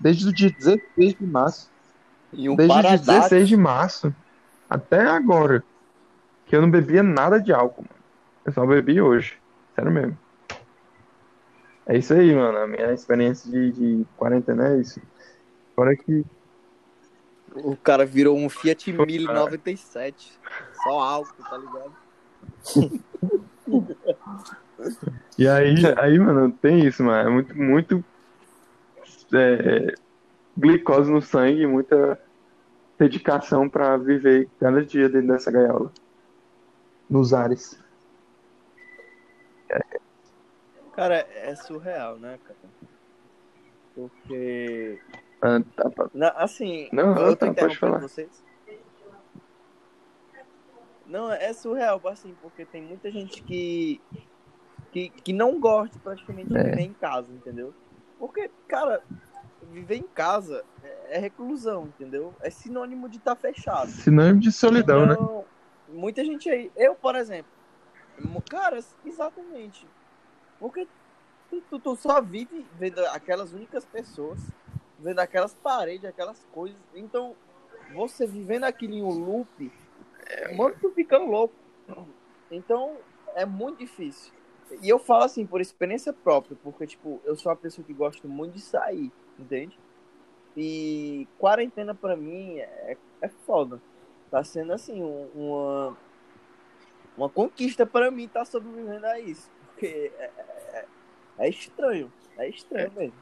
desde 0.00 0.28
o 0.28 0.32
dia 0.32 0.50
16 0.50 1.14
de 1.18 1.26
março. 1.26 1.70
E 2.32 2.48
um 2.48 2.56
Desde 2.56 2.72
o 2.72 2.80
dia 2.80 2.90
paradaço. 2.90 3.28
16 3.28 3.48
de 3.48 3.56
março 3.58 4.14
até 4.68 5.00
agora. 5.02 5.62
Que 6.46 6.56
eu 6.56 6.62
não 6.62 6.70
bebia 6.70 7.02
nada 7.02 7.40
de 7.40 7.52
álcool, 7.52 7.82
mano. 7.82 8.02
Eu 8.44 8.52
só 8.52 8.66
bebi 8.66 9.00
hoje. 9.00 9.38
Sério 9.74 9.92
mesmo. 9.92 10.18
É 11.86 11.96
isso 11.96 12.12
aí, 12.14 12.34
mano. 12.34 12.58
A 12.58 12.66
minha 12.66 12.92
experiência 12.92 13.50
de, 13.50 13.72
de 13.72 14.06
quarentena 14.16 14.68
é 14.68 14.80
isso. 14.80 15.00
Fora 15.74 15.94
que. 15.96 16.24
O 17.54 17.76
cara 17.76 18.04
virou 18.04 18.36
um 18.36 18.48
Fiat 18.48 18.92
1097. 18.92 20.38
Só 20.82 21.00
álcool, 21.00 21.42
tá 21.42 21.58
ligado? 21.58 21.92
E 25.36 25.48
aí, 25.48 25.74
aí, 25.98 26.18
mano, 26.18 26.52
tem 26.52 26.86
isso, 26.86 27.02
mano. 27.02 27.28
É 27.28 27.32
muito, 27.32 27.56
muito. 27.56 28.04
é, 29.32 29.94
glicose 30.56 31.10
no 31.10 31.22
sangue, 31.22 31.66
muita 31.66 32.20
dedicação 32.98 33.68
pra 33.68 33.96
viver 33.96 34.48
cada 34.58 34.84
dia 34.84 35.08
dentro 35.08 35.28
dessa 35.28 35.50
gaiola. 35.50 35.92
Nos 37.08 37.32
ares. 37.32 37.80
Cara, 40.92 41.14
é 41.30 41.54
surreal, 41.54 42.18
né, 42.18 42.38
cara? 42.44 42.58
Porque. 43.94 45.00
Ah, 45.40 45.60
tá, 45.76 45.90
tá. 45.90 46.10
Na- 46.12 46.30
assim, 46.30 46.88
Não, 46.92 47.16
eu 47.16 47.36
tá, 47.36 47.54
pode 47.54 47.78
falar. 47.78 48.00
vocês. 48.00 48.44
Não, 51.06 51.32
é 51.32 51.52
surreal, 51.52 52.00
assim, 52.08 52.34
porque 52.42 52.66
tem 52.66 52.82
muita 52.82 53.10
gente 53.10 53.42
que. 53.42 54.00
que, 54.92 55.08
que 55.10 55.32
não 55.32 55.58
gosta 55.60 55.98
praticamente 56.00 56.50
de 56.50 56.58
É. 56.58 56.64
viver 56.64 56.82
em 56.82 56.94
casa, 56.94 57.32
entendeu? 57.32 57.72
Porque, 58.18 58.50
cara, 58.68 59.00
viver 59.62 59.96
em 59.96 60.08
casa 60.08 60.64
é, 61.08 61.18
reclusão, 61.18 61.86
entendeu? 61.86 62.34
É 62.40 62.50
sinônimo 62.50 63.08
de 63.08 63.18
estar 63.18 63.34
fechado. 63.34 63.90
Sinônimo 63.90 64.40
de 64.40 64.52
solidão, 64.52 65.06
né? 65.06 65.14
Então, 65.14 65.44
Muita 65.88 66.24
gente 66.24 66.50
aí. 66.50 66.70
Eu, 66.76 66.94
por 66.94 67.16
exemplo. 67.16 67.50
Cara, 68.50 68.78
exatamente. 69.04 69.86
Porque 70.58 70.86
tu, 71.48 71.62
tu, 71.70 71.78
tu 71.78 71.96
só 71.96 72.20
vive 72.20 72.66
vendo 72.78 73.04
aquelas 73.06 73.52
únicas 73.52 73.84
pessoas, 73.84 74.38
vendo 74.98 75.20
aquelas 75.20 75.54
paredes, 75.54 76.04
aquelas 76.04 76.44
coisas. 76.52 76.78
Então, 76.94 77.34
você 77.94 78.26
vivendo 78.26 78.64
aquilo 78.64 78.94
em 78.94 79.02
um 79.02 79.10
loop, 79.10 79.72
mano, 80.56 80.74
tu 80.80 80.90
fica 80.90 81.16
louco. 81.16 81.54
Então, 82.50 82.96
é 83.34 83.46
muito 83.46 83.78
difícil. 83.78 84.32
E 84.82 84.88
eu 84.88 84.98
falo 84.98 85.24
assim, 85.24 85.46
por 85.46 85.60
experiência 85.60 86.12
própria, 86.12 86.56
porque, 86.62 86.86
tipo, 86.86 87.20
eu 87.24 87.34
sou 87.36 87.50
uma 87.50 87.56
pessoa 87.56 87.86
que 87.86 87.94
gosta 87.94 88.28
muito 88.28 88.54
de 88.54 88.60
sair, 88.60 89.10
entende? 89.38 89.78
E 90.60 91.28
quarentena 91.38 91.94
pra 91.94 92.16
mim 92.16 92.58
é, 92.58 92.96
é 93.22 93.28
foda. 93.28 93.80
Tá 94.28 94.42
sendo 94.42 94.72
assim, 94.72 95.00
um- 95.02 95.30
uma, 95.32 95.96
uma 97.16 97.28
conquista 97.28 97.86
pra 97.86 98.10
mim 98.10 98.26
tá 98.26 98.44
sobrevivendo 98.44 99.06
a 99.06 99.20
isso. 99.20 99.48
Porque 99.66 100.12
é, 100.18 100.24
é- 100.72 100.86
é 101.38 101.48
estranho. 101.48 102.12
É 102.36 102.48
estranho 102.48 102.90
mesmo. 102.92 103.14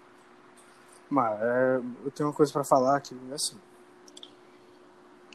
Mas 1.10 1.40
é, 1.42 1.76
eu 2.04 2.10
tenho 2.10 2.30
uma 2.30 2.34
coisa 2.34 2.50
pra 2.50 2.64
falar 2.64 3.00
que 3.02 3.14
assim. 3.34 3.60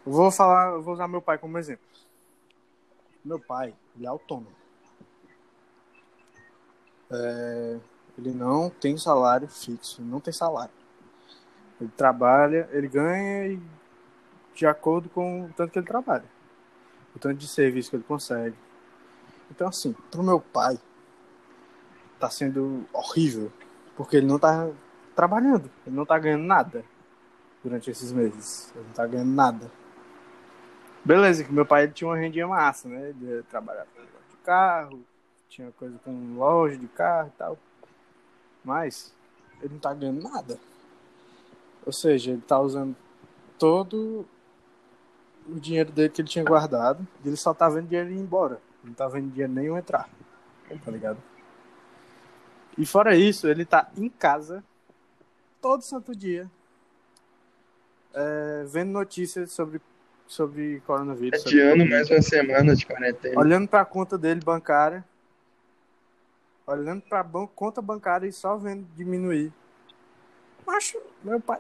Eu 0.04 0.12
vou 0.12 0.32
falar, 0.32 0.72
eu 0.74 0.82
vou 0.82 0.96
usar 0.96 1.08
meu 1.08 1.22
pai 1.22 1.38
como 1.38 1.58
exemplo. 1.60 1.86
Meu 3.24 3.40
pai, 3.40 3.76
ele 3.96 4.06
é 4.06 4.10
autônomo. 4.10 4.52
É, 7.12 7.80
ele 8.18 8.32
não 8.32 8.72
tem 8.72 8.98
salário 8.98 9.48
fixo, 9.48 10.02
não 10.02 10.20
tem 10.20 10.34
salário. 10.34 10.81
Ele 11.82 11.90
trabalha, 11.98 12.70
ele 12.72 12.88
ganha 12.88 13.48
e 13.48 13.60
de 14.54 14.68
acordo 14.68 15.10
com 15.10 15.46
o 15.46 15.54
tanto 15.54 15.72
que 15.72 15.80
ele 15.80 15.88
trabalha. 15.88 16.26
O 17.16 17.20
tanto 17.20 17.38
de 17.38 17.48
serviço 17.48 17.90
que 17.90 17.96
ele 17.96 18.04
consegue. 18.04 18.56
Então, 19.50 19.68
assim, 19.68 19.94
pro 20.12 20.22
meu 20.22 20.40
pai, 20.40 20.80
tá 22.20 22.30
sendo 22.30 22.86
horrível. 22.94 23.52
Porque 23.98 24.18
ele 24.18 24.28
não 24.28 24.38
tá 24.38 24.70
trabalhando. 25.16 25.72
Ele 25.86 25.96
não 25.96 26.06
tá 26.06 26.20
ganhando 26.20 26.44
nada 26.44 26.86
durante 27.64 27.90
esses 27.90 28.12
meses. 28.12 28.72
Ele 28.76 28.86
não 28.86 28.94
tá 28.94 29.08
ganhando 29.08 29.32
nada. 29.32 29.72
Beleza, 31.04 31.44
que 31.44 31.52
meu 31.52 31.66
pai 31.66 31.88
tinha 31.88 32.08
uma 32.08 32.18
rendinha 32.18 32.48
massa, 32.48 32.88
né? 32.88 33.10
Ele 33.10 33.42
trabalhava 33.50 33.88
de 34.30 34.38
carro, 34.44 35.04
tinha 35.50 35.72
coisa 35.72 35.98
com 36.06 36.36
loja 36.36 36.78
de 36.78 36.88
carro 36.88 37.32
e 37.34 37.38
tal. 37.38 37.58
Mas 38.64 39.16
ele 39.60 39.74
não 39.74 39.80
tá 39.80 39.96
ganhando 39.96 40.22
nada. 40.22 40.60
Ou 41.86 41.92
seja, 41.92 42.32
ele 42.32 42.42
tá 42.42 42.60
usando 42.60 42.96
todo 43.58 44.26
o 45.48 45.60
dinheiro 45.60 45.92
dele 45.92 46.10
que 46.10 46.22
ele 46.22 46.30
tinha 46.30 46.46
guardado 46.46 47.08
e 47.24 47.28
ele 47.28 47.38
só 47.38 47.54
tá 47.54 47.68
vendo 47.70 47.88
dinheiro 47.88 48.12
ir 48.12 48.18
embora. 48.18 48.62
Não 48.84 48.94
tá 48.94 49.08
vendo 49.08 49.30
dinheiro 49.30 49.52
nenhum 49.52 49.78
entrar. 49.78 50.10
Tá 50.84 50.92
ligado? 50.92 51.18
E 52.78 52.86
fora 52.86 53.16
isso, 53.16 53.48
ele 53.48 53.66
tá 53.66 53.92
em 53.98 54.10
casa 54.10 54.64
todo 55.60 55.84
santo 55.84 56.16
dia 56.16 56.50
é, 58.14 58.66
vendo 58.68 58.92
notícias 58.92 59.52
sobre, 59.52 59.82
sobre 60.28 60.82
coronavírus. 60.82 61.46
Adiando 61.46 61.78
Covid, 61.78 61.90
mais 61.90 62.10
uma 62.10 62.22
semana 62.22 62.76
de 62.76 62.86
quarentena. 62.86 63.40
Olhando 63.40 63.68
pra 63.68 63.86
conta 63.86 64.18
dele 64.18 64.42
bancária. 64.44 65.04
Olhando 66.66 67.02
pra 67.02 67.24
ban 67.24 67.48
conta 67.48 67.82
bancária 67.82 68.28
e 68.28 68.32
só 68.32 68.58
vendo 68.58 68.86
diminuir. 68.96 69.52
Macho, 70.66 71.00
meu 71.24 71.40
pai. 71.40 71.60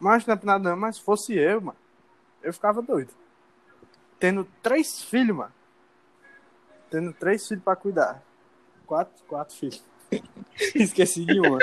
Macho 0.00 0.28
não 0.28 0.34
é 0.34 0.40
nada 0.44 0.70
não, 0.70 0.76
mas 0.76 0.96
se 0.96 1.02
fosse 1.02 1.34
eu, 1.34 1.60
mano, 1.60 1.78
eu 2.42 2.52
ficava 2.52 2.82
doido. 2.82 3.12
Tendo 4.18 4.46
três 4.62 5.02
filhos, 5.02 5.36
mano. 5.36 5.52
Tendo 6.90 7.12
três 7.12 7.46
filhos 7.46 7.64
pra 7.64 7.76
cuidar. 7.76 8.22
Quatro, 8.86 9.24
quatro 9.26 9.54
filhos. 9.54 9.82
esqueci 10.74 11.24
de 11.24 11.40
uma. 11.40 11.58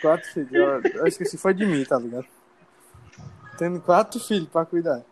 Quatro 0.00 0.28
filhos. 0.32 0.52
Eu, 0.52 0.80
eu 0.82 1.06
esqueci, 1.06 1.38
foi 1.38 1.54
de 1.54 1.64
mim, 1.64 1.84
tá 1.84 1.98
ligado? 1.98 2.26
Tendo 3.56 3.80
quatro 3.80 4.20
filhos 4.20 4.48
pra 4.48 4.66
cuidar. 4.66 5.02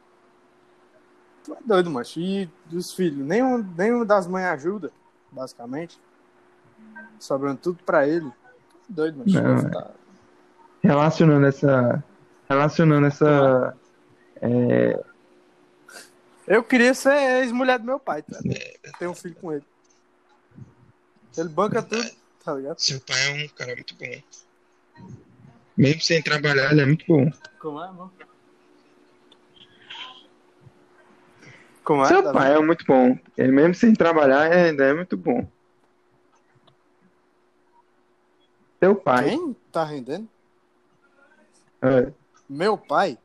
Tu 1.44 1.52
é 1.54 1.58
doido, 1.64 1.90
macho. 1.90 2.20
E 2.20 2.50
dos 2.66 2.92
filhos, 2.92 3.24
nenhum, 3.24 3.58
nenhum 3.76 4.04
das 4.04 4.26
mães 4.26 4.46
ajuda, 4.46 4.92
basicamente. 5.30 5.98
Sobrando 7.18 7.58
tudo 7.58 7.82
pra 7.84 8.06
ele. 8.06 8.30
Tu 8.30 8.90
é 8.90 8.94
doido, 8.94 9.18
macho. 9.18 9.42
Não, 9.42 9.56
é. 9.56 9.70
tá- 9.70 9.90
Relacionando 10.84 11.46
essa. 11.46 12.04
Relacionando 12.48 13.06
essa. 13.06 13.74
É, 14.42 15.02
Eu 16.46 16.62
queria 16.62 16.92
ser 16.92 17.40
ex-mulher 17.42 17.78
do 17.78 17.86
meu 17.86 17.98
pai, 17.98 18.22
tá? 18.22 18.38
Ter 18.98 19.06
um 19.08 19.14
filho 19.14 19.34
com 19.36 19.50
ele. 19.50 19.64
Ele 21.38 21.48
banca 21.48 21.82
tudo, 21.82 22.06
tá 22.44 22.54
ligado? 22.54 22.78
seu 22.78 23.00
pai 23.00 23.16
é 23.30 23.44
um 23.44 23.48
cara 23.48 23.74
muito 23.74 23.94
bom. 23.96 24.22
Mesmo 25.76 26.02
sem 26.02 26.22
trabalhar, 26.22 26.70
ele 26.70 26.82
é 26.82 26.86
muito 26.86 27.04
bom. 27.08 27.30
Como 27.58 27.82
é, 27.82 27.88
amor? 27.88 28.10
Como 31.82 32.04
é? 32.04 32.08
Seu 32.08 32.22
Tá 32.22 32.32
pai 32.32 32.54
é 32.54 32.60
muito 32.60 32.84
bom. 32.84 33.18
Ele 33.38 33.50
mesmo 33.52 33.74
sem 33.74 33.94
trabalhar 33.94 34.46
é- 34.52 34.68
ainda 34.68 34.84
é 34.84 34.92
muito 34.94 35.16
bom. 35.16 35.48
Seu 38.80 38.94
pai. 38.94 39.30
Quem 39.30 39.56
tá 39.72 39.82
rendendo? 39.82 40.28
É. 41.84 42.12
Meu 42.48 42.76
pai? 42.78 43.18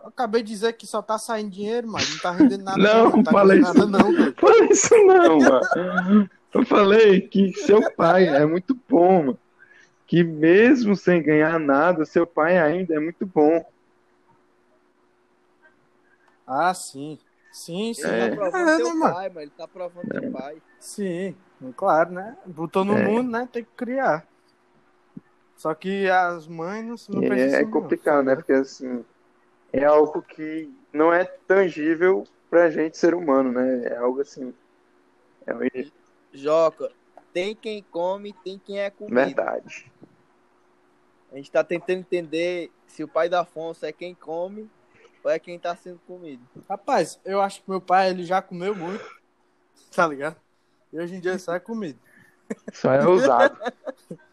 Eu 0.00 0.08
acabei 0.08 0.42
de 0.42 0.48
dizer 0.50 0.72
que 0.74 0.86
só 0.86 1.02
tá 1.02 1.18
saindo 1.18 1.50
dinheiro, 1.50 1.86
mas 1.88 2.08
não 2.10 2.18
tá 2.18 2.30
rendendo 2.30 2.64
nada. 2.64 2.78
Não, 2.78 3.10
não 3.10 3.22
tá 3.22 3.30
falei 3.32 3.58
rendendo 3.60 3.86
nada, 3.86 4.04
não, 4.04 4.14
doido. 4.14 4.34
Fala 4.40 4.64
isso 4.72 4.94
não, 5.04 5.38
mano. 5.38 6.30
Eu 6.54 6.64
falei 6.64 7.20
que 7.20 7.52
seu 7.52 7.92
pai 7.92 8.26
é 8.26 8.46
muito 8.46 8.78
bom, 8.88 9.22
mano. 9.24 9.38
Que 10.06 10.24
mesmo 10.24 10.96
sem 10.96 11.22
ganhar 11.22 11.58
nada, 11.60 12.06
seu 12.06 12.26
pai 12.26 12.58
ainda 12.58 12.94
é 12.94 12.98
muito 12.98 13.26
bom. 13.26 13.62
Ah, 16.46 16.72
sim. 16.72 17.18
Sim, 17.52 17.92
sim. 17.92 18.06
É. 18.06 18.26
Ele 18.26 18.36
tá 18.36 18.36
provando 18.36 18.68
É, 18.70 18.76
teu 18.76 18.86
né, 18.86 18.94
mano? 18.94 19.14
pai, 19.14 19.28
mano. 19.28 19.40
Ele 19.42 19.52
tá 19.56 19.68
provando 19.68 20.08
teu 20.08 20.32
pai. 20.32 20.62
Sim, 20.78 21.36
claro, 21.76 22.10
né? 22.12 22.36
Botou 22.46 22.84
no 22.84 22.96
É. 22.96 23.04
mundo, 23.04 23.30
né? 23.30 23.48
Tem 23.52 23.64
que 23.64 23.70
criar. 23.76 24.26
Só 25.58 25.74
que 25.74 26.08
as 26.08 26.46
mães 26.46 27.08
não, 27.08 27.20
não 27.20 27.24
E 27.24 27.28
pensam 27.28 27.58
é 27.58 27.64
complicado, 27.64 28.24
né? 28.24 28.36
Porque 28.36 28.52
assim, 28.52 29.04
é 29.72 29.84
algo 29.84 30.22
que 30.22 30.72
não 30.92 31.12
é 31.12 31.24
tangível 31.24 32.22
pra 32.48 32.70
gente 32.70 32.96
ser 32.96 33.12
humano, 33.12 33.50
né? 33.50 33.88
É 33.88 33.96
algo 33.96 34.20
assim. 34.20 34.54
É 35.44 35.52
uma 35.52 35.64
Joca, 36.32 36.92
tem 37.32 37.56
quem 37.56 37.82
come, 37.82 38.32
tem 38.44 38.56
quem 38.64 38.78
é 38.78 38.88
comido. 38.88 39.16
verdade. 39.16 39.90
A 41.32 41.36
gente 41.36 41.50
tá 41.50 41.64
tentando 41.64 41.98
entender 41.98 42.70
se 42.86 43.02
o 43.02 43.08
pai 43.08 43.28
da 43.28 43.40
Afonso 43.40 43.84
é 43.84 43.90
quem 43.92 44.14
come 44.14 44.70
ou 45.24 45.30
é 45.30 45.40
quem 45.40 45.58
tá 45.58 45.74
sendo 45.74 45.98
comido. 46.06 46.42
não. 46.54 46.62
Rapaz, 46.68 47.18
eu 47.24 47.40
acho 47.42 47.64
que 47.64 47.68
meu 47.68 47.80
pai, 47.80 48.10
ele 48.10 48.22
já 48.24 48.40
comeu 48.40 48.76
muito, 48.76 49.04
tá 49.90 50.06
ligado? 50.06 50.36
E 50.92 51.00
hoje 51.00 51.16
em 51.16 51.20
dia 51.20 51.36
só 51.36 51.56
é 51.56 51.58
comida. 51.60 51.98
Só 52.72 52.92
é 52.92 53.04
usado. 53.04 53.58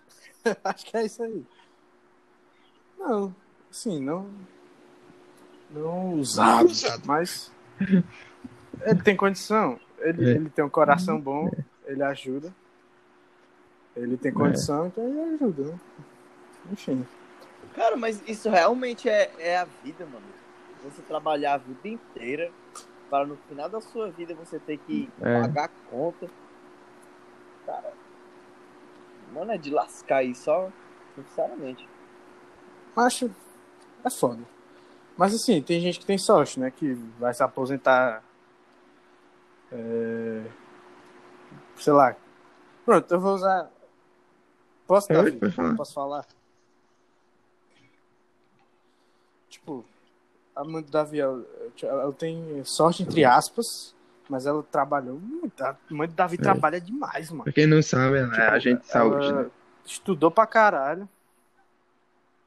acho 0.63 0.85
que 0.85 0.97
é 0.97 1.05
isso 1.05 1.23
aí. 1.23 1.45
Não, 2.97 3.35
sim, 3.71 3.99
não... 4.01 4.29
Não 5.71 6.13
usado, 6.13 6.69
mas... 7.05 7.51
Ele 8.81 9.01
tem 9.03 9.15
condição. 9.15 9.79
Ele, 9.99 10.25
É. 10.29 10.35
ele 10.35 10.49
tem 10.49 10.63
um 10.63 10.69
coração 10.69 11.19
bom, 11.19 11.49
ele 11.85 12.03
ajuda. 12.03 12.53
Ele 13.95 14.17
tem 14.17 14.31
condição, 14.33 14.87
então 14.87 15.03
ele 15.07 15.35
ajuda, 15.35 15.63
né? 15.63 15.79
Enfim. 16.71 17.05
Cara, 17.73 17.95
mas 17.95 18.21
isso 18.27 18.49
realmente 18.49 19.09
é, 19.09 19.31
é 19.39 19.57
a 19.57 19.65
vida, 19.83 20.05
mano. 20.05 20.25
Você 20.83 21.01
trabalhar 21.01 21.53
a 21.55 21.57
vida 21.57 21.87
inteira 21.87 22.51
para 23.09 23.25
no 23.25 23.37
final 23.49 23.69
da 23.69 23.81
sua 23.81 24.09
vida 24.11 24.33
você 24.35 24.59
ter 24.59 24.77
que 24.77 25.09
É. 25.21 25.41
pagar 25.41 25.69
conta. 25.89 26.29
Cara, 27.65 27.93
mano, 29.35 29.51
é 29.51 29.57
de 29.57 29.69
lascar 29.69 30.17
aí 30.17 30.33
só, 30.33 30.71
sinceramente. 31.15 31.87
Acho. 32.95 33.29
É 34.03 34.09
foda. 34.09 34.41
Mas 35.17 35.33
assim, 35.33 35.61
tem 35.61 35.79
gente 35.81 35.99
que 35.99 36.05
tem 36.05 36.17
sorte, 36.17 36.59
né? 36.59 36.71
Que 36.71 36.93
vai 37.19 37.33
se 37.33 37.43
aposentar. 37.43 38.23
é, 39.71 40.43
Sei 41.75 41.91
lá. 41.93 42.15
Pronto, 42.85 43.11
eu 43.11 43.19
vou 43.19 43.35
usar. 43.35 43.69
Posso, 44.87 45.07
pode 45.07 45.51
falar. 45.51 45.75
Posso 45.75 45.93
falar? 45.93 46.25
Tipo, 49.49 49.83
a 50.55 50.63
mãe 50.63 50.83
do 50.83 50.91
Davi, 50.91 51.19
ela, 51.19 51.43
ela 51.81 52.13
tem 52.13 52.63
sorte 52.63 53.03
entre 53.03 53.25
aspas, 53.25 53.94
mas 54.29 54.45
ela 54.45 54.63
trabalhou 54.63 55.19
muito. 55.19 55.61
A 55.63 55.75
mãe 55.89 56.07
do 56.07 56.13
Davi 56.13 56.37
trabalha 56.37 56.79
demais, 56.81 57.29
mano. 57.31 57.43
Pra 57.43 57.53
quem 57.53 57.67
não 57.67 57.81
sabe, 57.81 58.17
ela 58.17 58.35
é 58.35 58.47
agente 58.49 58.81
de 58.81 58.87
saúde, 58.87 59.27
Ela 59.27 59.43
né? 59.43 59.51
estudou 59.85 60.31
pra 60.31 60.45
caralho. 60.47 61.07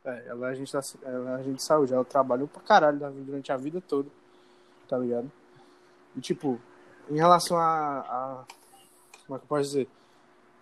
É, 0.05 0.25
ela 0.29 0.49
é 0.49 0.51
agente, 0.53 0.73
da, 0.73 0.81
ela 1.03 1.31
é 1.31 1.35
agente 1.35 1.57
de 1.57 1.63
saúde. 1.63 1.93
Ela 1.93 2.05
trabalhou 2.05 2.49
pra 2.49 2.63
caralho 2.63 2.99
da- 2.99 3.11
durante 3.11 3.53
a 3.53 3.57
vida 3.57 3.81
toda. 3.81 4.09
Tá 4.89 4.97
ligado? 4.99 5.31
E, 6.17 6.21
tipo, 6.21 6.59
em 7.11 7.17
relação 7.17 7.59
a, 7.59 7.99
a- 8.01 8.45
Como 9.27 9.37
é 9.37 9.39
que 9.39 9.45
eu 9.45 9.49
posso 9.49 9.63
dizer? 9.63 9.89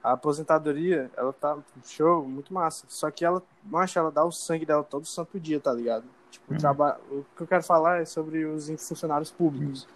A 0.02 0.12
aposentadoria, 0.12 1.10
ela 1.16 1.32
tá 1.32 1.56
show, 1.84 2.24
muito 2.26 2.52
massa. 2.52 2.84
Só 2.88 3.10
que 3.10 3.24
ela, 3.24 3.42
macho, 3.64 3.98
ela 3.98 4.10
dá 4.10 4.24
o 4.24 4.30
sangue 4.32 4.64
dela 4.66 4.82
todo 4.84 5.04
santo 5.06 5.38
dia, 5.40 5.58
tá 5.60 5.72
ligado? 5.72 6.04
Tipo, 6.30 6.54
o, 6.54 6.58
traba... 6.58 7.00
o 7.10 7.24
que 7.36 7.42
eu 7.42 7.46
quero 7.46 7.62
falar 7.62 8.02
é 8.02 8.04
sobre 8.04 8.44
os 8.44 8.68
funcionários 8.88 9.30
públicos, 9.30 9.88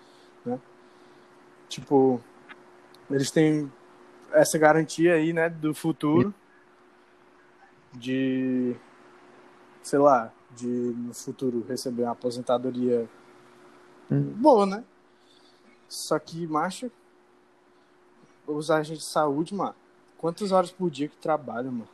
né? 0.45 0.59
Tipo, 1.71 2.21
eles 3.09 3.31
têm 3.31 3.73
essa 4.33 4.59
garantia 4.59 5.15
aí, 5.15 5.33
né, 5.33 5.49
do 5.49 5.73
futuro 5.73 6.35
de, 7.93 8.75
sei 9.83 9.99
lá, 10.01 10.33
de 10.55 10.67
no 10.67 11.15
futuro 11.15 11.65
receber 11.69 12.03
uma 12.03 12.13
aposentadoria 12.13 13.09
Hum. 14.11 14.33
boa, 14.37 14.67
né? 14.67 14.83
Só 15.89 16.19
que, 16.19 16.45
macho, 16.47 16.91
os 18.47 18.69
agentes 18.71 19.05
de 19.05 19.09
saúde, 19.09 19.55
mano, 19.55 19.75
quantas 20.19 20.51
horas 20.51 20.73
por 20.73 20.91
dia 20.91 21.07
que 21.09 21.17
trabalham, 21.17 21.71
mano? 21.71 21.89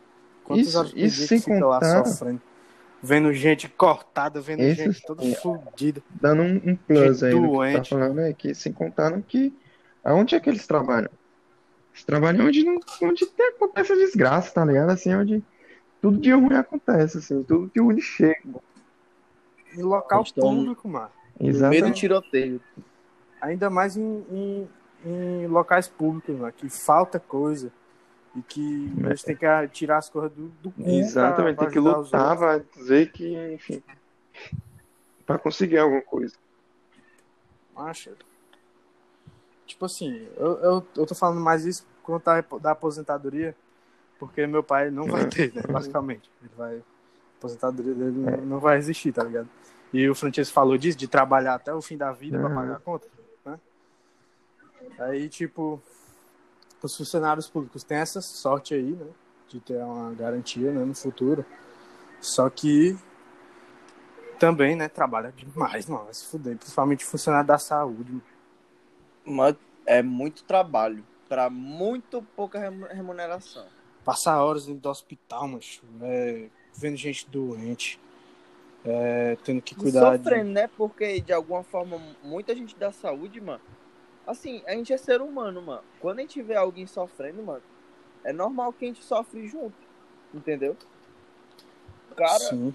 Quantas 0.44 0.68
Isso- 0.68 0.78
horas 0.78 0.90
por 0.92 0.98
isso 0.98 1.16
dia 1.18 1.28
que 1.28 1.38
fica 1.40 1.66
lá 1.66 1.80
contar- 1.80 2.04
sofrendo? 2.06 2.40
Vendo 3.02 3.30
gente 3.34 3.68
cortada, 3.68 4.40
vendo 4.40 4.62
Isso 4.62 4.82
gente 4.84 5.02
toda 5.06 5.22
sim. 5.22 5.34
fodida. 5.34 6.02
Dando 6.10 6.42
um, 6.42 6.56
um 6.70 6.76
plus 6.76 7.22
aí 7.22 7.34
no 7.34 7.42
que 7.42 7.46
tu 7.46 7.50
tá 7.52 7.56
doente. 7.58 7.90
falando, 7.90 8.20
é 8.20 8.32
que 8.32 8.54
sem 8.54 8.72
contar 8.72 9.10
no 9.10 9.22
que. 9.22 9.52
Aonde 10.06 10.36
é 10.36 10.40
que 10.40 10.48
eles 10.48 10.66
trabalham? 10.66 11.10
Eles 11.92 12.04
trabalham 12.04 12.46
onde, 12.46 12.64
não, 12.64 12.78
onde 13.02 13.26
tem, 13.26 13.48
acontece 13.48 13.92
a 13.92 13.96
desgraça, 13.96 14.52
tá 14.54 14.64
ligado? 14.64 14.90
Assim, 14.90 15.12
onde 15.14 15.42
tudo 16.00 16.18
de 16.18 16.30
ruim 16.32 16.54
acontece, 16.54 17.18
assim, 17.18 17.42
tudo 17.42 17.70
de 17.74 17.80
ruim 17.80 18.00
chega. 18.00 18.38
Em 19.74 19.82
local 19.82 20.20
Eles 20.20 20.32
tão- 20.32 20.44
público, 20.56 20.88
mano. 20.88 21.10
Exatamente. 21.40 21.98
tiroteio. 22.00 22.60
Ainda 23.40 23.68
mais 23.68 23.96
em, 23.96 24.24
em, 24.30 24.68
em 25.04 25.46
locais 25.48 25.88
públicos, 25.88 26.34
mano, 26.38 26.52
que 26.52 26.68
falta 26.68 27.18
coisa. 27.18 27.72
E 28.36 28.42
que 28.42 28.92
eles 28.98 29.22
têm 29.22 29.34
que 29.34 29.44
ah, 29.46 29.66
tirar 29.66 29.96
as 29.98 30.08
coisas 30.10 30.30
do, 30.32 30.48
do 30.62 30.70
cu 30.70 30.82
pra- 30.82 30.92
Exatamente, 30.92 31.56
pra 31.56 31.64
tem 31.64 31.72
que 31.72 31.78
lutar, 31.80 32.36
vai 32.36 32.60
dizer 32.76 33.10
que, 33.10 33.34
enfim, 33.54 33.82
pra 35.26 35.38
conseguir 35.38 35.78
alguma 35.78 36.02
coisa. 36.02 36.36
Acha? 37.74 38.12
Tipo 39.66 39.84
assim, 39.86 40.28
eu, 40.36 40.52
eu, 40.60 40.86
eu 40.96 41.06
tô 41.06 41.14
falando 41.14 41.40
mais 41.40 41.64
isso 41.64 41.84
conta 42.02 42.40
da- 42.40 42.58
da 42.58 42.70
aposentadoria, 42.70 43.54
porque 44.18 44.46
meu 44.46 44.62
pai 44.62 44.90
não 44.90 45.06
vai 45.06 45.24
Uhum. 45.24 45.28
ter, 45.30 45.52
né? 45.52 45.62
Basicamente. 45.68 46.30
Ele 46.40 46.50
vai. 46.56 46.76
A 46.76 46.82
aposentadoria 47.38 47.92
dele 47.94 48.12
não, 48.18 48.36
não 48.46 48.58
vai 48.60 48.78
existir, 48.78 49.12
tá 49.12 49.22
ligado? 49.24 49.48
E 49.92 50.08
o 50.08 50.14
Francesco 50.14 50.54
falou 50.54 50.78
disso, 50.78 50.96
de 50.96 51.06
trabalhar 51.08 51.54
até 51.54 51.74
o 51.74 51.82
fim 51.82 51.96
da 51.96 52.12
vida 52.12 52.38
pra 52.38 52.48
Uhum. 52.48 52.54
pagar 52.54 52.76
a 52.76 52.80
conta, 52.80 53.06
né? 53.44 53.58
Aí, 54.98 55.28
tipo, 55.28 55.82
os 56.82 56.96
funcionários 56.96 57.48
públicos 57.48 57.82
têm 57.82 57.98
essa 57.98 58.20
sorte 58.20 58.72
aí, 58.74 58.92
né? 58.92 59.06
De 59.48 59.60
ter 59.60 59.76
uma 59.82 60.12
garantia 60.12 60.70
né, 60.72 60.84
no 60.84 60.94
futuro. 60.94 61.44
Só 62.20 62.48
que 62.48 62.96
também, 64.38 64.74
né, 64.76 64.88
trabalha 64.88 65.32
demais, 65.32 65.86
mano. 65.86 66.04
Vai 66.04 66.14
se 66.14 66.26
fuder. 66.26 66.56
Principalmente 66.56 67.04
funcionário 67.04 67.46
da 67.46 67.58
saúde, 67.58 68.10
mano. 68.12 68.22
Mas 69.26 69.56
é 69.84 70.02
muito 70.02 70.44
trabalho 70.44 71.04
para 71.28 71.50
muito 71.50 72.22
pouca 72.36 72.58
remu- 72.58 72.86
remuneração. 72.86 73.66
Passar 74.04 74.42
horas 74.42 74.66
dentro 74.66 74.82
do 74.82 74.88
hospital, 74.88 75.48
macho. 75.48 75.82
É, 76.00 76.48
vendo 76.74 76.96
gente 76.96 77.28
doente. 77.28 77.98
É, 78.84 79.36
tendo 79.44 79.60
que 79.60 79.74
E 79.74 79.76
cuidar 79.76 80.16
de... 80.16 80.22
sofrendo, 80.22 80.50
né? 80.50 80.68
Porque 80.76 81.20
de 81.20 81.32
alguma 81.32 81.64
forma 81.64 82.00
muita 82.22 82.54
gente 82.54 82.76
da 82.76 82.92
saúde, 82.92 83.40
mano. 83.40 83.60
Assim, 84.24 84.62
a 84.66 84.72
gente 84.72 84.92
é 84.92 84.96
ser 84.96 85.20
humano, 85.20 85.60
mano. 85.60 85.82
Quando 86.00 86.20
a 86.20 86.22
gente 86.22 86.40
vê 86.40 86.54
alguém 86.54 86.86
sofrendo, 86.86 87.42
mano, 87.42 87.62
é 88.22 88.32
normal 88.32 88.72
que 88.72 88.84
a 88.84 88.88
gente 88.88 89.02
sofre 89.02 89.48
junto. 89.48 89.74
Entendeu? 90.32 90.76
Cara, 92.16 92.38
Sim. 92.38 92.74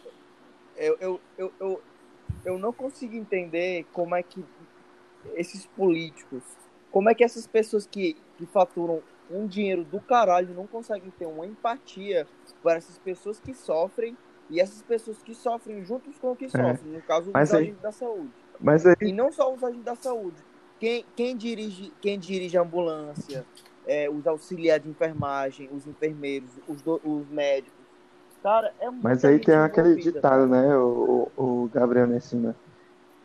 eu, 0.76 0.98
eu, 1.00 1.22
eu, 1.38 1.54
eu 1.60 1.82
eu 2.44 2.58
não 2.58 2.74
consigo 2.74 3.16
entender 3.16 3.86
como 3.94 4.16
é 4.16 4.24
que 4.24 4.44
esses 5.36 5.66
políticos, 5.68 6.42
como 6.92 7.10
é 7.10 7.16
que 7.16 7.24
essas 7.24 7.48
pessoas 7.48 7.86
que, 7.88 8.16
que 8.38 8.46
faturam 8.46 9.02
um 9.30 9.48
dinheiro 9.48 9.84
do 9.86 10.00
caralho 10.02 10.54
não 10.54 10.68
conseguem 10.68 11.12
ter 11.18 11.26
uma 11.26 11.46
empatia 11.46 12.28
para 12.62 12.76
essas 12.76 12.98
pessoas 12.98 13.40
que 13.40 13.54
sofrem 13.54 14.18
e 14.50 14.60
essas 14.60 14.82
pessoas 14.82 15.22
que 15.24 15.34
sofrem 15.34 15.84
juntos 15.86 16.18
com 16.20 16.32
o 16.32 16.36
que 16.36 16.50
sofrem, 16.50 16.92
no 16.92 17.02
caso, 17.02 17.28
os 17.28 17.34
Mas 17.34 17.54
aí- 17.54 17.62
agentes 17.64 17.82
da 17.82 17.92
saúde. 17.92 18.32
Mas 18.60 18.86
aí, 18.86 18.96
E 19.02 19.14
não 19.14 19.32
só 19.32 19.52
os 19.54 19.64
agentes 19.64 19.86
da 19.86 19.96
saúde. 19.96 20.38
Quem, 20.80 21.06
quem, 21.16 21.38
dirige, 21.38 21.94
quem 22.02 22.20
dirige 22.20 22.58
a 22.58 22.62
ambulância, 22.62 23.46
é, 23.88 24.10
os 24.10 24.28
auxiliares 24.28 24.84
de 24.84 24.90
enfermagem, 24.90 25.70
os 25.72 25.88
enfermeiros, 25.88 26.50
os, 26.68 26.82
do- 26.82 27.00
os 27.04 27.28
médicos. 27.30 27.80
Cara, 28.44 28.74
é 28.80 28.90
mas 28.90 29.24
aí 29.24 29.40
tem 29.40 29.56
aquele 29.56 29.96
ditado, 29.96 30.48
né, 30.48 30.76
o, 30.76 31.30
o, 31.38 31.64
o 31.64 31.70
Gabriel 31.74 32.08
Messina, 32.08 32.56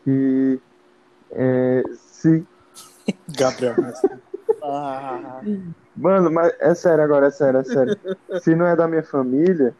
que 0.05 0.61
é, 1.31 1.83
se 1.95 2.47
Gabriel. 3.29 3.75
mas- 3.81 4.03
Ah, 4.63 5.43
Mano, 5.95 6.31
mas 6.31 6.53
é 6.61 6.75
sério 6.75 7.03
agora, 7.05 7.27
é 7.29 7.31
sério, 7.31 7.61
é 7.61 7.65
sério. 7.65 7.97
Se 8.43 8.55
não 8.55 8.67
é 8.67 8.77
da 8.77 8.87
minha 8.87 9.03
família, 9.03 9.75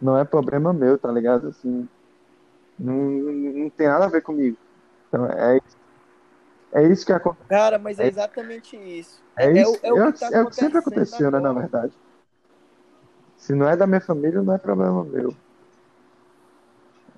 não 0.00 0.18
é 0.18 0.24
problema 0.24 0.72
meu, 0.72 0.98
tá 0.98 1.10
ligado? 1.10 1.48
Assim, 1.48 1.88
não, 2.78 2.94
não 2.94 3.70
tem 3.70 3.88
nada 3.88 4.06
a 4.06 4.08
ver 4.08 4.22
comigo. 4.22 4.58
Então 5.08 5.26
é 5.26 5.56
isso. 5.58 5.76
É 6.74 6.82
isso 6.88 7.06
que 7.06 7.12
acontece. 7.12 7.48
cara, 7.48 7.78
mas 7.78 7.98
é 7.98 8.04
É- 8.04 8.08
exatamente 8.08 8.76
isso. 8.76 9.22
É, 9.38 9.46
É 9.46 9.62
isso, 9.62 9.80
o- 9.82 9.86
é 9.86 9.92
o 9.92 9.98
é, 10.08 10.12
que 10.12 10.20
tá 10.20 10.30
é 10.32 10.42
o 10.42 10.46
que 10.48 10.54
sempre 10.56 10.78
aconteceu, 10.78 11.30
né, 11.30 11.40
na 11.40 11.52
verdade. 11.52 11.94
Se 13.36 13.54
não 13.54 13.68
é 13.68 13.76
da 13.76 13.86
minha 13.86 14.00
família, 14.00 14.42
não 14.42 14.54
é 14.54 14.58
problema 14.58 15.04
meu. 15.04 15.34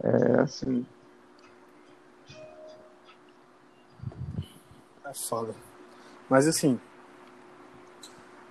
É 0.03 0.41
assim. 0.41 0.87
É 5.07 5.15
foda. 5.15 5.55
Mas 6.29 6.49
assim, 6.49 6.81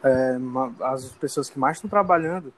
é, 0.01 0.37
as 0.81 1.11
pessoas 1.13 1.49
que 1.49 1.59
mais 1.59 1.77
estão 1.77 1.89
trabalhando 1.89 2.53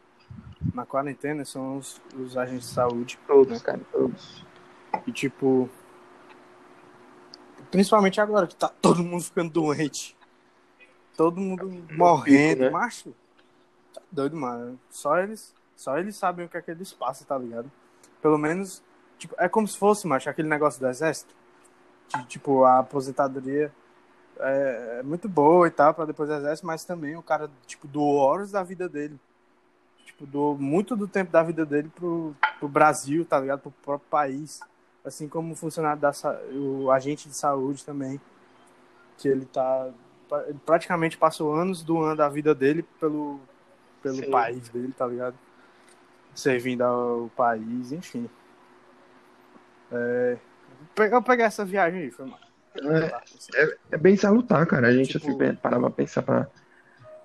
na 0.74 0.86
quarentena 0.86 1.43
são 1.45 1.78
os, 1.78 2.02
os 2.16 2.38
agentes 2.38 2.68
de 2.68 2.74
saúde. 2.76 3.20
Todos, 3.26 3.62
cara, 3.62 3.82
todos. 3.91 4.45
E 5.06 5.12
tipo. 5.12 5.70
Principalmente 7.72 8.22
agora 8.22 8.48
que 8.48 8.56
tá 8.56 8.70
todo 8.70 9.04
mundo 9.04 9.24
ficando 9.24 9.50
doente. 9.50 10.16
Todo 11.16 11.41
mundo 11.41 11.68
morrendo. 11.91 12.62
né? 12.62 12.70
Macho, 12.70 13.14
tá 13.93 14.02
doido, 14.12 14.38
mano. 14.38 14.80
Só 14.89 15.18
eles, 15.18 15.54
só 15.76 15.98
eles 15.98 16.16
sabem 16.16 16.45
o 16.45 16.50
que 16.50 16.58
é 16.58 16.62
que 16.62 16.70
eles 16.70 16.93
passam, 16.93 17.26
tá 17.26 17.38
ligado? 17.38 17.72
Pelo 18.22 18.38
menos, 18.38 18.84
tipo, 19.18 19.36
é 19.39 19.50
como 19.50 19.68
se 19.68 19.78
fosse, 19.78 20.06
macho, 20.06 20.30
aquele 20.30 20.48
negócio 20.48 20.80
do 20.80 20.88
exército. 20.88 21.36
Que, 22.08 22.24
tipo, 22.26 22.64
a 22.64 22.80
aposentadoria 22.80 23.74
é, 24.39 24.97
é 24.99 25.03
muito 25.03 25.27
boa 25.27 25.67
e 25.67 25.71
tal, 25.71 25.93
pra 25.93 26.05
depois 26.05 26.29
do 26.29 26.35
exército, 26.35 26.67
mas 26.67 26.83
também 26.83 27.15
o 27.15 27.23
cara, 27.23 27.49
tipo, 27.65 27.88
doou 27.88 28.17
horas 28.17 28.51
da 28.51 28.63
vida 28.63 28.88
dele. 28.88 29.19
Tipo, 30.05 30.25
doou 30.25 30.57
muito 30.57 30.95
do 30.95 31.07
tempo 31.07 31.31
da 31.31 31.43
vida 31.43 31.65
dele 31.65 31.91
pro, 31.93 32.35
pro 32.59 32.67
Brasil, 32.67 33.25
tá 33.25 33.39
ligado? 33.39 33.61
Pro 33.61 33.71
próprio 33.83 34.09
país. 34.09 34.59
Assim 35.05 35.27
como 35.27 35.53
o 35.53 35.55
funcionário 35.55 36.01
da 36.01 36.11
o 36.53 36.91
agente 36.91 37.29
de 37.29 37.35
saúde 37.35 37.85
também. 37.85 38.19
Que 39.17 39.27
ele 39.27 39.45
tá. 39.45 39.89
Ele 40.47 40.59
praticamente 40.65 41.17
passou 41.17 41.53
anos 41.53 41.83
doando 41.83 42.21
a 42.21 42.29
vida 42.29 42.53
dele 42.53 42.83
pelo, 42.99 43.39
pelo 44.01 44.17
Sim. 44.17 44.31
país 44.31 44.67
dele, 44.69 44.93
tá 44.97 45.07
ligado? 45.07 45.35
Servindo 46.35 46.81
ao 46.81 47.31
país, 47.35 47.91
enfim. 47.91 48.29
É, 49.91 50.38
eu 51.11 51.21
peguei 51.21 51.45
essa 51.45 51.63
viagem 51.63 52.01
aí, 52.01 52.11
foi 52.11 52.25
mal. 52.25 52.47
É, 53.55 53.78
é 53.91 53.97
bem 53.97 54.15
salutar, 54.15 54.65
cara. 54.67 54.88
A 54.88 54.93
gente 54.93 55.17
Tipo- 55.19 55.32
assim, 55.43 55.55
parar 55.55 55.80
pra 55.80 55.89
pensar 55.89 56.21
pra 56.21 56.47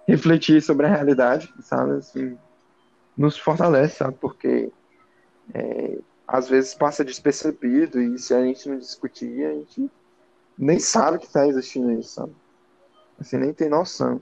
refletir 0.07 0.61
sobre 0.62 0.86
a 0.86 0.88
realidade, 0.88 1.53
sabe? 1.61 1.92
Assim, 1.92 2.38
nos 3.16 3.38
fortalece, 3.38 3.96
sabe? 3.96 4.16
Porque 4.20 4.70
é, 5.55 5.98
às 6.26 6.48
vezes 6.48 6.74
passa 6.74 7.05
despercebido 7.05 8.00
e 8.00 8.18
se 8.18 8.34
a 8.34 8.42
gente 8.42 8.68
não 8.68 8.78
discutir, 8.78 9.44
a 9.44 9.53
gente 9.55 9.90
nem 10.59 10.78
sabe 10.78 11.18
que 11.18 11.30
tá 11.30 11.46
existindo 11.46 11.92
isso, 11.92 12.14
sabe? 12.14 12.34
Assim, 13.18 13.36
nem 13.36 13.53
tem 13.53 13.68
noção. 13.68 14.20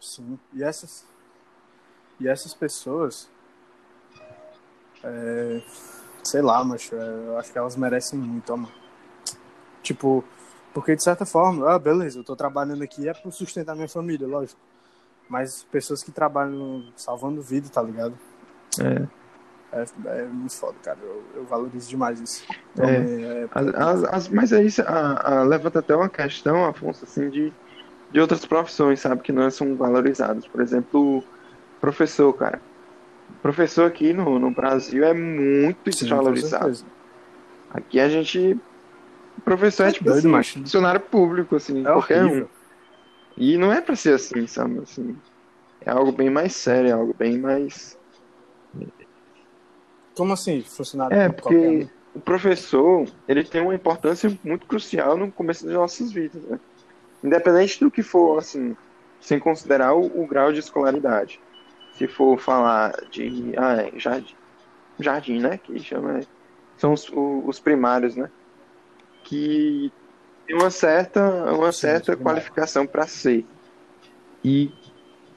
Sim. 0.00 0.38
E 0.52 0.62
essas, 0.62 1.04
e 2.20 2.28
essas 2.28 2.54
pessoas, 2.54 3.28
é, 5.04 5.62
sei 6.24 6.42
lá, 6.42 6.64
mas 6.64 6.90
eu 6.90 7.38
acho 7.38 7.52
que 7.52 7.58
elas 7.58 7.76
merecem 7.76 8.18
muito, 8.18 8.56
mano. 8.56 8.85
Tipo, 9.86 10.24
porque 10.74 10.96
de 10.96 11.02
certa 11.02 11.24
forma, 11.24 11.70
ah, 11.72 11.78
beleza, 11.78 12.18
eu 12.18 12.24
tô 12.24 12.34
trabalhando 12.34 12.82
aqui 12.82 13.08
é 13.08 13.14
pro 13.14 13.30
sustentar 13.30 13.76
minha 13.76 13.88
família, 13.88 14.26
lógico. 14.26 14.60
Mas 15.28 15.64
pessoas 15.70 16.02
que 16.02 16.10
trabalham 16.10 16.84
salvando 16.96 17.40
vida, 17.40 17.68
tá 17.68 17.80
ligado? 17.82 18.14
É. 18.80 19.06
É, 19.72 19.84
é 20.22 20.24
muito 20.24 20.54
foda, 20.54 20.74
cara. 20.82 20.98
Eu, 21.00 21.22
eu 21.36 21.44
valorizo 21.44 21.88
demais 21.88 22.20
isso. 22.20 22.44
É. 22.78 22.84
é, 22.84 23.48
As- 23.52 23.74
as- 23.74 24.04
as- 24.04 24.28
mas 24.28 24.52
aí 24.52 24.66
a, 24.84 25.40
a- 25.40 25.42
levanta 25.44 25.78
até 25.78 25.94
uma 25.94 26.08
questão, 26.08 26.64
Afonso, 26.64 27.04
assim, 27.04 27.30
de, 27.30 27.52
de 28.10 28.20
outras 28.20 28.44
profissões, 28.44 29.00
sabe, 29.00 29.22
que 29.22 29.30
não 29.32 29.48
são 29.50 29.76
valorizadas. 29.76 30.46
Por 30.48 30.60
exemplo, 30.60 31.22
professor, 31.80 32.32
cara. 32.32 32.60
Professor 33.40 33.86
aqui 33.86 34.12
no, 34.12 34.38
no 34.38 34.50
Brasil 34.50 35.04
é 35.04 35.14
muito 35.14 35.92
sim, 35.92 36.00
desvalorizado. 36.00 36.84
Aqui 37.70 38.00
a 38.00 38.08
gente. 38.08 38.58
Professor 39.44 39.84
é 39.86 39.90
É 39.90 39.92
tipo 39.92 40.10
doido, 40.10 40.28
assim, 40.28 40.28
macho. 40.28 40.60
funcionário 40.62 41.00
público, 41.00 41.56
assim, 41.56 41.86
É 41.86 41.90
qualquer 41.90 42.26
um. 42.26 42.36
horrível. 42.36 42.50
E 43.36 43.56
não 43.58 43.72
é 43.72 43.80
pra 43.80 43.96
ser 43.96 44.14
assim, 44.14 44.46
sabe? 44.46 44.80
Assim, 44.80 45.20
é 45.80 45.90
algo 45.90 46.12
bem 46.12 46.30
mais 46.30 46.54
sério, 46.56 46.90
é 46.90 46.92
algo 46.92 47.14
bem 47.14 47.38
mais. 47.40 47.98
Como 50.16 50.32
assim, 50.32 50.64
funcionário 50.64 51.16
É, 51.16 51.18
público 51.18 51.42
qualquer 51.42 51.72
porque 51.72 51.88
o 52.14 52.20
professor, 52.20 53.06
ele 53.28 53.44
tem 53.44 53.60
uma 53.62 53.74
importância 53.74 54.28
muito 54.42 54.66
crucial 54.66 55.16
no 55.16 55.30
começo 55.32 55.64
das 55.64 55.74
nossas 55.74 56.10
vidas, 56.12 56.42
né? 56.44 56.58
Independente 57.24 57.80
do 57.80 57.90
que 57.90 58.02
for, 58.02 58.38
assim, 58.38 58.76
sem 59.20 59.38
considerar 59.40 59.94
o, 59.94 60.06
o 60.22 60.26
grau 60.28 60.52
de 60.52 60.60
escolaridade. 60.60 61.40
Se 61.92 62.08
for 62.08 62.38
falar 62.38 62.92
de 63.10 63.54
ah, 63.58 63.82
é, 63.82 63.98
jardim, 63.98 64.36
jardim, 65.00 65.40
né? 65.40 65.58
Que 65.58 65.78
chama. 65.80 66.26
São 66.78 66.92
os, 66.94 67.08
o- 67.10 67.44
os 67.48 67.60
primários, 67.60 68.16
né? 68.16 68.30
Que 69.26 69.92
tem 70.46 70.56
uma 70.56 70.70
certa, 70.70 71.52
uma 71.52 71.72
certa 71.72 72.16
qualificação 72.16 72.86
para 72.86 73.06
ser. 73.06 73.44
E 74.44 74.72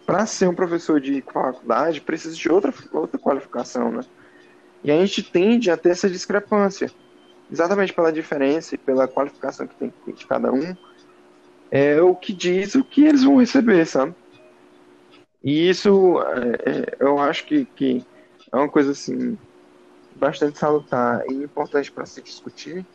para 0.06 0.26
ser 0.26 0.48
um 0.48 0.56
professor 0.56 1.02
de 1.02 1.22
faculdade, 1.22 2.02
precisa 2.02 2.36
de 2.36 2.50
outra, 2.52 2.74
outra 2.92 3.20
qualificação, 3.20 3.92
né? 3.92 4.02
E 4.84 4.92
a 4.92 4.96
gente 4.96 5.24
tende 5.24 5.70
a 5.70 5.78
ter 5.78 5.90
essa 5.90 6.10
discrepância, 6.10 6.92
exatamente 7.52 7.94
pela 7.94 8.12
diferença 8.12 8.76
e 8.76 8.78
pela 8.78 9.08
qualificação 9.08 9.68
que 9.68 9.76
tem 9.76 9.94
de 10.14 10.26
cada 10.26 10.52
um, 10.52 10.76
é 11.72 12.02
o 12.02 12.16
que 12.16 12.32
diz 12.32 12.76
o 12.76 12.84
que 12.84 13.06
eles 13.06 13.24
vão 13.24 13.38
receber, 13.38 13.86
sabe? 13.86 14.16
E 15.44 15.70
isso, 15.70 16.22
é, 16.22 16.70
é, 16.70 16.98
eu 17.00 17.20
acho 17.20 17.46
que, 17.46 17.66
que 17.66 18.06
é 18.52 18.56
uma 18.56 18.70
coisa 18.70 18.92
assim 18.92 19.38
bastante 20.16 20.58
salutar 20.58 21.24
e 21.30 21.34
importante 21.34 21.92
para 21.92 22.06
se 22.06 22.22
discutir, 22.22 22.86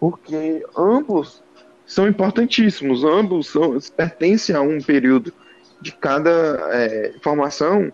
porque 0.00 0.64
ambos 0.76 1.42
são 1.86 2.08
importantíssimos, 2.08 3.04
ambos 3.04 3.48
são, 3.48 3.78
pertencem 3.96 4.54
a 4.54 4.60
um 4.60 4.80
período 4.80 5.32
de 5.80 5.92
cada 5.92 6.30
é, 6.72 7.14
formação 7.22 7.92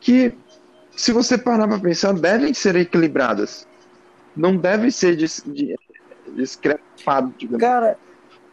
que 0.00 0.32
se 0.90 1.12
você 1.12 1.38
parar 1.38 1.68
para 1.68 1.78
pensar, 1.78 2.12
devem 2.12 2.52
ser 2.52 2.74
equilibradas. 2.74 3.66
Não 4.34 4.56
devem 4.56 4.90
ser 4.90 5.14
dis, 5.16 5.42
de, 5.46 5.76
discrepadas. 6.34 7.32
Cara, 7.58 7.96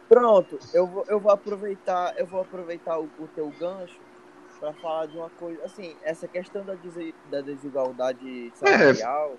pronto, 0.08 0.58
eu 0.72 0.86
vou, 0.86 1.04
eu 1.08 1.18
vou 1.18 1.32
aproveitar, 1.32 2.14
eu 2.16 2.26
vou 2.26 2.40
aproveitar 2.40 2.98
o, 3.00 3.08
o 3.18 3.26
teu 3.34 3.52
gancho 3.58 3.98
para 4.60 4.72
falar 4.74 5.06
de 5.06 5.16
uma 5.16 5.28
coisa, 5.30 5.64
assim, 5.64 5.94
essa 6.02 6.26
questão 6.28 6.64
da, 6.64 6.74
dese- 6.74 7.14
da 7.30 7.40
desigualdade 7.40 8.52
salarial, 8.54 9.36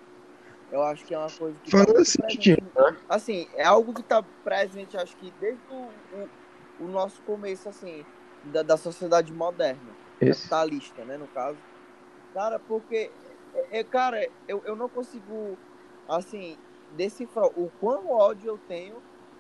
eu 0.72 0.84
acho 0.84 1.06
que 1.06 1.14
é 1.14 1.18
uma 1.18 1.32
coisa 1.32 1.58
que 1.64 1.72
tá 1.72 1.78
Falando 1.78 1.96
muito 1.96 2.02
assim, 2.02 2.52
né? 2.52 2.98
assim, 3.08 3.48
é 3.56 3.64
algo 3.64 3.94
que 3.94 4.04
tá 4.04 4.24
presente, 4.44 4.98
acho 4.98 5.16
que 5.18 5.32
desde 5.40 5.62
o, 5.70 5.90
o, 6.16 6.86
o 6.86 6.88
nosso 6.88 7.22
começo, 7.22 7.70
assim, 7.70 8.06
da, 8.46 8.64
da 8.64 8.78
sociedade 8.78 9.32
moderna, 9.32 9.80
Isso. 10.22 10.42
capitalista, 10.42 11.04
né, 11.06 11.18
no 11.18 11.28
caso. 11.28 11.58
Cara, 12.34 12.60
porque, 12.60 13.10
é, 13.56 13.80
é, 13.80 13.84
cara, 13.84 14.28
eu, 14.48 14.62
eu 14.66 14.76
não 14.76 14.90
consigo, 14.90 15.58
assim, 16.08 16.58
decifrar 16.96 17.46
o 17.46 17.72
quão 17.80 18.12
ódio 18.12 18.50
eu 18.50 18.60
tenho 18.68 18.96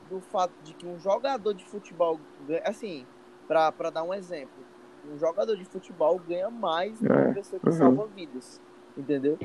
do 0.09 0.21
fato 0.21 0.53
de 0.63 0.73
que 0.73 0.85
um 0.85 0.99
jogador 0.99 1.53
de 1.53 1.65
futebol, 1.65 2.19
assim, 2.63 3.05
pra, 3.47 3.71
pra 3.71 3.89
dar 3.89 4.03
um 4.03 4.13
exemplo, 4.13 4.63
um 5.11 5.17
jogador 5.17 5.55
de 5.55 5.65
futebol 5.65 6.19
ganha 6.19 6.49
mais 6.49 6.99
do 6.99 7.07
que 7.07 7.13
É, 7.13 7.25
uma 7.25 7.33
pessoa 7.33 7.59
que 7.59 7.69
uhum. 7.69 7.77
salva 7.77 8.07
vidas, 8.07 8.61
entendeu? 8.97 9.37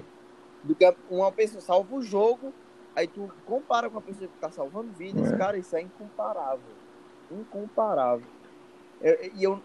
Do 0.62 0.74
que 0.74 0.94
uma 1.10 1.32
pessoa 1.32 1.60
salva 1.60 1.94
o 1.94 2.02
jogo 2.02 2.52
Aí 2.94 3.08
tu 3.08 3.30
compara 3.46 3.88
com 3.88 3.98
a 3.98 4.02
pessoa 4.02 4.28
que 4.28 4.38
tá 4.38 4.50
salvando 4.50 4.92
vidas, 4.92 5.32
É. 5.32 5.36
cara, 5.36 5.56
isso 5.56 5.74
é 5.74 5.80
incomparável. 5.80 6.74
Incomparável. 7.30 8.26
É- 9.00 9.26
é- 9.26 9.30
E 9.34 9.44
eu, 9.44 9.62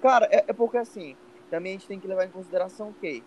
cara, 0.00 0.26
é, 0.30 0.44
é 0.48 0.52
porque 0.52 0.78
assim, 0.78 1.14
também 1.50 1.72
a 1.72 1.78
gente 1.78 1.86
tem 1.88 2.00
que 2.00 2.08
levar 2.08 2.24
em 2.24 2.30
consideração 2.30 2.92
que 3.00 3.22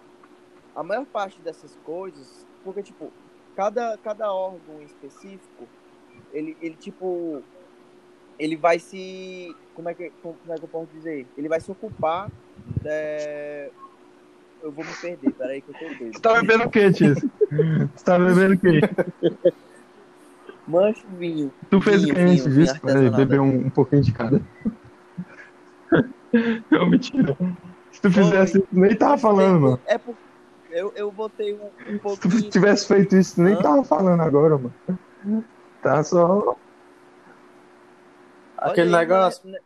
a 0.76 0.82
maior 0.82 1.06
parte 1.06 1.40
dessas 1.42 1.78
coisas, 1.86 2.48
porque 2.64 2.82
tipo, 2.82 3.12
cada, 3.56 3.96
cada 4.00 4.34
órgão 4.34 4.82
específico, 4.82 5.68
ele, 6.32 6.58
ele 6.60 6.76
tipo, 6.76 7.44
ele 8.40 8.56
vai 8.58 8.80
se, 8.80 9.56
como 9.76 9.88
é 9.90 9.94
que, 9.94 10.12
como 10.24 10.36
é 10.50 10.56
que 10.56 10.64
eu 10.64 10.68
posso 10.70 10.88
dizer? 10.88 11.28
Ele 11.38 11.48
vai 11.48 11.62
se 11.62 11.72
ocupar, 11.72 12.32
é, 12.84 13.70
eu 14.64 14.72
vou 14.72 14.84
me 14.84 14.93
perder, 15.01 15.34
peraí 15.34 15.61
que 15.61 15.70
eu 15.70 15.76
tô 15.76 15.86
doido. 15.99 16.14
Você 16.14 16.22
tá 16.22 16.34
bebendo 16.41 16.64
o 16.64 16.70
quê, 16.70 16.91
Tis? 16.91 17.20
Você 17.20 18.03
tá 18.05 18.18
bebendo 18.18 18.55
o 18.55 18.59
quê? 18.59 18.80
Mancho 20.68 21.05
vinho. 21.18 21.51
Tu 21.70 21.82
fez 21.82 21.97
o 22.03 22.05
Vinho, 22.05 22.16
que 22.16 22.22
antes 22.22 22.53
disso? 22.55 22.80
Peraí, 22.82 23.09
beber 23.09 23.39
um, 23.41 23.68
um 23.68 23.70
pouquinho 23.70 24.01
de 24.01 24.11
cada. 24.14 24.41
Não, 26.72 26.89
mentira. 26.89 27.36
Se 27.91 28.01
tu 28.01 28.11
fizesse 28.11 28.57
isso, 28.57 28.68
tu 28.68 28.80
nem 28.80 28.95
tava 28.95 29.18
falando, 29.18 29.59
mano. 29.59 29.80
É 29.86 29.97
porque 29.97 30.20
eu, 30.72 30.91
eu 30.95 31.11
botei 31.11 31.53
um, 31.53 31.66
um 31.88 31.97
Se 31.99 32.20
tu 32.20 32.30
pouquinho. 32.30 32.49
tivesse 32.49 32.88
feito 32.88 33.16
isso, 33.16 33.36
tu 33.36 33.41
nem 33.41 33.55
Hã? 33.55 33.61
tava 33.61 33.84
falando 33.84 34.22
agora, 34.22 34.57
mano. 34.57 34.74
Tá 35.82 36.03
só. 36.03 36.55
Aquele 38.57 38.88
Olha 38.89 38.99
aí, 38.99 39.05
negócio. 39.05 39.49
né, 39.49 39.59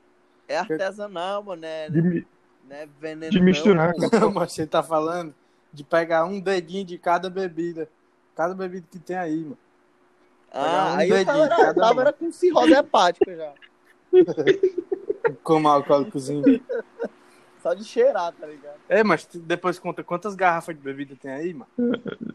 É 0.48 0.58
artesanal, 0.58 1.44
mano. 1.44 1.64
É, 1.64 1.90
De, 1.90 2.26
mi- 2.68 2.70
não 2.70 2.76
é 2.76 2.88
veneno. 3.00 3.32
de 3.32 3.42
misturar, 3.42 3.94
não, 3.98 4.10
cara. 4.10 4.26
Não, 4.26 4.32
mas 4.32 4.52
você 4.54 4.68
tá 4.68 4.84
falando 4.84 5.34
de 5.72 5.84
pegar 5.84 6.26
um 6.26 6.40
dedinho 6.40 6.86
de 6.86 6.98
cada 6.98 7.30
bebida. 7.30 7.90
Cada 8.36 8.54
bebida 8.54 8.86
que 8.90 9.00
tem 9.00 9.16
aí, 9.18 9.44
mano. 9.44 9.58
Ah, 10.52 10.92
um 10.94 10.98
aí 10.98 11.10
eu 11.10 11.16
dedinho 11.18 11.26
tava, 11.38 11.44
de 11.50 11.50
cada 11.50 11.74
tava 11.74 11.94
uma. 11.94 12.02
era 12.02 12.14
com 12.14 12.32
cirrose 12.32 12.74
hepática 12.74 13.36
já. 13.36 13.54
Como 15.44 15.68
alcoólicozinho. 15.68 16.62
Só 17.62 17.74
de 17.74 17.84
cheirar, 17.84 18.32
tá 18.34 18.48
ligado? 18.48 18.78
É, 18.88 19.04
mas 19.04 19.26
tu 19.26 19.40
depois 19.40 19.78
conta 19.78 20.04
quantas 20.04 20.36
garrafas 20.36 20.76
de 20.76 20.82
bebida 20.82 21.16
tem 21.20 21.32
aí, 21.32 21.54
mano. 21.54 21.70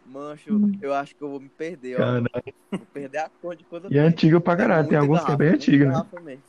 Mancho, 0.05 0.59
eu 0.79 0.93
acho 0.93 1.15
que 1.15 1.21
eu 1.23 1.29
vou 1.29 1.39
me 1.39 1.49
perder, 1.49 1.99
ó. 1.99 2.21
Vou 2.71 2.85
perder 2.93 3.17
a 3.19 3.29
conta 3.41 3.55
de 3.55 3.63
quando 3.63 3.91
e 3.91 3.97
é 3.97 4.01
antiga 4.01 4.39
pra 4.39 4.55
caralho. 4.55 4.87
Tem 4.87 4.97
alguns 4.97 5.23
que 5.23 5.31
é 5.31 5.35
bem 5.35 5.49
antigo, 5.49 5.85
né? 5.85 6.05
Mesmo. 6.21 6.43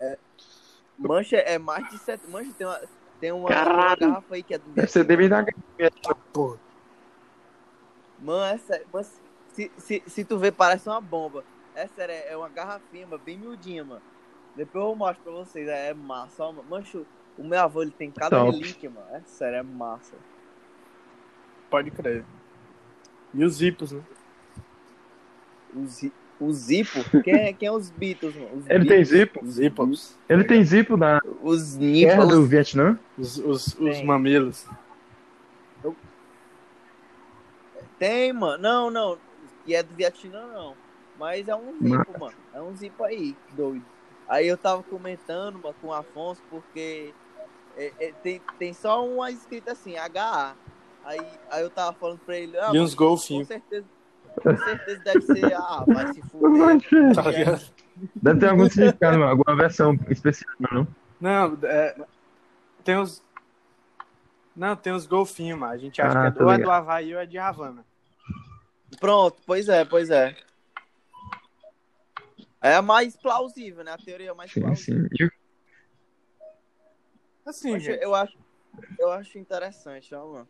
É, 0.00 0.18
mancha 1.08 1.36
é 1.36 1.58
mais 1.58 1.88
de 1.90 1.98
sete. 1.98 2.28
Mancha 2.28 2.52
tem 2.52 2.66
uma, 2.66 2.80
tem 3.20 3.32
uma, 3.32 3.48
garrafa 3.48 4.34
aí 4.34 4.42
que 4.42 4.54
é 4.54 4.58
do 4.58 4.70
Deve 4.70 4.88
ser 4.88 5.04
devido 5.04 5.32
a. 5.34 5.44
Porra. 6.32 6.58
Mano, 8.20 8.54
é 8.54 8.58
sério. 8.58 8.86
Mano, 8.92 9.06
se, 9.52 9.70
se, 9.76 10.02
se 10.06 10.24
tu 10.24 10.38
ver, 10.38 10.52
parece 10.52 10.88
uma 10.88 11.00
bomba. 11.00 11.44
É 11.74 11.86
sério, 11.88 12.14
é 12.14 12.32
é 12.32 12.36
uma 12.36 12.48
garrafinha, 12.48 13.06
mano, 13.06 13.22
bem 13.24 13.38
miudinha, 13.38 13.84
mano. 13.84 14.02
Depois 14.54 14.84
eu 14.84 14.94
mostro 14.94 15.22
pra 15.22 15.32
vocês, 15.32 15.66
é 15.68 15.88
é 15.90 15.94
massa, 15.94 16.44
ó, 16.44 16.52
mano. 16.52 16.68
Mancho, 16.68 17.06
o 17.38 17.44
meu 17.44 17.60
avô, 17.60 17.82
ele 17.82 17.90
tem 17.90 18.10
cada 18.10 18.38
Top. 18.38 18.50
relíquia, 18.50 18.90
mano. 18.90 19.06
É 19.14 19.20
sério, 19.26 19.56
é 19.56 19.62
massa. 19.62 20.14
Pode 21.70 21.90
crer. 21.90 22.24
E 23.32 23.44
os 23.44 23.54
zipos, 23.54 23.92
né? 23.92 24.02
O, 25.74 25.86
Zi- 25.86 26.12
o 26.44 26.52
Zipo, 26.52 27.04
quem 27.22 27.34
é, 27.34 27.52
quem 27.52 27.68
é 27.68 27.72
os 27.72 27.90
Beatles, 27.90 28.34
mano? 28.34 28.56
Os 28.56 28.66
Ele 28.66 28.78
tem 28.84 29.02
Beatles, 29.04 29.08
zipo? 29.08 29.44
Os 29.44 29.52
zipos. 29.54 30.18
Ele 30.28 30.44
tem 30.44 30.64
zipo 30.64 30.96
da 30.96 31.20
Os 31.42 31.76
guerra 31.76 32.26
do. 32.26 32.44
Vietnã? 32.46 32.98
Os, 33.18 33.38
os, 33.38 33.66
os 33.68 33.74
Tem. 33.76 34.04
mamilos. 34.04 34.66
Tem, 37.98 38.32
mano. 38.32 38.62
Não, 38.62 38.90
não. 38.90 39.18
Que 39.64 39.74
é 39.74 39.82
do 39.82 39.94
Vietnã, 39.94 40.46
não. 40.52 40.74
Mas 41.18 41.46
é 41.48 41.54
um 41.54 41.72
zipo, 41.80 42.18
mano. 42.18 42.34
É 42.52 42.60
um 42.60 42.74
zipo 42.74 43.04
aí, 43.04 43.36
doido. 43.52 43.84
Aí 44.28 44.46
eu 44.46 44.56
tava 44.56 44.82
comentando, 44.82 45.58
mano, 45.58 45.74
com 45.80 45.88
o 45.88 45.92
Afonso, 45.92 46.40
porque 46.50 47.12
é- 47.76 47.92
é, 48.00 48.12
tem, 48.22 48.40
tem 48.58 48.72
só 48.72 49.06
uma 49.06 49.30
escrita 49.30 49.72
assim, 49.72 49.96
HA. 49.96 50.54
Aí, 51.04 51.20
aí 51.50 51.62
eu 51.62 51.70
tava 51.70 51.96
falando 51.96 52.20
pra 52.20 52.36
ele, 52.36 52.56
ah, 52.58 52.62
E 52.62 52.66
mano, 52.68 52.82
uns 52.84 52.94
com 52.94 53.04
golfinhos. 53.04 53.46
certeza, 53.48 53.86
com 54.40 54.56
certeza 54.56 55.02
deve 55.02 55.20
ser, 55.22 55.54
ah, 55.54 55.84
vai 55.86 56.12
se 56.12 56.22
fuder. 56.22 57.14
Tá? 57.14 57.22
Deve 58.16 58.40
ter 58.40 58.48
algum 58.48 58.68
significado, 58.68 59.18
mano. 59.18 59.30
Alguma 59.30 59.56
versão 59.56 59.94
especial, 60.08 60.54
não? 60.72 60.86
Não, 61.20 61.58
é, 61.64 61.94
tem 62.84 62.96
os. 62.96 63.22
Não, 64.54 64.76
tem 64.76 64.92
os 64.92 65.06
golfinhos, 65.06 65.58
mas 65.58 65.72
a 65.72 65.78
gente 65.78 66.00
acha 66.02 66.18
Ah, 66.18 66.22
que 66.22 66.28
é 66.28 66.30
tô 66.30 66.44
do, 66.44 66.50
é 66.52 66.58
do 66.58 66.70
Havaí 66.70 67.14
ou 67.14 67.20
é 67.20 67.26
de 67.26 67.38
Havana. 67.38 67.84
Pronto, 69.00 69.40
pois 69.46 69.68
é, 69.68 69.84
pois 69.84 70.10
é. 70.10 70.36
É 72.60 72.74
a 72.74 72.82
mais 72.82 73.16
plausível, 73.16 73.82
né? 73.82 73.92
A 73.92 73.98
teoria 73.98 74.34
mais 74.34 74.52
Sim, 74.52 74.60
plausível. 74.60 75.08
sim. 75.16 75.28
Assim, 77.44 77.72
Mas 77.72 77.82
gente. 77.82 78.02
eu 78.02 78.14
acho, 78.14 78.38
eu 78.98 79.10
acho 79.10 79.38
interessante, 79.38 80.14
ó, 80.14 80.26
mano. 80.26 80.48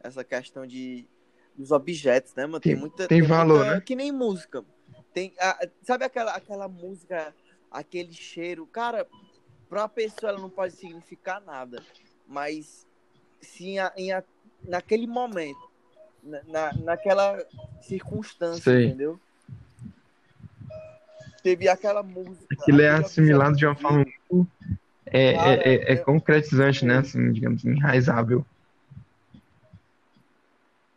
Essa 0.00 0.24
questão 0.24 0.66
de 0.66 1.06
dos 1.56 1.70
objetos, 1.70 2.34
né, 2.34 2.46
mano? 2.46 2.60
Tem, 2.60 2.72
Tem- 2.72 2.80
muita. 2.80 3.08
tem 3.08 3.22
valor, 3.22 3.58
muita- 3.58 3.74
né? 3.74 3.80
Que 3.80 3.94
nem 3.94 4.10
música. 4.12 4.64
Tem, 5.12 5.32
a- 5.38 5.68
sabe 5.82 6.04
aquela, 6.04 6.32
aquela 6.34 6.68
música, 6.68 7.34
aquele 7.70 8.12
cheiro? 8.12 8.66
Cara, 8.66 9.06
pra 9.68 9.82
uma 9.82 9.88
pessoa 9.88 10.30
ela 10.30 10.40
não 10.40 10.50
pode 10.50 10.74
significar 10.74 11.40
nada. 11.40 11.82
Mas 12.26 12.86
se 13.40 13.76
em 13.76 13.78
em 13.96 14.22
naquele 14.64 15.06
momento, 15.06 15.60
na, 16.22 16.42
na- 16.44 16.72
naquela 16.74 17.44
circunstância, 17.82 18.62
Sei. 18.72 18.86
entendeu? 18.86 19.20
Teve 21.42 21.68
aquela 21.68 22.02
música. 22.02 22.46
Ele 22.68 22.82
é 22.82 22.90
assimilado 22.90 23.56
de 23.56 23.66
uma 23.66 23.74
forma 23.74 24.04
muito. 24.30 24.48
É, 25.06 25.34
Cara, 25.34 25.50
é, 25.50 25.74
é, 25.74 25.92
é 25.92 25.96
concretizante, 25.96 26.84
né? 26.84 26.98
Assim, 26.98 27.32
digamos, 27.32 27.64
enraizável. 27.64 28.46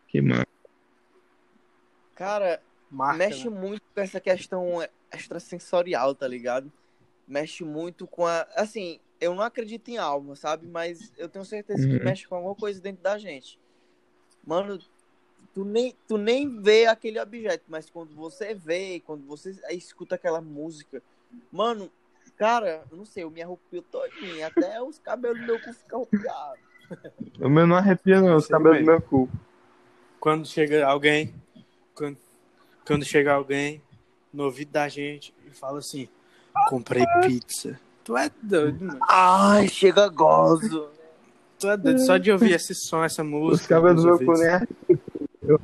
Que 0.08 0.22
mano. 0.22 0.45
Cara, 2.16 2.62
Marca, 2.90 3.18
mexe 3.18 3.50
né? 3.50 3.60
muito 3.60 3.82
com 3.94 4.02
essa 4.02 4.20
questão 4.20 4.66
extrasensorial, 5.14 6.16
tá 6.16 6.28
ligado? 6.28 6.72
Mexe 7.28 7.64
muito 7.64 8.08
com 8.08 8.26
a. 8.26 8.48
Assim, 8.56 9.00
eu 9.20 9.36
não 9.36 9.44
acredito 9.44 9.90
em 9.90 9.98
alma, 9.98 10.36
sabe? 10.36 10.68
Mas 10.68 11.12
eu 11.18 11.28
tenho 11.28 11.44
certeza 11.44 11.86
que 11.86 11.94
Uhum. 11.94 12.04
mexe 12.04 12.28
com 12.28 12.36
alguma 12.36 12.56
coisa 12.56 12.82
dentro 12.82 13.04
da 13.04 13.18
gente. 13.18 13.60
Mano, 14.46 14.80
tu 15.54 15.66
nem, 15.66 15.96
tu 16.08 16.18
nem 16.18 16.62
vê 16.62 16.86
aquele 16.86 17.20
objeto, 17.20 17.66
mas 17.68 17.90
quando 17.90 18.16
você 18.16 18.54
vê, 18.54 19.02
quando 19.06 19.26
você 19.26 19.56
escuta 19.72 20.16
aquela 20.16 20.40
música, 20.40 21.02
mano, 21.52 21.92
cara, 22.38 22.86
eu 22.92 22.98
não 22.98 23.06
sei, 23.06 23.24
eu 23.24 23.32
me 23.32 23.42
arrepio 23.42 23.82
todinho, 23.82 24.46
até 24.46 24.82
os 24.82 25.00
cabelos 25.00 25.40
do 25.40 25.46
meu 25.46 25.60
cu 25.60 25.74
ficam 25.74 26.02
arrepiados. 26.02 26.66
O 27.40 27.50
meu 27.50 27.66
não 27.66 27.76
arrepia, 27.76 28.22
não. 28.22 28.38
Os 28.38 28.48
cabelos 28.48 28.80
do 28.80 28.86
meu 28.86 29.02
cu. 29.02 29.30
Quando 30.20 30.48
chega 30.48 30.86
alguém. 30.86 31.34
Quando, 32.86 33.04
chega 33.04 33.34
alguém 33.34 33.82
no 34.32 34.44
ouvido 34.46 34.72
da 34.72 34.88
gente 34.88 35.34
e 35.46 35.50
fala 35.52 35.80
assim: 35.80 36.08
comprei 36.70 37.06
pizza. 37.24 37.80
Tu 38.04 38.16
é 38.16 38.30
doido, 38.42 38.86
mano. 38.86 39.00
Ai, 39.10 39.68
chega 39.68 40.08
gozo. 40.08 40.90
Tu 41.60 41.70
é 41.70 41.78
doido. 41.78 42.00
Só 42.06 42.18
de 42.18 42.32
ouvir 42.32 42.52
esse 42.54 42.76
som, 42.76 43.04
essa 43.04 43.24
música. 43.24 43.64
Os 43.64 43.68
cabelos 43.68 44.04
do 44.04 44.20
meu 44.20 44.38
nem 44.38 44.50
arrepiam. 44.50 45.60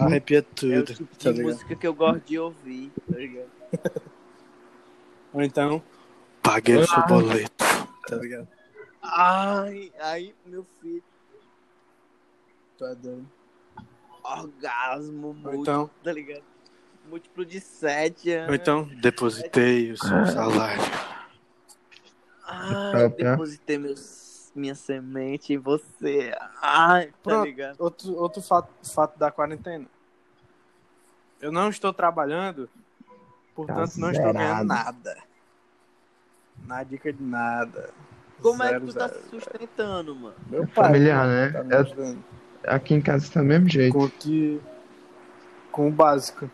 Arrepia 0.00 0.38
É 0.38 0.42
tudo. 0.42 0.94
tipo 0.94 1.16
tá 1.16 1.32
de 1.32 1.42
música 1.42 1.76
que 1.76 1.86
eu 1.86 1.94
gosto 1.94 2.20
de 2.24 2.38
ouvir, 2.38 2.90
tá 3.10 3.18
ligado? 3.18 3.50
Ou 5.32 5.42
então, 5.42 5.82
paguei 6.42 6.76
o 6.76 6.86
seu 6.86 7.06
boleto. 7.06 7.64
Tá 8.06 8.16
ligado? 8.16 8.48
Ai, 9.02 9.92
aí, 9.98 10.34
meu 10.46 10.64
filho, 10.80 11.02
Tu 12.78 12.84
é 12.84 12.94
doido. 12.94 13.26
orgasmo 14.22 15.28
Ou 15.28 15.34
múltiplo, 15.34 15.62
então, 15.62 15.90
tá 16.02 16.12
ligado? 16.12 16.42
Múltiplo 17.08 17.44
de 17.44 17.60
sete. 17.60 18.30
ou 18.48 18.54
então, 18.54 18.84
depositei 19.00 19.92
o 19.92 19.96
seu 19.96 20.26
salário. 20.26 20.82
Ai, 22.46 22.92
Top, 23.08 23.22
né? 23.22 23.30
depositei 23.30 23.78
meus, 23.78 24.50
minha 24.54 24.74
semente 24.74 25.52
em 25.52 25.58
você. 25.58 26.34
Ai, 26.60 27.06
tá 27.06 27.12
Pronto. 27.22 27.44
ligado? 27.46 27.76
Outro, 27.80 28.14
outro 28.16 28.42
fato, 28.42 28.68
fato 28.92 29.18
da 29.18 29.30
quarentena. 29.30 29.86
Eu 31.40 31.52
não 31.52 31.68
estou 31.68 31.92
trabalhando, 31.92 32.68
portanto 33.54 33.92
Tá 33.94 34.00
não 34.00 34.10
estou 34.10 34.32
ganhando 34.32 34.66
nada. 34.68 35.16
Na 36.66 36.82
dica 36.82 37.12
de 37.12 37.22
nada. 37.22 37.90
Como 38.40 38.62
é 38.62 38.68
Zero, 38.68 38.80
que 38.80 38.86
tu 38.92 38.94
tá 38.98 39.08
zero, 39.08 39.20
se 39.22 39.28
sustentando, 39.30 40.14
mano? 40.14 40.34
Meu 40.48 40.66
pai. 40.66 40.86
Familiar, 40.86 41.26
né? 41.26 41.50
Tá 41.50 41.64
É-. 42.68 42.74
Aqui 42.74 42.94
em 42.94 43.00
casa 43.00 43.30
tá 43.32 43.40
do 43.40 43.46
mesmo 43.46 43.68
jeito. 43.68 43.92
Com 43.92 44.04
o 44.04 44.10
que. 44.10 44.60
Com 45.70 45.88
o 45.88 45.92
básico. 45.92 46.50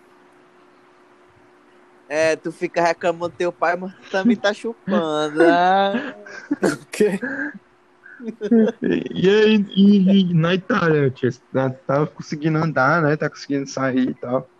É, 2.12 2.34
tu 2.34 2.50
fica 2.50 2.82
reclamando 2.82 3.28
do 3.28 3.36
teu 3.36 3.52
pai, 3.52 3.76
mas 3.76 3.94
tu 3.94 4.10
também 4.10 4.36
tá 4.36 4.52
chupando. 4.52 5.38
Ah, 6.62 6.76
quê? 6.90 7.20
E, 9.14 9.30
aí, 9.30 9.64
e, 9.76 10.30
e 10.30 10.34
na 10.34 10.54
Itália, 10.54 11.08
tia, 11.12 11.30
tá, 11.52 11.70
tá 11.70 12.06
conseguindo 12.08 12.58
andar, 12.58 13.00
né? 13.00 13.16
Tá 13.16 13.30
conseguindo 13.30 13.68
sair 13.68 14.10
e 14.10 14.14
tal. 14.14 14.50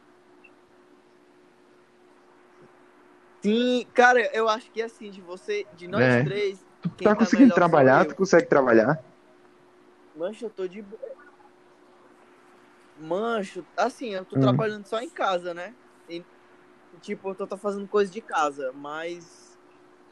Sim, 3.43 3.85
cara, 3.93 4.31
eu 4.33 4.49
acho 4.49 4.71
que 4.71 4.81
assim, 4.81 5.11
de 5.11 5.21
você, 5.21 5.67
de 5.73 5.89
nós 5.89 6.05
É. 6.05 6.23
três, 6.23 6.65
Tu 6.83 6.89
quem 6.91 7.09
tá 7.09 7.11
tá 7.11 7.17
conseguindo 7.17 7.53
trabalhar? 7.53 8.07
Tu 8.07 8.15
consegue 8.15 8.49
trabalhar? 8.49 8.97
Mancho, 10.15 10.45
eu 10.47 10.51
tô 10.51 10.69
de 10.69 10.83
boa. 10.83 11.01
Mancho, 12.97 13.67
assim, 13.77 14.11
eu 14.11 14.25
tô 14.25 14.37
Hum. 14.37 14.41
trabalhando 14.43 14.87
só 14.87 15.01
em 15.01 15.11
casa, 15.11 15.53
né? 15.53 15.75
Tipo, 17.01 17.31
eu 17.31 17.35
tô, 17.35 17.47
tô 17.47 17.57
fazendo 17.57 17.87
coisa 17.89 18.11
de 18.11 18.21
casa, 18.21 18.73
mas 18.75 19.59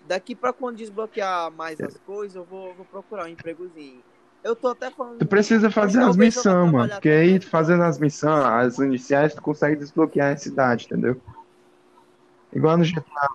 daqui 0.07 0.35
pra 0.35 0.53
quando 0.53 0.77
desbloquear 0.77 1.51
mais 1.53 1.81
as 1.81 1.97
coisas, 1.99 2.35
eu 2.37 2.45
vou, 2.45 2.75
vou 2.75 2.85
procurar 2.87 3.25
um 3.25 3.29
empregozinho. 3.29 4.03
Eu 4.43 4.57
tô 4.57 4.69
até 4.69 4.91
falando. 4.91 5.19
Tu 5.19 5.27
precisa 5.27 5.71
fazer 5.71 6.03
as 6.03 6.17
missões, 6.17 6.73
mano. 6.73 6.91
Porque 6.91 7.09
aí, 7.09 7.41
fazendo 7.41 7.83
as 7.83 7.99
missões, 7.99 8.45
as 8.45 8.79
iniciais, 8.79 9.35
tu 9.35 9.43
consegue 9.43 9.77
desbloquear 9.77 10.33
a 10.33 10.37
cidade, 10.37 10.87
entendeu? 10.87 11.21
Igual 12.53 12.79
no 12.79 12.85
GTA. 12.85 13.29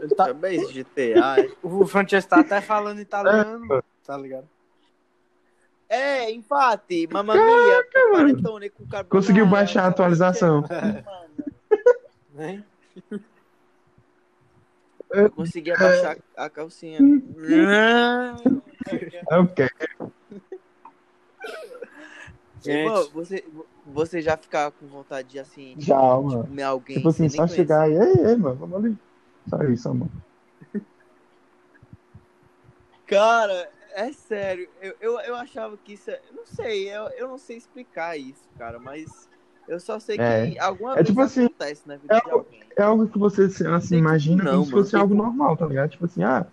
Ele 0.00 0.14
tá, 0.14 0.24
Também 0.26 0.66
GTA. 0.66 1.40
é. 1.40 1.50
o 1.62 1.86
Francesco 1.86 2.30
tá 2.30 2.40
até 2.40 2.60
falando 2.60 3.00
italiano, 3.00 3.82
tá 4.04 4.16
ligado? 4.16 4.48
É, 5.90 6.30
empate, 6.30 7.08
mamma 7.12 7.34
mia, 7.34 7.84
panetone 8.12 8.70
com 8.70 8.84
carbonara. 8.84 9.08
Conseguiu 9.08 9.44
baixar 9.44 9.86
a 9.86 9.88
atualização. 9.88 10.62
Né? 12.32 12.64
Eu 15.10 15.28
consegui 15.32 15.72
abaixar 15.72 16.16
a 16.36 16.48
calcinha. 16.48 17.00
É 19.28 19.36
o 19.36 19.48
quê? 19.48 19.68
Irmão, 22.64 23.02
Gente, 23.02 23.12
você, 23.12 23.44
você 23.84 24.22
já 24.22 24.36
ficar 24.36 24.70
com 24.70 24.86
vontade 24.86 25.28
de 25.28 25.38
assim, 25.40 25.74
Já, 25.76 25.96
de 25.96 26.22
mano. 26.24 26.44
comer 26.44 26.62
alguém. 26.62 26.96
Tipo 26.98 27.08
assim, 27.08 27.28
só 27.28 27.48
chegar 27.48 27.82
aí, 27.82 27.94
ei, 27.94 28.26
ei, 28.26 28.36
mano, 28.36 28.54
vamos 28.54 28.84
ali. 28.84 28.96
Só 29.48 29.60
isso, 29.64 29.92
mano. 29.92 30.10
Cara, 33.06 33.68
é 34.06 34.12
sério. 34.12 34.68
Eu, 34.80 34.94
eu, 35.00 35.20
eu 35.20 35.34
achava 35.36 35.76
que 35.76 35.94
isso. 35.94 36.10
É, 36.10 36.20
não 36.32 36.46
sei, 36.46 36.88
eu, 36.88 37.08
eu 37.10 37.28
não 37.28 37.38
sei 37.38 37.56
explicar 37.56 38.16
isso, 38.16 38.48
cara, 38.58 38.78
mas 38.78 39.28
eu 39.68 39.78
só 39.78 40.00
sei 40.00 40.16
que 40.16 40.22
É. 40.22 40.58
alguma 40.58 40.92
É 40.92 40.94
vez 40.96 41.06
tipo 41.08 41.20
assim, 41.20 41.44
acontece 41.44 41.86
na 41.86 41.96
vida 41.96 42.16
é 42.16 42.20
de 42.20 42.30
alguém. 42.30 42.60
É 42.76 42.82
algo 42.82 43.08
que 43.08 43.18
você 43.18 43.42
assim, 43.74 43.96
imagina 43.96 44.42
não, 44.42 44.52
como 44.52 44.64
se 44.64 44.70
fosse 44.70 44.96
algo 44.96 45.14
normal, 45.14 45.56
tá 45.56 45.66
ligado? 45.66 45.90
Tipo 45.90 46.06
assim, 46.06 46.22
ah. 46.22 46.46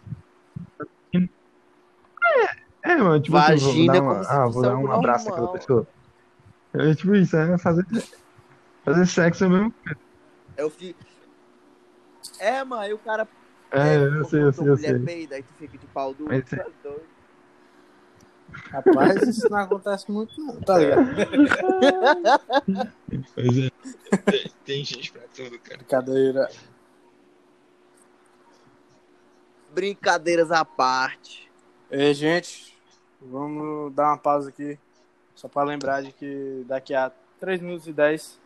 É, 2.83 2.91
é 2.91 2.95
mano, 2.97 3.21
tipo 3.21 3.37
assim, 3.37 3.57
vou 3.57 3.87
dar 3.87 4.01
uma, 4.01 4.21
ah, 4.27 4.47
vou 4.47 4.61
dar 4.61 4.77
um 4.77 4.91
abraço 4.91 5.29
àquela 5.29 5.45
normal. 5.47 5.59
pessoa. 5.59 5.87
É 6.73 6.93
tipo 6.93 7.15
isso, 7.15 7.35
é 7.35 7.57
fazer, 7.57 7.85
fazer 8.83 9.05
sexo 9.07 9.49
mesmo. 9.49 9.73
Eu 10.55 10.69
fico. 10.69 10.99
É, 12.39 12.63
mano, 12.63 12.81
aí 12.81 12.93
o 12.93 12.99
cara. 12.99 13.27
É, 13.71 13.97
eu 13.97 14.25
sei, 14.25 14.43
eu 14.43 14.53
sei, 14.53 14.69
eu 14.69 14.77
sei. 14.77 14.99
peida, 14.99 15.35
aí 15.35 15.43
tu 15.43 15.53
fica 15.57 15.77
de 15.77 15.87
pau 15.87 16.13
duro. 16.13 16.29
Mas 16.31 16.53
é 16.53 16.65
doido. 16.83 17.16
Rapaz, 18.71 19.21
isso 19.27 19.49
não 19.49 19.57
acontece 19.57 20.11
muito, 20.11 20.39
não, 20.41 20.59
tá 20.61 20.77
ligado? 20.77 21.07
Pois 23.35 23.57
é. 23.57 23.71
Tem, 24.31 24.51
tem 24.65 24.85
gente 24.85 25.11
pra 25.11 25.21
tudo, 25.35 25.57
cara. 25.59 25.77
Brincadeira. 25.77 26.49
Brincadeiras 29.73 30.51
à 30.51 30.65
parte. 30.65 31.51
Ei, 31.91 32.13
gente, 32.13 32.75
vamos 33.21 33.93
dar 33.93 34.07
uma 34.09 34.17
pausa 34.17 34.49
aqui. 34.49 34.77
Só 35.35 35.47
pra 35.47 35.63
lembrar 35.63 36.01
de 36.01 36.11
que 36.11 36.63
daqui 36.67 36.93
a 36.95 37.11
3 37.39 37.61
minutos 37.61 37.87
e 37.87 37.93
10 37.93 38.39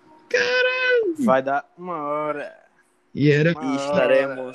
vai 1.20 1.42
dar 1.42 1.70
uma 1.78 1.98
hora. 2.04 2.54
E 3.16 3.32
era. 3.32 3.54
Uma 3.54 3.76
E 3.76 3.78
hora. 3.78 4.54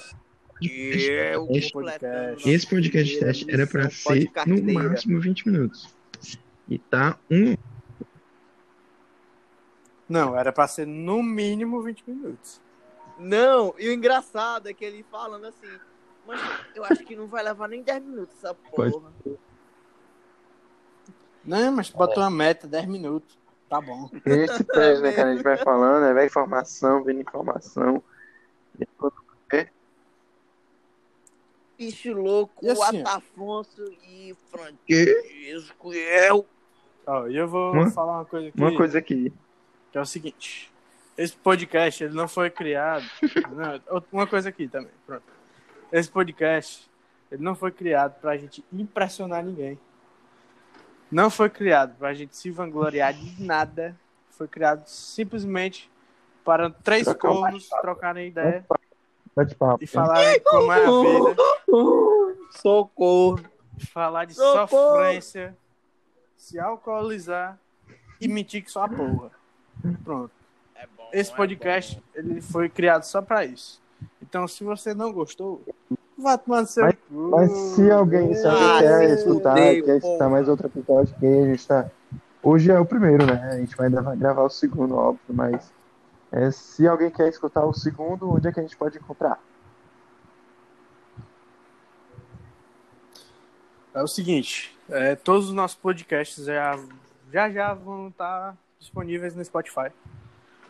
Estaremos. 0.61 1.35
Eu 1.35 1.49
Esse 1.51 1.73
completando 1.73 2.49
Esse 2.49 2.67
podcast 2.67 3.21
teste 3.21 3.51
era 3.51 3.67
pra 3.67 3.85
missão 3.85 4.15
ser 4.15 4.31
no 4.47 4.73
máximo 4.73 5.21
20 5.21 5.49
minutos. 5.49 5.95
E 6.69 6.79
tá 6.79 7.19
um. 7.31 7.57
Não, 10.09 10.39
era 10.39 10.53
pra 10.53 10.69
ser 10.69 10.87
no 10.87 11.23
mínimo 11.23 11.83
20 11.83 12.05
minutos. 12.07 12.61
Não, 13.19 13.75
e 13.79 13.89
o 13.89 13.93
engraçado 13.93 14.69
é 14.69 14.75
que 14.75 14.85
ele 14.85 15.05
falando 15.11 15.47
assim, 15.47 15.67
mas 16.27 16.41
eu 16.75 16.85
acho 16.85 17.05
que 17.05 17.17
não 17.17 17.27
vai 17.27 17.43
levar 17.43 17.69
nem 17.69 17.83
10 17.83 18.03
minutos 18.03 18.37
essa 18.37 18.55
Pode. 18.55 18.93
porra. 18.93 19.11
Não, 21.45 21.73
mas 21.73 21.89
botou 21.91 22.23
uma 22.23 22.31
meta, 22.31 22.67
10 22.67 22.87
minutos. 22.87 23.39
Tá 23.69 23.81
bom. 23.81 24.11
Esse 24.25 24.65
teste, 24.65 25.03
né, 25.03 25.13
cara? 25.13 25.31
A 25.31 25.33
gente 25.33 25.43
vai 25.43 25.57
falando, 25.57 26.03
né? 26.03 26.13
Vai 26.13 26.27
informação, 26.27 27.03
vendo 27.03 27.21
informação. 27.21 28.03
E 28.79 28.87
quando 28.99 29.15
Bicho 31.79 32.13
louco, 32.13 32.65
E 32.65 32.71
assim, 32.71 33.03
o 33.03 33.09
Atafonso 33.09 33.85
e 34.09 34.35
Francisco 34.51 35.93
e 35.93 35.99
eu. 36.29 36.47
Ó, 37.07 37.27
e 37.27 37.37
eu 37.37 37.47
vou 37.47 37.73
Uma- 37.73 37.91
falar 37.91 38.19
uma 38.19 38.25
coisa 38.25 38.49
aqui. 38.49 38.59
Uma 38.61 38.77
coisa 38.77 38.99
aqui. 38.99 39.33
Que 39.93 39.99
é 39.99 40.01
o 40.01 40.07
seguinte. 40.07 40.73
Esse 41.17 41.37
podcast, 41.37 42.05
ele 42.05 42.15
não 42.15 42.29
foi 42.29 42.51
criado... 42.51 43.05
não, 43.53 44.03
uma 44.13 44.27
coisa 44.27 44.49
aqui 44.49 44.69
também, 44.69 44.91
pronto. 45.07 45.23
Esse 45.93 46.11
podcast, 46.11 46.91
ele 47.31 47.43
não 47.43 47.55
foi 47.55 47.71
criado 47.71 48.21
pra 48.21 48.37
gente 48.37 48.65
impressionar 48.73 49.45
ninguém. 49.45 49.79
Não 51.11 51.31
foi 51.31 51.49
criado 51.49 51.97
pra 51.97 52.13
gente 52.13 52.37
se 52.37 52.51
vangloriar 52.51 53.15
de 53.15 53.43
nada. 53.43 53.97
Foi 54.31 54.49
criado 54.49 54.87
simplesmente 54.87 55.91
para 56.45 56.69
três 56.71 57.05
Trocar 57.05 57.29
cornos 57.29 57.69
trocarem 57.69 58.29
ideia 58.29 58.67
e 59.81 59.87
falarem 59.87 60.41
como 60.41 60.73
é 60.73 60.85
a 60.85 61.29
vida. 61.31 61.43
Socorro. 62.53 63.41
falar 63.93 64.25
de 64.25 64.35
Socorro! 64.35 64.69
sofrência, 64.69 65.57
se 66.37 66.59
alcoolizar 66.59 67.59
e 68.21 68.29
mentir 68.29 68.65
que 68.65 68.71
só 68.71 68.85
a 68.85 68.89
porra. 68.89 69.31
Pronto. 70.05 70.31
É 70.75 70.87
bom, 70.97 71.09
Esse 71.13 71.33
é 71.33 71.37
podcast, 71.37 72.03
ele 72.15 72.41
foi 72.41 72.69
criado 72.69 73.03
só 73.05 73.21
pra 73.23 73.45
isso. 73.45 73.81
Então, 74.23 74.47
se 74.49 74.63
você 74.65 74.93
não 74.95 75.13
gostou, 75.13 75.63
vá 76.19 76.37
tomar 76.37 76.63
no 76.63 76.67
seu 76.67 76.85
Mas-. 76.85 76.97
Mas 77.11 77.51
se 77.53 77.91
alguém, 77.91 78.35
se 78.35 78.47
alguém 78.47 78.71
Ah, 78.71 78.79
quer 78.81 79.15
escutar, 79.15 79.55
quer 79.55 79.97
escutar 79.97 80.19
porra. 80.19 80.31
mais 80.31 80.49
outro 80.49 80.67
episódio, 80.67 81.15
que 81.19 81.27
a 81.27 81.45
gente 81.47 81.67
tá. 81.67 81.91
Hoje 82.43 82.71
é 82.71 82.79
o 82.79 82.87
primeiro, 82.87 83.27
né? 83.27 83.51
A 83.53 83.57
gente 83.59 83.77
vai 83.77 83.87
ainda 83.87 84.01
vai 84.03 84.17
gravar 84.17 84.43
o 84.43 84.51
segundo, 84.51 84.95
óbvio, 84.95 85.21
mas 85.35 85.73
é, 86.31 86.51
se 86.51 86.87
alguém 86.87 87.11
quer 87.11 87.29
escutar 87.29 87.65
o 87.65 87.73
segundo, 87.73 88.31
onde 88.31 88.47
é 88.49 88.53
que 88.53 88.61
a 88.61 88.63
gente 88.63 88.77
pode 88.77 88.99
encontrar? 88.99 89.39
É 93.97 94.03
o 94.03 94.07
seguinte, 94.07 94.77
é, 94.91 95.15
todos 95.17 95.49
os 95.49 95.55
nossos 95.55 95.77
podcasts 95.77 96.45
já 96.45 96.79
já, 97.33 97.51
já 97.51 97.75
vão 97.75 98.09
estar 98.09 98.57
disponíveis 98.79 99.35
no 99.35 99.45
Spotify. 99.45 99.91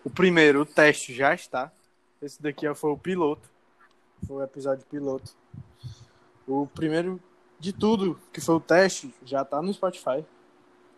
O 0.04 0.08
primeiro, 0.10 0.60
o 0.62 0.66
teste, 0.66 1.12
já 1.12 1.34
está. 1.34 1.70
Esse 2.22 2.40
daqui 2.42 2.72
foi 2.74 2.90
o 2.92 2.96
piloto. 2.96 3.48
Foi 4.26 4.36
o 4.36 4.42
episódio 4.42 4.86
piloto. 4.86 5.32
O 6.46 6.66
primeiro 6.68 7.20
de 7.58 7.72
tudo, 7.72 8.18
que 8.32 8.40
foi 8.40 8.54
o 8.54 8.60
teste, 8.60 9.12
já 9.24 9.42
está 9.42 9.60
no 9.60 9.74
Spotify. 9.74 10.24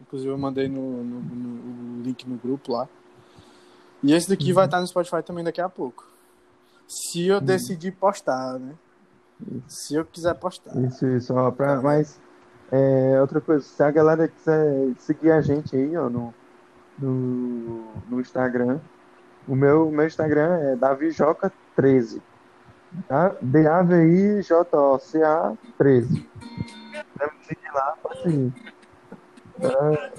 Inclusive 0.01 0.31
eu 0.31 0.39
mandei 0.39 0.69
no, 0.69 1.03
no- 1.03 1.21
no- 1.21 1.99
o 2.01 2.03
link 2.03 2.25
no 2.29 2.37
grupo 2.37 2.73
lá. 2.73 2.87
E 4.03 4.13
esse 4.13 4.29
daqui 4.29 4.53
vai 4.53 4.67
estar 4.67 4.81
no 4.81 4.87
Spotify 4.87 5.23
também 5.25 5.43
daqui 5.43 5.61
a 5.61 5.69
pouco. 5.69 6.07
Se 6.87 7.27
eu 7.27 7.41
decidir 7.41 7.93
postar, 7.93 8.59
né? 8.59 8.75
Se 9.67 9.95
eu 9.95 10.05
quiser 10.05 10.35
postar. 10.35 10.77
Isso, 10.83 11.07
isso, 11.07 11.35
ó, 11.35 11.51
pra, 11.51 11.81
mas 11.81 12.21
é, 12.71 13.19
outra 13.21 13.41
coisa, 13.41 13.65
se 13.65 13.83
a 13.83 13.91
galera 13.91 14.29
quiser 14.29 14.93
seguir 14.99 15.31
a 15.31 15.41
gente 15.41 15.75
aí, 15.75 15.97
ó, 15.97 16.11
no, 16.11 16.35
no, 16.99 17.85
no 18.09 18.21
Instagram, 18.21 18.79
o 19.47 19.55
meu, 19.55 19.91
meu 19.91 20.07
Instagram 20.07 20.59
é 20.59 20.77
davijoca13, 20.77 22.21
tá? 23.07 23.35
D-A-V-I-J-O-C-A 23.41 23.95
13. 25.79 26.29
Deve 27.19 27.33
seguir 27.43 27.71
lá, 27.73 27.97
pode 28.03 28.23
seguir. 28.23 28.53
É, 29.61 30.13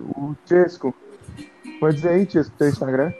o 0.00 0.34
Chesco, 0.44 0.94
pode 1.78 1.96
dizer 1.96 2.08
aí, 2.08 2.28
Chesco, 2.28 2.56
teu 2.56 2.68
Instagram? 2.68 3.12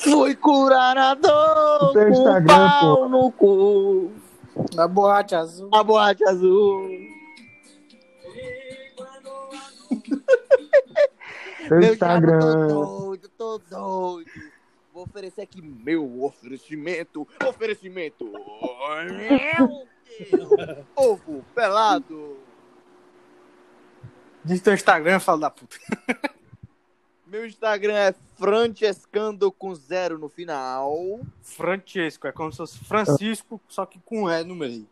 Fui 0.00 0.34
curar 0.36 0.96
a 0.96 1.14
dor 1.14 1.92
com 1.92 2.08
Instagram, 2.08 2.46
pau 2.46 2.96
pô. 2.96 3.08
no 3.08 3.32
cu. 3.32 4.12
Na 4.74 4.88
boate 4.88 5.34
azul. 5.34 5.68
A 5.72 5.82
boate 5.82 6.24
azul. 6.28 6.88
Meu 11.70 11.92
Instagram. 11.92 12.38
diabo 12.38 13.02
todo 13.42 13.52
Ô, 13.54 13.58
doido. 14.14 14.30
Vou 14.92 15.02
oferecer 15.04 15.42
aqui 15.42 15.60
meu 15.62 16.22
oferecimento. 16.22 17.26
Oferecimento. 17.48 18.24
Meu 18.26 19.68
Deus. 20.30 20.86
Ovo 20.94 21.44
pelado. 21.54 22.21
Diz 24.44 24.60
teu 24.60 24.74
Instagram, 24.74 25.20
fala 25.20 25.40
da 25.40 25.50
puta. 25.50 25.76
Meu 27.26 27.46
Instagram 27.46 27.94
é 27.94 28.14
Francescando 28.36 29.50
com 29.50 29.74
zero 29.74 30.18
no 30.18 30.28
final. 30.28 31.20
Francesco, 31.42 32.26
é 32.26 32.32
como 32.32 32.50
se 32.50 32.58
fosse 32.58 32.78
Francisco, 32.84 33.60
só 33.68 33.86
que 33.86 33.98
com 34.04 34.28
E 34.28 34.44
no 34.44 34.54
meio. 34.54 34.86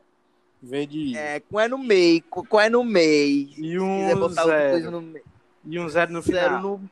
Em 0.63 0.67
vez 0.67 0.89
de. 0.89 1.17
É, 1.17 1.41
com 1.41 1.59
é 1.61 1.69
no 1.69 1.79
meio, 1.79 2.23
com 2.31 2.45
com 2.45 2.61
é 2.61 2.71
no 2.71 2.85
meio. 2.85 3.49
E 3.59 3.79
um 3.79 4.09
zero. 4.29 4.91
no 4.91 5.03
meio. 5.03 5.25
E 5.67 5.79
um 5.79 5.89
zero 5.89 6.13
no 6.13 6.23
Zero 6.23 6.57
final. 6.57 6.63
no, 6.63 6.91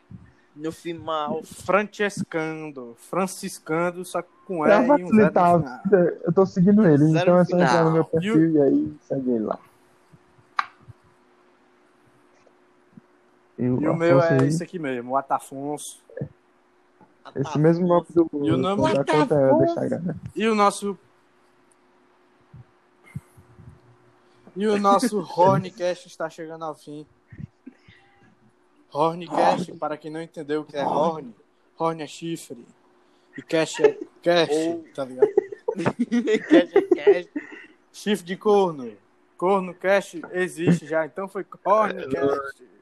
no 0.57 0.73
final. 0.73 1.43
Francescando. 1.45 2.95
Franciscando, 2.99 4.05
só 4.05 4.21
que 4.21 4.29
com 4.47 4.65
E 4.65 4.69
Pra 4.69 4.99
e 4.99 5.05
um 5.05 5.09
zero 5.09 5.17
no 5.17 5.25
a 5.25 5.29
final. 5.31 5.81
eu 6.25 6.33
tô 6.33 6.45
seguindo 6.45 6.87
ele, 6.87 7.05
Zero 7.07 7.19
então 7.21 7.39
é 7.39 7.45
só 7.45 7.57
entrar 7.57 7.85
no 7.85 7.93
meu 7.93 8.05
perfil 8.05 8.51
e 8.53 8.61
aí 8.61 8.93
segue 9.07 9.31
ele 9.31 9.45
lá. 9.45 9.59
Eu, 13.59 13.81
E 13.83 13.89
o 13.89 13.97
meu 13.97 14.21
é 14.21 14.41
aí, 14.41 14.49
esse 14.49 14.63
aqui 14.63 14.79
mesmo, 14.79 15.13
o 15.13 15.17
Atafonso. 15.17 16.01
Esse 17.35 17.59
mesmo 17.59 17.87
nome 17.87 18.07
do, 18.11 18.31
E 18.45 18.51
o 18.53 18.57
nome 18.57 18.83
da 18.95 19.05
conta 19.05 19.35
é 19.35 19.49
do 19.51 19.65
Instagram, 19.65 20.01
né? 20.01 20.15
E 20.35 20.47
o 20.47 20.55
nosso. 20.55 20.97
E 24.57 24.67
o 24.67 24.79
nosso 24.79 25.19
Horncast 25.37 26.07
está 26.07 26.31
chegando 26.31 26.65
ao 26.65 26.75
fim. 26.75 27.05
Horncast, 28.93 29.73
para 29.75 29.97
quem 29.97 30.11
não 30.11 30.23
entendeu 30.23 30.63
o 30.63 30.65
que 30.65 30.77
é 30.77 30.85
Horn, 30.85 31.35
Horn 31.79 32.03
é 32.03 32.07
chifre. 32.07 32.65
E 33.37 33.43
Cash 33.43 33.81
é 33.81 33.99
cash, 34.23 34.51
Ou- 34.51 34.85
tá 34.95 35.05
ligado? 35.05 35.29
Cash 36.49 36.75
é 36.75 36.83
cash. 36.83 37.29
Chifre 37.93 38.25
de 38.25 38.37
corno. 38.37 38.93
Corno 39.37 39.75
cash 39.75 40.17
existe 40.33 40.87
já, 40.87 41.05
então 41.05 41.29
foi 41.29 41.45
Horncast. 41.65 42.78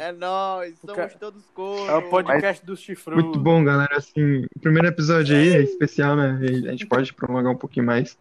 É 0.00 0.12
nóis, 0.12 0.78
somos 0.78 1.14
todos 1.14 1.44
cornos. 1.50 1.88
É 1.88 1.94
o 1.96 2.08
podcast 2.08 2.64
do 2.64 2.76
chifrudo. 2.76 3.20
Muito 3.20 3.40
bom, 3.40 3.64
galera. 3.64 3.96
Assim, 3.96 4.44
o 4.54 4.60
primeiro 4.60 4.86
episódio 4.86 5.36
aí 5.36 5.48
é 5.56 5.60
especial, 5.62 6.14
né? 6.14 6.38
A 6.68 6.70
gente 6.70 6.86
pode 6.86 7.12
prolongar 7.12 7.52
um 7.52 7.56
pouquinho 7.56 7.84
mais. 7.84 8.16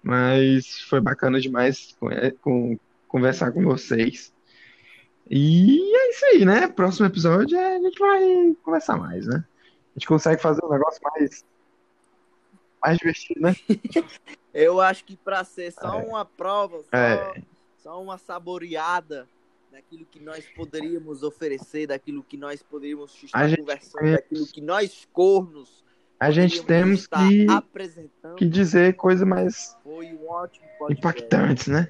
Mas 0.00 0.78
foi 0.82 1.00
bacana 1.00 1.40
demais 1.40 1.96
com, 1.98 2.08
é, 2.08 2.30
com- 2.30 2.78
conversar 3.08 3.50
com 3.50 3.64
vocês. 3.64 4.32
E 5.28 5.92
é 5.92 6.10
isso 6.10 6.24
aí, 6.26 6.44
né? 6.44 6.68
Próximo 6.68 7.06
episódio 7.06 7.58
é- 7.58 7.76
a 7.76 7.80
gente 7.80 7.98
vai 7.98 8.54
conversar 8.62 8.96
mais, 8.96 9.26
né? 9.26 9.44
A 9.96 9.98
gente 9.98 10.06
consegue 10.06 10.40
fazer 10.40 10.64
um 10.64 10.70
negócio 10.70 11.00
mais, 11.02 11.44
mais 12.80 12.96
divertido, 12.96 13.40
né? 13.40 13.56
Eu 14.54 14.80
acho 14.80 15.04
que 15.04 15.16
pra 15.16 15.42
ser 15.42 15.72
só 15.72 15.98
É. 16.00 16.04
uma 16.04 16.24
prova, 16.24 16.78
só, 16.78 16.96
É. 16.96 17.42
só 17.82 18.00
uma 18.00 18.18
saboreada 18.18 19.26
daquilo 19.78 20.04
que 20.06 20.18
nós 20.20 20.44
poderíamos 20.56 21.22
oferecer, 21.22 21.86
daquilo 21.86 22.22
que 22.24 22.36
nós 22.36 22.60
poderíamos 22.62 23.12
A 23.12 23.26
estar 23.26 23.48
gente 23.48 23.60
conversando, 23.60 24.02
tem- 24.02 24.12
daquilo 24.12 24.46
que 24.46 24.60
nós 24.60 25.08
cornos 25.12 25.84
A 26.18 26.30
gente 26.32 26.64
temos 26.64 27.00
estar 27.02 27.28
que, 27.28 27.46
apresentando. 27.48 28.34
que 28.34 28.44
dizer 28.44 28.96
coisas 28.96 29.26
mais 29.26 29.76
Foi 29.84 30.06
um 30.12 30.90
impactantes, 30.90 31.68
né? 31.68 31.88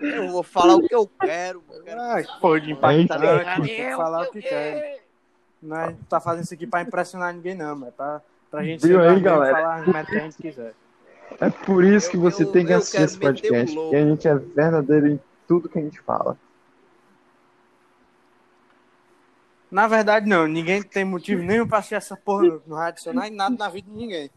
Eu 0.00 0.28
vou 0.28 0.42
falar 0.42 0.76
o 0.76 0.86
que 0.86 0.94
eu 0.94 1.06
quero. 1.06 1.62
Eu 1.70 1.82
quero 1.82 2.00
Ai, 2.00 2.24
pô, 2.40 2.58
de 2.58 2.72
impactante, 2.72 3.68
que 3.68 3.96
falar 3.96 4.22
o 4.28 4.30
que 4.30 4.42
quer. 4.42 5.02
Não 5.62 5.76
é- 5.78 5.96
tá 6.08 6.20
fazendo 6.20 6.44
isso 6.44 6.54
aqui 6.54 6.66
pra 6.66 6.82
impressionar 6.82 7.32
ninguém, 7.34 7.54
não, 7.54 7.74
mas 7.74 7.94
pra, 7.94 8.20
pra 8.50 8.62
gente 8.62 8.86
Viu 8.86 9.00
aí, 9.00 9.18
galera? 9.20 9.54
falar 9.56 9.74
as 9.80 9.86
merda 9.86 10.10
que 10.10 10.16
a 10.16 10.20
gente 10.20 10.36
quiser. 10.36 10.74
É 11.40 11.50
por 11.50 11.84
isso 11.84 12.10
que 12.10 12.16
você 12.16 12.44
eu- 12.44 12.52
tem 12.52 12.64
que 12.64 12.72
assistir 12.72 13.02
esse 13.02 13.18
podcast, 13.18 13.74
porque 13.74 13.96
a 13.96 14.04
gente 14.04 14.28
é 14.28 14.34
verdadeiro 14.34 15.08
em 15.08 15.20
tudo 15.48 15.68
que 15.68 15.78
a 15.78 15.82
gente 15.82 16.00
fala. 16.00 16.38
Na 19.70 19.88
verdade, 19.88 20.28
não. 20.28 20.46
Ninguém 20.46 20.82
tem 20.82 21.04
motivo 21.04 21.42
nenhum 21.42 21.66
pra 21.66 21.78
assistir 21.78 21.96
essa 21.96 22.16
porra 22.16 22.44
no, 22.66 22.76
Nacional 22.76 23.24
e 23.26 23.30
nada 23.30 23.56
na 23.56 23.68
vida 23.68 23.90
de 23.90 23.96
ninguém. 23.96 24.30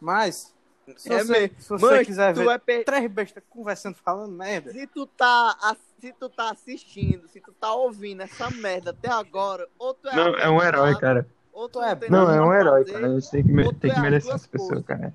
Mas, 0.00 0.54
se 0.96 1.12
É 1.12 1.24
você, 1.24 1.52
se 1.58 1.68
você 1.68 1.84
Mãe, 1.84 2.04
quiser 2.04 2.32
tu 2.32 2.38
ver 2.38 2.44
vai 2.44 2.58
per- 2.58 2.84
três 2.84 3.10
bestas 3.10 3.42
conversando, 3.50 3.96
falando 3.96 4.32
merda, 4.32 4.70
Se 4.72 4.86
tu, 4.86 5.06
tá, 5.06 5.56
se 6.00 6.12
tu 6.12 6.28
tá 6.28 6.50
assistindo, 6.52 7.26
se 7.28 7.40
tu 7.40 7.52
tá 7.52 7.74
ouvindo 7.74 8.22
essa 8.22 8.48
merda 8.50 8.90
até 8.90 9.08
agora, 9.10 9.66
ou 9.78 9.92
tu 9.94 10.08
é 10.08 10.14
Não, 10.14 10.34
é 10.36 10.48
um 10.48 10.62
herói, 10.62 10.96
cara. 10.96 11.26
ou 11.52 11.68
tu 11.68 11.82
É, 11.82 11.98
Não, 12.08 12.30
é 12.30 12.40
um 12.40 12.54
herói, 12.54 12.82
fazer. 12.84 12.92
cara. 12.92 13.06
A 13.08 13.18
gente 13.18 13.30
tem 13.32 13.42
que, 13.42 13.74
tem 13.80 13.90
é 13.90 13.94
que 13.94 14.00
merecer 14.00 14.32
essa 14.32 14.48
pessoa, 14.48 14.80
cara. 14.82 15.12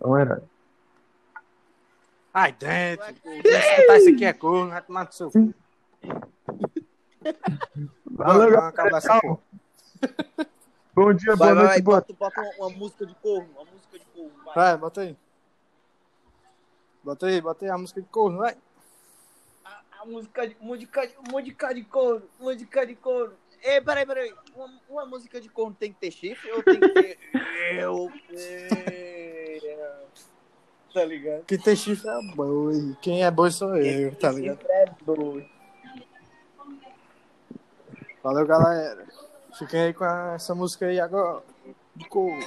É 0.00 0.06
um 0.06 0.18
herói. 0.18 0.42
ai 2.34 2.52
dentro. 2.52 3.06
escutar 3.06 3.96
isso 3.98 4.10
aqui 4.10 4.24
é 4.24 4.32
corno, 4.32 4.70
vai 4.70 4.82
tomar 4.82 5.04
no 5.06 5.12
seu 5.12 5.30
cu. 5.30 5.54
Valeu, 8.04 8.58
acabar 8.60 8.98
essa. 8.98 9.20
Bom 10.94 11.12
dia, 11.12 11.36
boa 11.36 11.36
vai, 11.36 11.54
vai, 11.54 11.64
noite, 11.66 11.82
boa 11.82 12.00
bota, 12.00 12.12
bota 12.14 12.40
uma, 12.40 12.66
uma 12.68 12.70
música 12.76 13.04
de 13.06 13.14
corno, 13.16 13.48
uma 13.52 13.64
música 13.64 13.98
de 13.98 14.04
corno. 14.06 14.32
Vai. 14.44 14.54
Vai, 14.54 14.76
bota 14.76 15.00
aí. 15.02 15.16
Bota 17.04 17.26
aí, 17.26 17.40
bota 17.40 17.64
aí 17.64 17.70
a 17.70 17.78
música 17.78 18.00
de 18.00 18.08
corno, 18.08 18.38
vai. 18.38 18.56
A, 19.64 19.82
a 20.00 20.06
música 20.06 20.48
de, 20.48 20.56
música, 20.60 21.06
de- 21.06 21.16
música 21.30 21.74
de 21.74 21.84
corno, 21.84 22.22
música 22.38 22.86
de 22.86 22.94
corno. 22.94 23.34
Ei, 23.62 23.80
peraí, 23.80 24.06
peraí. 24.06 24.34
Uma, 24.54 24.80
uma 24.88 25.06
música 25.06 25.40
de 25.40 25.48
corno 25.48 25.74
tem 25.78 25.92
que 25.92 25.98
ter 26.00 26.10
chifre 26.10 26.50
ou 26.52 26.62
tem 26.62 26.78
que 26.80 26.88
ter. 26.90 27.18
Eu 27.76 28.10
quero. 28.28 29.15
Tá 30.92 31.04
ligado? 31.04 31.44
Quem 31.44 31.58
tem 31.58 31.76
chifre 31.76 32.08
é 32.08 32.34
boi. 32.34 32.96
Quem 33.02 33.24
é 33.24 33.30
boi 33.30 33.50
sou 33.50 33.76
eu, 33.76 34.14
tá 34.16 34.32
ligado? 34.32 34.58
Chifre 34.58 34.72
é 34.72 34.86
doido. 35.04 35.46
Valeu, 38.22 38.46
galera. 38.46 39.06
Fiquem 39.58 39.82
aí 39.82 39.94
com 39.94 40.04
essa 40.04 40.54
música 40.54 40.86
aí 40.86 40.98
agora. 40.98 41.42
De 41.94 42.08
corno. 42.08 42.42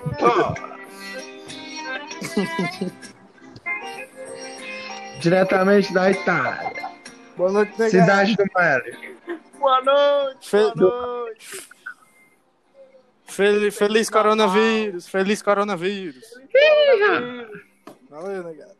Diretamente 5.20 5.92
da 5.92 6.10
Itália. 6.10 6.72
Boa 7.36 7.52
noite, 7.52 7.72
negado. 7.78 7.90
Cidade 7.90 8.34
do 8.36 8.44
Mário. 8.54 8.96
Boa 9.58 9.82
noite, 9.82 10.50
boa 10.50 10.74
noite. 10.74 11.68
Fel- 13.30 13.70
Feliz 13.72 14.10
coronavírus. 14.10 15.08
Feliz 15.08 15.40
coronavírus. 15.42 16.24
Valeu, 18.08 18.42
negado. 18.44 18.76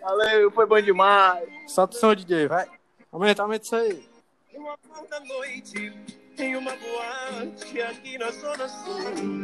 Valeu, 0.00 0.50
foi 0.52 0.66
bom 0.66 0.80
demais. 0.80 1.48
Solta 1.66 1.96
o 1.96 2.00
som, 2.00 2.14
DJ, 2.14 2.46
vai. 2.46 2.66
Aumenta, 3.10 3.42
aumenta 3.42 3.64
isso 3.64 3.76
aí. 3.76 4.08
Uma 4.54 4.76
da 5.10 5.20
noite, 5.20 5.92
em 6.38 6.56
uma 6.56 6.70
boate 6.76 7.82
aqui 7.82 8.16
na 8.18 8.30
Zona 8.30 8.68
Sul. 8.68 9.34